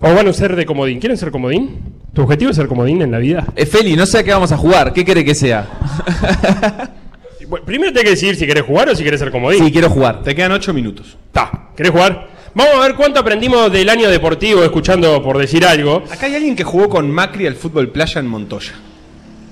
[0.01, 0.99] o van a ser de comodín.
[1.01, 1.79] ¿Quieren ser comodín?
[2.13, 3.47] ¿Tu objetivo es ser comodín en la vida?
[3.55, 4.93] Eh, Feli, no sé a qué vamos a jugar.
[4.93, 5.67] ¿Qué quiere que sea?
[7.49, 9.65] Bueno, primero tenés que decidir si querés jugar o si querés ser comodín.
[9.65, 10.23] Sí, quiero jugar.
[10.23, 11.17] Te quedan 8 minutos.
[11.27, 11.71] Está.
[11.77, 12.29] ¿Querés jugar?
[12.55, 16.05] Vamos a ver cuánto aprendimos del año deportivo escuchando por decir algo.
[16.13, 18.75] Acá hay alguien que jugó con Macri al fútbol playa en Montoya.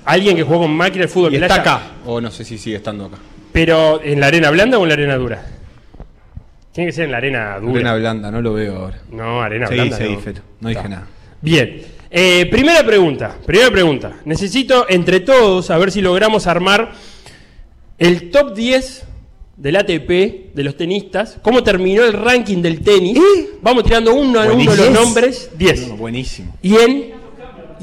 [0.05, 1.55] Alguien que jugó con Macri al fútbol Y playa.
[1.57, 1.81] está acá.
[2.05, 3.17] O no sé si sigue estando acá.
[3.51, 5.45] Pero en la arena blanda o en la arena dura?
[6.79, 7.73] Tiene que ser en la arena dura.
[7.73, 9.01] Arena blanda, no lo veo ahora.
[9.11, 9.97] No, arena Sí, blanda.
[9.97, 10.19] sí, no.
[10.21, 10.89] Fero, no dije Está.
[10.89, 11.07] nada.
[11.41, 11.81] Bien.
[12.09, 13.35] Eh, primera pregunta.
[13.45, 14.13] Primera pregunta.
[14.23, 16.93] Necesito entre todos a ver si logramos armar
[17.97, 19.03] el top 10
[19.57, 21.37] del ATP de los tenistas.
[21.41, 23.19] ¿Cómo terminó el ranking del tenis?
[23.61, 25.51] Vamos tirando uno a uno los nombres.
[25.57, 25.97] 10.
[25.97, 26.55] Buenísimo.
[26.61, 27.11] ¿Y en,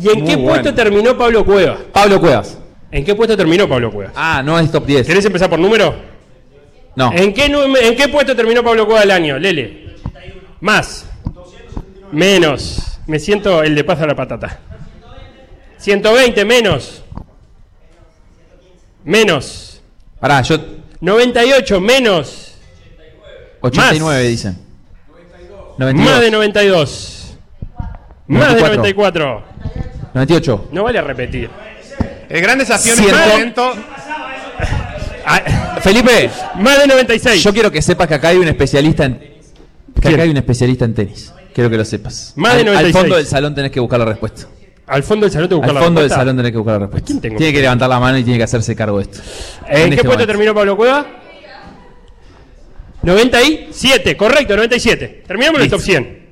[0.02, 0.48] y en Muy qué bueno.
[0.48, 1.80] puesto terminó Pablo Cuevas?
[1.92, 2.58] Pablo Cuevas.
[2.90, 4.14] ¿En qué puesto terminó Pablo Cuevas?
[4.16, 5.06] Ah, no es top 10.
[5.06, 6.15] ¿Querés empezar por número?
[6.96, 7.12] No.
[7.12, 9.38] ¿En qué, ¿En puesto terminó Pablo Cuevas el año?
[9.38, 9.96] Lele.
[10.60, 11.06] Más.
[12.10, 12.98] Menos.
[13.06, 14.58] Me siento el de paz a la patata.
[15.78, 17.02] 120 menos.
[19.04, 19.80] Menos.
[20.18, 20.58] Pará, yo.
[21.00, 22.54] 98 menos.
[23.60, 24.28] 89 Más.
[24.28, 24.58] dicen.
[25.78, 26.10] 92.
[26.10, 27.36] Más de 92.
[28.28, 29.44] Más de 94.
[30.14, 30.68] 98.
[30.72, 31.50] No vale repetir.
[32.28, 33.72] El gran desafío en Ciento- este momento.
[35.80, 36.30] Felipe.
[36.56, 37.42] Más de 96.
[37.42, 39.14] Yo quiero que sepas que acá hay un especialista en.
[39.18, 40.14] Que ¿Quién?
[40.14, 41.32] acá hay un especialista en tenis.
[41.54, 42.32] Quiero que lo sepas.
[42.36, 43.02] Más de Al- Al 96.
[43.02, 44.46] fondo del salón tenés que buscar la respuesta.
[44.86, 46.20] Al fondo del salón te buscar Al la fondo del respuesta.
[46.22, 47.06] salón tenés que buscar la respuesta.
[47.06, 47.36] ¿Quién tengo?
[47.38, 49.18] Tiene que levantar la mano y tiene que hacerse cargo de esto.
[49.18, 50.26] ¿En, En qué este puesto momento.
[50.26, 51.06] terminó Pablo Cueva?
[53.02, 55.22] 97, correcto, 97.
[55.26, 56.25] Terminamos el top 100.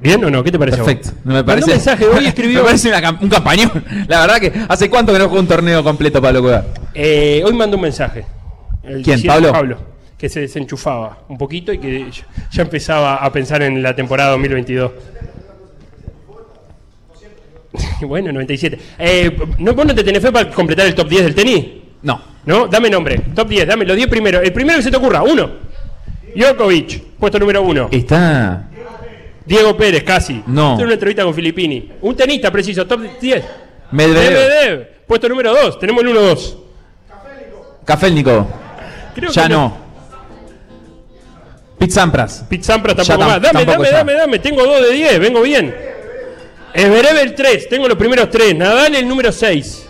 [0.00, 0.42] ¿Bien o no?
[0.42, 0.78] ¿Qué te parece?
[0.78, 0.92] a vos?
[0.92, 1.18] Perfecto.
[1.24, 1.66] No me parece.
[1.66, 2.60] un mensaje, hoy escribió.
[2.60, 3.84] me parece una un campañón.
[4.08, 6.64] La verdad que hace cuánto que no juega un torneo completo Pablo Cueva.
[6.94, 8.24] Eh, hoy mandó un mensaje.
[8.82, 9.78] El ¿Quién, diciendo- Pablo?
[10.16, 14.30] Que se desenchufaba un poquito y que ya- ya empezaba a pensar en la temporada
[14.32, 14.90] 2022.
[18.02, 18.78] bueno, 97.
[18.98, 21.66] Eh, ¿no, ¿Vos no te tenés fe para completar el top 10 del tenis?
[22.02, 22.20] No.
[22.46, 22.66] ¿No?
[22.68, 23.20] Dame nombre.
[23.34, 24.42] Top 10, dame los 10 primeros.
[24.42, 25.50] El primero que se te ocurra, uno.
[26.34, 27.88] Djokovic, puesto número uno.
[27.90, 28.68] Está.
[29.50, 30.44] Diego Pérez, casi.
[30.46, 30.74] No.
[30.74, 31.90] Hacer una entrevista con Filippini.
[32.02, 33.44] Un tenista preciso, top 10.
[33.90, 34.30] Medvedev.
[34.30, 35.76] Medvedev, puesto número 2.
[35.80, 36.56] Tenemos el 1-2.
[37.84, 38.46] Cafélnico.
[39.12, 39.76] Creo Ya que no.
[42.60, 43.42] Sampras Ya tampoco tam- más.
[43.42, 43.96] Dame, tampoco dame, ya.
[43.98, 44.38] dame, dame.
[44.38, 45.74] Tengo 2 de 10, vengo bien.
[46.72, 48.54] Esberev el 3, tengo los primeros 3.
[48.54, 49.88] Nadal el número 6.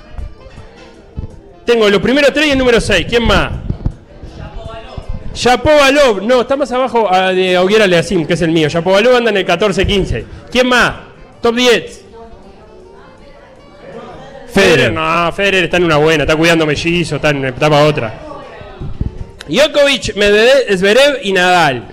[1.67, 3.07] Tengo los primeros 3 y el número 6.
[3.07, 3.51] ¿Quién más?
[5.41, 8.69] Shapovalov, no, está más abajo ah, de Auguera Leasim, que es el mío.
[8.69, 10.25] Shapovalov anda en el 14-15.
[10.51, 10.97] ¿Quién más?
[11.41, 12.05] Top 10.
[14.53, 18.13] Federer, no, Federer está en una buena, está cuidando mellizo, está en etapa otra.
[19.49, 21.89] Djokovic, Medvedev, Zverev y Nadal.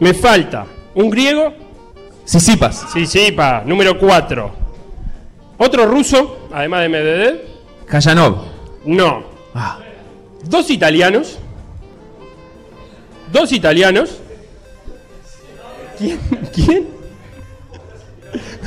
[0.00, 1.54] Me falta un griego.
[2.26, 2.84] Sisipas.
[2.92, 4.52] Sisipa, número 4.
[5.56, 7.40] Otro ruso, además de Medvedev.
[7.86, 8.44] Kayanov.
[8.84, 9.22] No.
[10.44, 11.38] Dos italianos.
[13.32, 14.18] Dos italianos.
[15.98, 16.18] ¿Quién?
[16.54, 16.88] ¿Quién?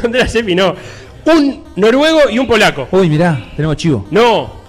[0.01, 0.55] ¿Dónde la Sepi?
[0.55, 0.75] No.
[1.25, 2.87] Un noruego y un polaco.
[2.91, 4.07] Uy, mirá, tenemos chivo.
[4.11, 4.59] No.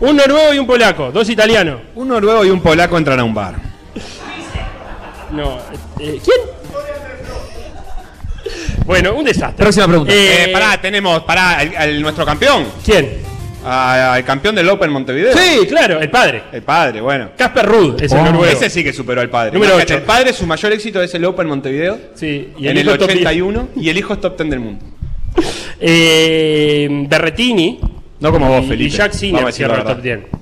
[0.00, 1.12] Un noruego y un polaco.
[1.12, 1.80] Dos italianos.
[1.94, 3.54] Un noruego y un polaco entran a un bar.
[5.30, 5.58] No.
[6.00, 6.60] eh, ¿Quién?
[8.84, 9.62] Bueno, un desastre.
[9.62, 10.12] Próxima pregunta.
[10.12, 12.66] Eh, pará, tenemos, pará, al, al- nuestro campeón.
[12.84, 13.20] ¿Quién?
[13.64, 15.36] Al campeón del Open Montevideo.
[15.36, 16.42] Sí, claro, el padre.
[16.52, 17.30] El padre, bueno.
[17.36, 18.46] Casper Ruud es el Oh, noruego.
[18.46, 19.52] Ese sí que superó al padre.
[19.52, 20.00] Número Imagínate, ocho.
[20.00, 21.98] El padre, su mayor éxito es el Open Montevideo.
[22.14, 24.84] Sí, y en el hijo top 81 y el hijo es top 10 del mundo.
[25.78, 27.80] Eh, Berretini.
[28.20, 28.88] No como vos, y- Felipe.
[28.88, 30.18] Y Jack Vamos a Sinner decir cierra la el top verdad.
[30.30, 30.40] 10.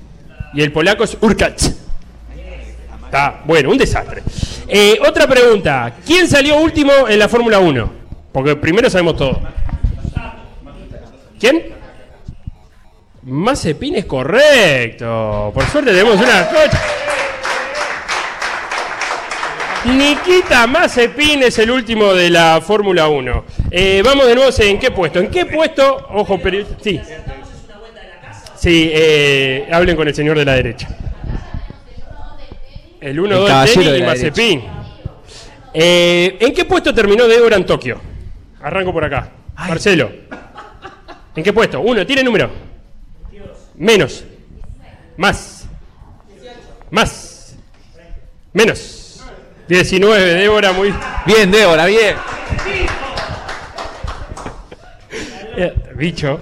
[0.53, 1.71] Y el polaco es Urkacz.
[3.05, 4.21] Está, bueno, un desastre.
[4.67, 5.95] Eh, otra pregunta.
[6.05, 7.91] ¿Quién salió último en la Fórmula 1?
[8.31, 9.41] Porque primero sabemos todo.
[11.39, 11.78] ¿Quién?
[13.23, 15.51] Mazepin es correcto.
[15.53, 16.81] Por suerte tenemos una cocha.
[19.85, 23.45] Nikita Mazepin es el último de la Fórmula 1.
[23.71, 25.19] Eh, vamos de nuevo, ¿en qué puesto?
[25.19, 26.07] ¿En qué puesto?
[26.11, 26.65] Ojo, pero...
[26.81, 26.99] Sí.
[28.55, 30.89] Sí, eh, hablen con el señor de la derecha.
[32.99, 34.63] El El 1-2 caballero Denny de y la Mazepin.
[35.73, 38.01] Eh, ¿En qué puesto terminó Débora en Tokio?
[38.61, 39.29] Arranco por acá.
[39.55, 40.11] Marcelo.
[41.35, 41.79] ¿En qué puesto?
[41.79, 42.68] Uno, tiene número.
[43.75, 44.23] Menos.
[45.17, 45.65] Más.
[46.91, 47.55] Más.
[48.53, 49.21] Menos.
[49.67, 50.93] 19, Débora, muy.
[51.25, 52.15] Bien, Débora, bien.
[55.57, 56.39] Eh, bicho.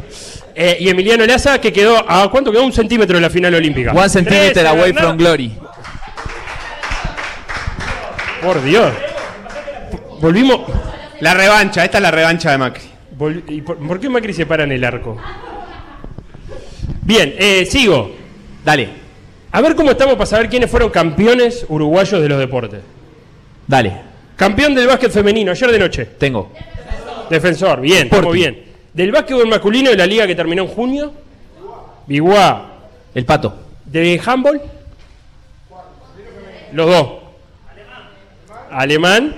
[0.55, 1.97] Eh, y Emiliano Laza, que quedó.
[2.09, 2.63] ¿A cuánto quedó?
[2.63, 3.91] Un centímetro de la final olímpica.
[3.91, 5.07] One centimeter away Bernardo.
[5.09, 5.57] from glory.
[8.41, 8.93] Por Dios.
[10.21, 10.61] Volvimos.
[11.19, 12.83] La revancha, esta es la revancha de Macri.
[13.17, 15.17] Vol- ¿Y por, por qué Macri se para en el arco?
[17.07, 18.11] Bien, eh, sigo.
[18.65, 18.89] Dale,
[19.53, 22.81] A ver cómo estamos para saber quiénes fueron campeones uruguayos de los deportes.
[23.65, 23.93] dale.
[24.35, 26.05] Campeón del básquet femenino, ayer de noche.
[26.19, 26.51] Tengo.
[27.29, 28.61] Defensor, bien, estamos bien.
[28.93, 31.13] Del básquetbol masculino de la liga que terminó en junio.
[32.05, 32.71] Biguá.
[33.15, 33.55] El pato.
[33.85, 34.61] De handball.
[36.73, 37.07] Los dos.
[38.69, 39.33] Alemán.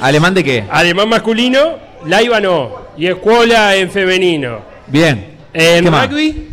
[0.00, 0.64] ¿Alemán de qué?
[0.70, 1.78] Alemán masculino.
[2.06, 2.76] Laiva no.
[2.96, 4.60] Y escuela en femenino.
[4.86, 5.33] Bien.
[5.54, 6.48] En rugby.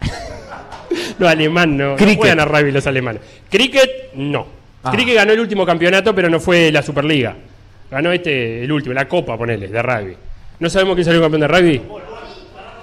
[1.18, 1.90] no, alemán no.
[1.90, 2.16] No Cricket.
[2.16, 3.22] juegan a rugby los alemanes.
[3.50, 4.46] Cricket, no.
[4.84, 4.92] Ah.
[4.92, 7.34] Cricket ganó el último campeonato, pero no fue la Superliga.
[7.90, 10.16] Ganó este, el último, la Copa, ponele, de rugby.
[10.60, 11.82] ¿No sabemos quién salió campeón de rugby?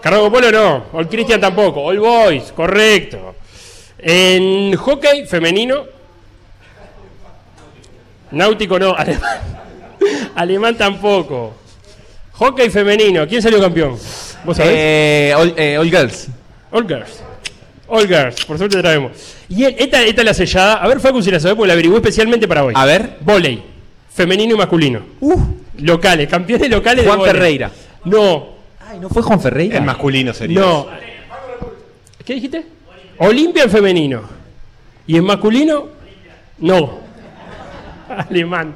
[0.01, 0.85] Carrasco Polo no.
[0.91, 1.81] All Christian tampoco.
[1.81, 3.35] All Boys, correcto.
[3.97, 5.85] En hockey femenino.
[8.31, 8.93] Náutico no.
[8.97, 9.39] Alemán,
[10.35, 11.53] alemán tampoco.
[12.33, 13.27] Hockey femenino.
[13.27, 13.97] ¿Quién salió campeón?
[14.43, 14.73] ¿Vos sabés?
[14.75, 16.27] Eh, all, eh, all girls.
[16.71, 17.23] All Girls.
[17.87, 19.11] All Girls, por suerte traemos.
[19.49, 20.73] Y el- esta, esta es la sellada.
[20.75, 22.73] A ver, Facu, si la sabés, porque la averigué especialmente para hoy.
[22.75, 23.17] A ver.
[23.21, 23.61] Voley.
[24.11, 25.01] Femenino y masculino.
[25.77, 27.33] Locales, campeones locales Juan de vóley.
[27.33, 27.71] Ferreira.
[28.05, 28.47] No,
[28.89, 29.77] Ay, ¿no fue Juan Ferreira?
[29.77, 30.59] El masculino sería.
[30.59, 30.87] no.
[32.25, 32.63] ¿Qué dijiste?
[33.19, 34.21] Olimpia en femenino.
[35.05, 35.87] ¿Y en masculino?
[36.59, 36.99] No.
[38.29, 38.73] Alemán.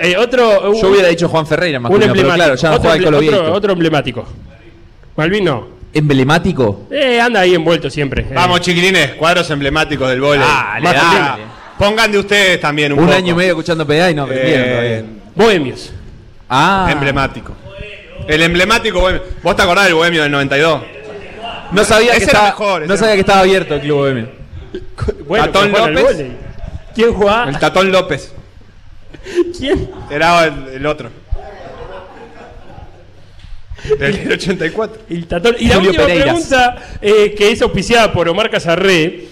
[0.00, 0.72] Eh, otro.
[0.80, 2.34] Yo hubiera dicho Juan Ferreira en un emblemático.
[2.34, 4.26] claro, ya no otro, emble- otro, otro emblemático.
[5.16, 5.68] Malvin no.
[5.92, 6.86] ¿Emblemático?
[6.90, 8.22] Eh, anda ahí envuelto siempre.
[8.22, 10.40] Eh, Vamos, chiquilines, cuadros emblemáticos del vóley.
[10.40, 10.92] Masculino.
[10.92, 11.42] dale.
[11.78, 13.16] Pongan de ustedes también un, Un poco.
[13.16, 15.04] año y medio escuchando PDA y no aprendieron Eh.
[15.34, 15.92] Bohemios.
[16.48, 16.88] Ah.
[16.90, 17.52] Emblemático.
[18.28, 19.22] El emblemático bohemio.
[19.42, 20.82] ¿Vos te acordás del bohemio del 92?
[21.72, 24.28] No sabía, que estaba, mejor, no sabía que estaba abierto el Club Bohemio.
[25.26, 26.24] Bueno, Tatón López.
[26.94, 27.48] ¿Quién jugaba?
[27.48, 28.32] El Tatón López.
[29.58, 29.90] ¿Quién?
[30.10, 31.10] Era el, el otro.
[33.98, 35.02] Del 84.
[35.08, 35.56] El tatón.
[35.58, 36.28] Y la Julio última Pereiras.
[36.34, 39.24] pregunta, eh, que es auspiciada por Omar Casarré,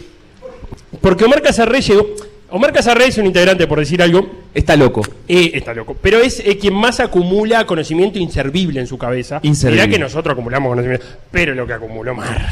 [1.03, 2.07] porque Omar Casarré llegó.
[2.51, 5.03] Omar Casarré es un integrante, por decir algo, Está loco.
[5.29, 9.39] eh, está loco, pero es eh, quien más acumula conocimiento inservible en su cabeza.
[9.43, 9.83] Inservible.
[9.87, 12.49] Mirá que nosotros acumulamos conocimiento, pero lo que acumuló Mar.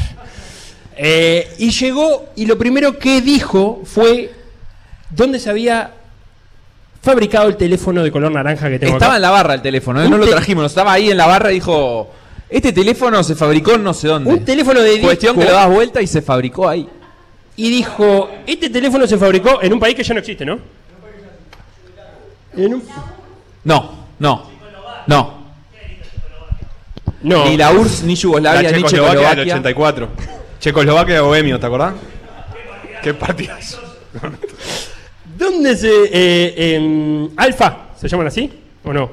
[0.95, 4.29] Eh, y llegó, y lo primero que dijo fue
[5.09, 5.93] dónde se había
[7.11, 9.15] fabricado el teléfono de color naranja que tengo Estaba acá.
[9.17, 10.09] en la barra el teléfono, ¿eh?
[10.09, 12.09] No lo trajimos, estaba ahí en la barra y dijo,
[12.49, 14.29] este teléfono se fabricó en no sé dónde.
[14.31, 15.47] Un teléfono de Cuestión disco.
[15.47, 16.87] que lo das vuelta y se fabricó ahí.
[17.55, 20.59] y dijo, este teléfono se fabricó en un país que ya no existe, ¿no?
[22.55, 22.83] En un-
[23.63, 24.43] No, no,
[25.07, 25.37] no.
[27.23, 27.45] No.
[27.45, 29.53] Ni la URSS, ni La Yugoslavia, ni Checoslovaquia del Checoslovaquia.
[29.55, 30.09] 84.
[30.59, 31.93] Checoslovaquia de bohemio, ¿te acordás?
[33.01, 33.79] Qué partidazo.
[35.37, 35.89] ¿Dónde se...
[36.11, 38.51] eh, en Alfa, ¿se llaman así
[38.83, 39.11] o no?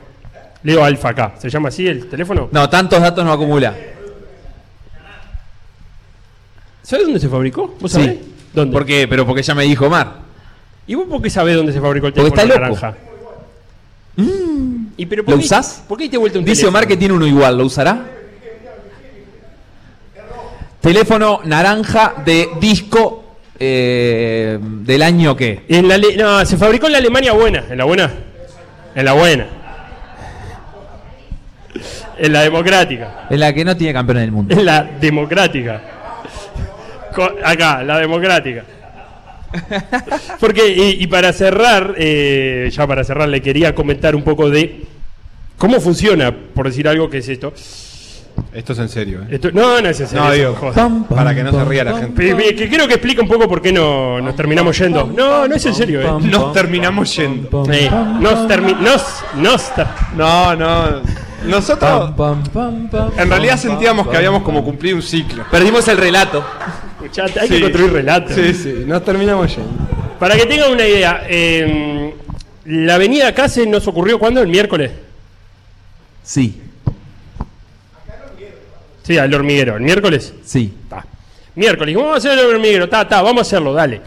[0.62, 2.48] Leo Alfa acá, ¿se llama así el teléfono?
[2.50, 3.74] No, tantos datos no acumula.
[6.82, 7.74] ¿Sabes dónde se fabricó?
[7.80, 7.98] ¿Vos Sí.
[8.02, 8.18] sabés?
[8.52, 8.72] ¿Dónde?
[8.72, 9.06] ¿Por qué?
[9.08, 10.24] Pero porque ya me dijo Omar.
[10.86, 12.80] ¿Y vos por qué sabés dónde se fabricó el Porque teléfono está loco.
[12.80, 12.98] naranja?
[14.96, 15.82] ¿Y pero por ¿Lo qué- usás?
[15.88, 16.78] ¿Por qué te vuelta un Dice teléfono?
[16.78, 18.04] Omar que tiene uno igual, ¿lo usará?
[20.80, 23.23] Teléfono naranja de disco
[23.58, 25.62] eh, del año que.
[25.68, 27.64] En la no, se fabricó en la Alemania buena.
[27.70, 28.10] ¿En la buena?
[28.94, 29.46] En la buena.
[32.18, 33.26] En la democrática.
[33.30, 34.54] En la que no tiene campeón del mundo.
[34.54, 35.82] En la democrática.
[37.44, 38.64] Acá, la democrática.
[40.40, 44.82] Porque, y, y para cerrar, eh, ya para cerrar, le quería comentar un poco de
[45.56, 47.52] cómo funciona, por decir algo, que es esto.
[48.52, 49.26] Esto es en serio, ¿eh?
[49.34, 50.24] Esto- no, no es en serio.
[50.24, 50.74] No, digo, joder.
[51.08, 52.14] para que no se ría la gente.
[52.22, 55.06] Pe- pe- Que creo que explica un poco por qué no, nos terminamos yendo.
[55.06, 56.08] No, no es en serio, eh.
[56.28, 57.64] Nos terminamos yendo.
[57.72, 57.90] Eh,
[58.20, 59.02] nos termi- nos,
[59.36, 59.86] nos ter-
[60.16, 61.02] No, no.
[61.46, 62.12] Nosotros
[63.18, 65.44] en realidad sentíamos que habíamos como cumplido un ciclo.
[65.50, 66.42] Perdimos el relato.
[67.02, 67.54] Escuchate, hay Sí.
[67.56, 68.32] que construir relatos.
[68.34, 69.70] Sí, sí, nos terminamos yendo.
[70.18, 72.14] Para que tengan una idea, eh,
[72.64, 74.40] la avenida acá se nos ocurrió cuando?
[74.40, 74.92] El miércoles.
[76.22, 76.62] Sí,
[79.04, 79.76] Sí, al hormiguero.
[79.76, 80.34] ¿El miércoles?
[80.44, 80.72] sí.
[80.88, 81.04] Ta.
[81.54, 82.88] Miércoles, vamos a hacer el hormiguero.
[82.88, 84.00] Ta, ta, vamos a hacerlo, dale.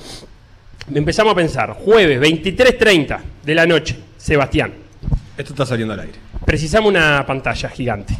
[0.93, 1.71] Empezamos a pensar.
[1.71, 4.73] Jueves, 23.30 de la noche, Sebastián.
[5.37, 6.13] Esto está saliendo al aire.
[6.45, 8.17] Precisamos una pantalla gigante.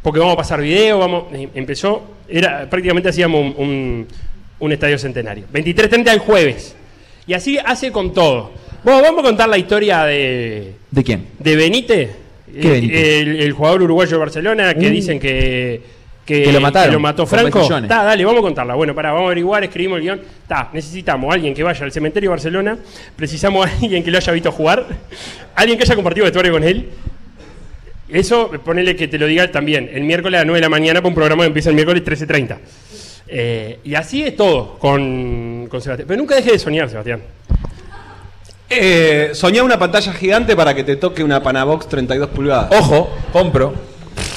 [0.00, 1.24] Porque vamos a pasar video, vamos.
[1.34, 4.08] eh, Empezó, era prácticamente hacíamos un, un-
[4.60, 5.44] un estadio centenario.
[5.52, 6.74] 23.30 el jueves.
[7.26, 8.52] Y así hace con todo.
[8.84, 11.26] Bueno, vamos a contar la historia de, ¿De quién?
[11.38, 12.21] de Benítez, ¿Qué eh, Benítez?
[12.54, 14.90] El, el jugador uruguayo de Barcelona que Uh.
[14.90, 15.80] dicen que,
[16.24, 17.68] que, Que lo mataron, que lo mató con Franco.
[17.88, 18.74] Ta, dale, vamos a contarla.
[18.74, 20.20] Bueno, para, vamos a averiguar, escribimos el guion.
[20.46, 22.78] Ta, necesitamos a alguien que vaya al cementerio de Barcelona,
[23.16, 24.86] precisamos a alguien que lo haya visto jugar,
[25.54, 26.88] alguien que haya compartido vestuario con él.
[28.08, 31.00] Eso, ponele que te lo diga también, el miércoles a las 9 de la mañana
[31.00, 32.58] para un programa que empieza el miércoles 13.30.
[33.28, 36.06] Eh, y así es todo con, con Sebastián.
[36.06, 37.22] Pero nunca deje de soñar, Sebastián.
[38.74, 42.68] Eh, soñá una pantalla gigante para que te toque una Panabox 32 pulgadas.
[42.78, 43.74] Ojo, compro.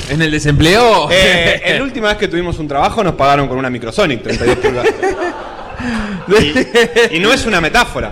[0.10, 1.10] En el desempleo.
[1.12, 4.94] Eh, la última vez que tuvimos un trabajo nos pagaron con una Microsonic 32 pulgadas.
[6.28, 8.12] Y, y no es una metáfora.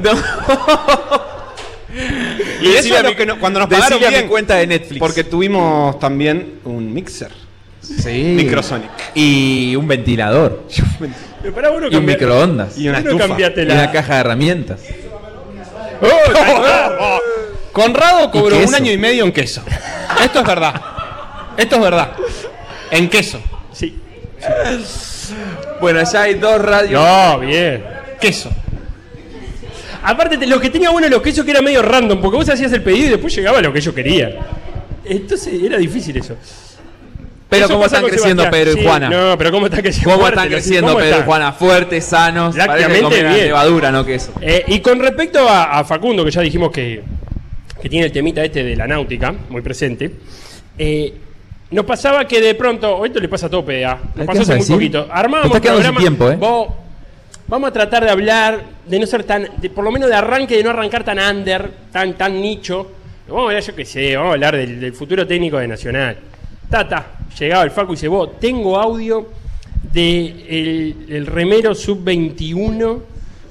[2.62, 4.28] Y eso es lo que no- cuando nos pagaron mi bien.
[4.28, 5.00] cuenta de Netflix.
[5.00, 7.32] Porque tuvimos también un mixer.
[7.82, 8.34] Sí.
[8.36, 8.90] Microsonic.
[9.16, 10.64] Y un ventilador.
[11.42, 12.78] Pero para uno y un microondas.
[12.78, 13.26] Y no estufa.
[13.26, 14.80] una caja de herramientas.
[17.72, 19.64] Conrado cobró un año y medio en queso.
[20.24, 20.82] Esto es verdad.
[21.58, 22.12] Esto es verdad.
[22.92, 23.42] En queso.
[23.72, 24.00] Sí.
[25.82, 27.02] Bueno, ya hay dos radios.
[27.02, 27.84] No, bien.
[28.20, 28.50] Queso.
[30.04, 32.72] Aparte, te- lo que tenía bueno los quesos que era medio random, porque vos hacías
[32.74, 34.34] el pedido y después llegaba lo que ellos querían.
[35.06, 36.36] Entonces era difícil eso.
[37.58, 38.66] Pero cómo están creciendo Sebastián.
[38.66, 39.10] Pedro y Sí, Juana.
[39.10, 41.24] No, pero cómo están creciendo ¿Cómo están creciendo ¿cómo Pedro y?
[41.24, 41.52] Juana?
[41.54, 42.56] Fuertes, sanos.
[42.56, 43.38] Comen bien.
[43.48, 44.34] levadura, no queso.
[44.42, 47.04] Eh, y con respecto a, a Facundo, que ya dijimos que,
[47.82, 50.12] que tiene el temita este de la náutica, muy presente,
[50.78, 51.14] eh,
[51.72, 54.56] nos pasaba que de pronto, esto le pasa a todo PDA, nos ¿Qué pasó hace
[54.58, 56.36] muy poquito, armábamos programa, tiempo, ¿eh?
[56.36, 56.68] vos-
[57.48, 60.56] vamos a tratar de hablar, de no ser tan, de, por lo menos de arranque,
[60.58, 62.92] de no arrancar tan under, tan, tan nicho,
[63.28, 66.18] vamos a hablar, yo qué sé, vamos a hablar del, del futuro técnico de Nacional.
[66.74, 67.06] Tata,
[67.38, 69.30] llegaba el Facu y dice, vos, tengo audio
[69.92, 73.00] de el, el remero sub-21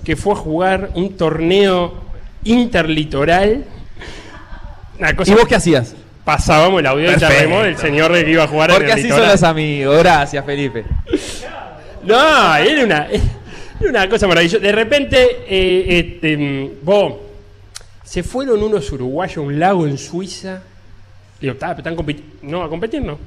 [0.03, 2.03] que fue a jugar un torneo
[2.43, 3.65] interlitoral.
[4.99, 5.95] Una cosa ¿Y vos qué hacías?
[6.25, 9.19] Pasábamos el audio del del señor que iba a jugar Porque en el así son
[9.19, 9.31] litoral.
[9.31, 9.99] los amigos.
[9.99, 10.85] Gracias, Felipe.
[12.03, 14.59] No, era una, era una cosa maravillosa.
[14.59, 17.15] De repente, eh, este, vos,
[18.03, 20.63] se fueron unos uruguayos a un lago en Suiza.
[21.43, 22.33] Digo, "Ta, pero están compitiendo.
[22.43, 23.19] No, a competir no.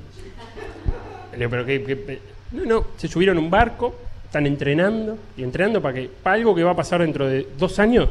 [1.33, 2.19] Le digo, pero que, que-
[2.53, 3.93] No, no, se subieron a un barco,
[4.25, 5.17] están entrenando.
[5.37, 8.07] Y entrenando para que para algo que va a pasar dentro de dos años.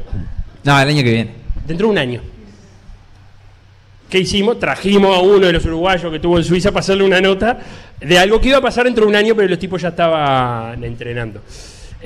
[0.63, 1.31] No, el año que viene.
[1.65, 2.21] Dentro de un año.
[4.09, 4.59] ¿Qué hicimos?
[4.59, 7.57] Trajimos a uno de los uruguayos que estuvo en Suiza para hacerle una nota
[7.99, 10.83] de algo que iba a pasar dentro de un año, pero los tipos ya estaban
[10.83, 11.41] entrenando.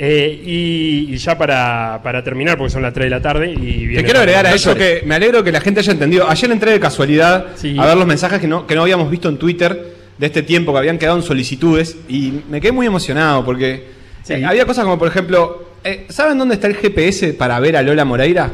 [0.01, 3.51] Eh, y, y ya para, para terminar, porque son las 3 de la tarde.
[3.51, 6.29] Y Te quiero agregar a eso que me alegro que la gente haya entendido.
[6.29, 7.75] Ayer entré de casualidad Sí.
[7.77, 10.71] a ver los mensajes que no, que no habíamos visto en Twitter de este tiempo,
[10.71, 13.87] que habían quedado en solicitudes, y me quedé muy emocionado porque
[14.29, 17.81] eh, había cosas como, por ejemplo, eh, ¿saben dónde está el GPS para ver a
[17.81, 18.49] Lola Moreira?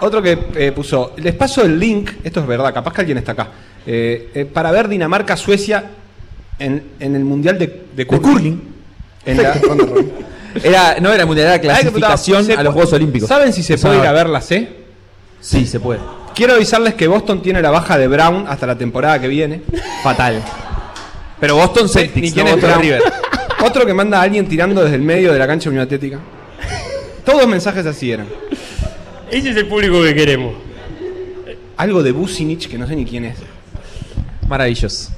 [0.00, 3.32] Otro que eh, puso, les paso el link, esto es verdad, capaz que alguien está
[3.32, 3.48] acá,
[3.86, 5.84] eh, eh, para ver Dinamarca-Suecia
[6.58, 8.67] en, en el Mundial de, de curling.
[9.30, 9.54] En la-
[10.64, 13.28] Era, no era mundial, era clasificación a los Juegos Olímpicos.
[13.28, 14.68] ¿Saben si se puede ir a ver la C?
[15.40, 16.00] Sí, se puede.
[16.34, 19.62] Quiero avisarles que Boston tiene la baja de Brown hasta la temporada que viene.
[20.02, 20.42] Fatal.
[21.38, 22.82] Pero Boston Celtics, ni quién no Boston Brown.
[22.82, 23.02] River.
[23.64, 26.18] Otro que manda a alguien tirando desde el medio de la cancha de Unión Atlética.
[27.24, 28.26] Todos mensajes así eran.
[29.30, 30.54] Ese es el público que queremos.
[31.76, 33.36] Algo de Bucinich que no sé ni quién es.
[34.48, 35.10] Maravilloso.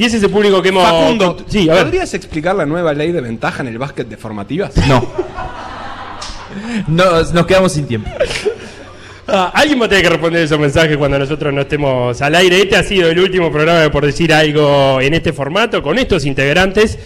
[0.00, 0.82] Y ese es el público que hemos.
[0.82, 1.84] Facundo, sí, a ver.
[1.84, 4.74] ¿podrías explicar la nueva ley de ventaja en el básquet de formativas?
[4.88, 5.06] No.
[6.88, 8.10] Nos, nos quedamos sin tiempo.
[9.32, 12.62] Ah, alguien va a tener que responder esos mensajes cuando nosotros no estemos al aire.
[12.62, 16.24] Este ha sido el último programa de por decir algo en este formato, con estos
[16.24, 16.98] integrantes.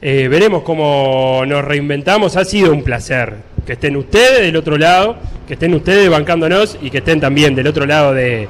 [0.00, 2.34] Eh, veremos cómo nos reinventamos.
[2.38, 3.34] Ha sido un placer
[3.66, 5.16] que estén ustedes del otro lado,
[5.46, 8.48] que estén ustedes bancándonos y que estén también del otro lado de-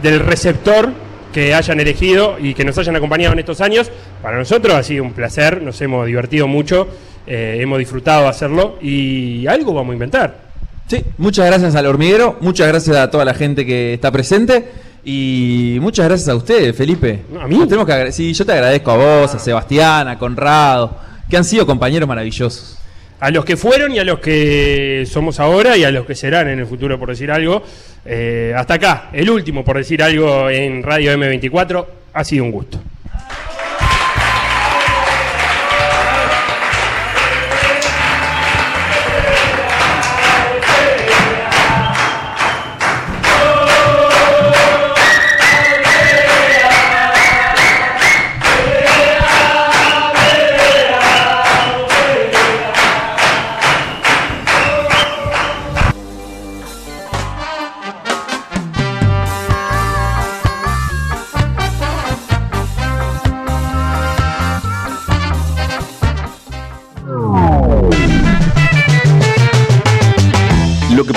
[0.00, 0.92] del receptor
[1.32, 3.90] que hayan elegido y que nos hayan acompañado en estos años.
[4.22, 6.88] Para nosotros ha sido un placer, nos hemos divertido mucho,
[7.26, 10.52] eh, hemos disfrutado hacerlo y algo vamos a inventar.
[10.86, 14.68] Sí, muchas gracias al hormiguero, muchas gracias a toda la gente que está presente
[15.04, 17.22] y muchas gracias a ustedes, Felipe.
[17.32, 17.56] No, a mí.
[17.56, 20.96] Nos tenemos que sí, yo te agradezco a vos, a Sebastián, a Conrado,
[21.28, 22.78] que han sido compañeros maravillosos.
[23.22, 26.48] A los que fueron y a los que somos ahora y a los que serán
[26.48, 27.62] en el futuro, por decir algo.
[28.04, 31.86] Eh, hasta acá, el último, por decir algo, en Radio M24.
[32.14, 32.80] Ha sido un gusto.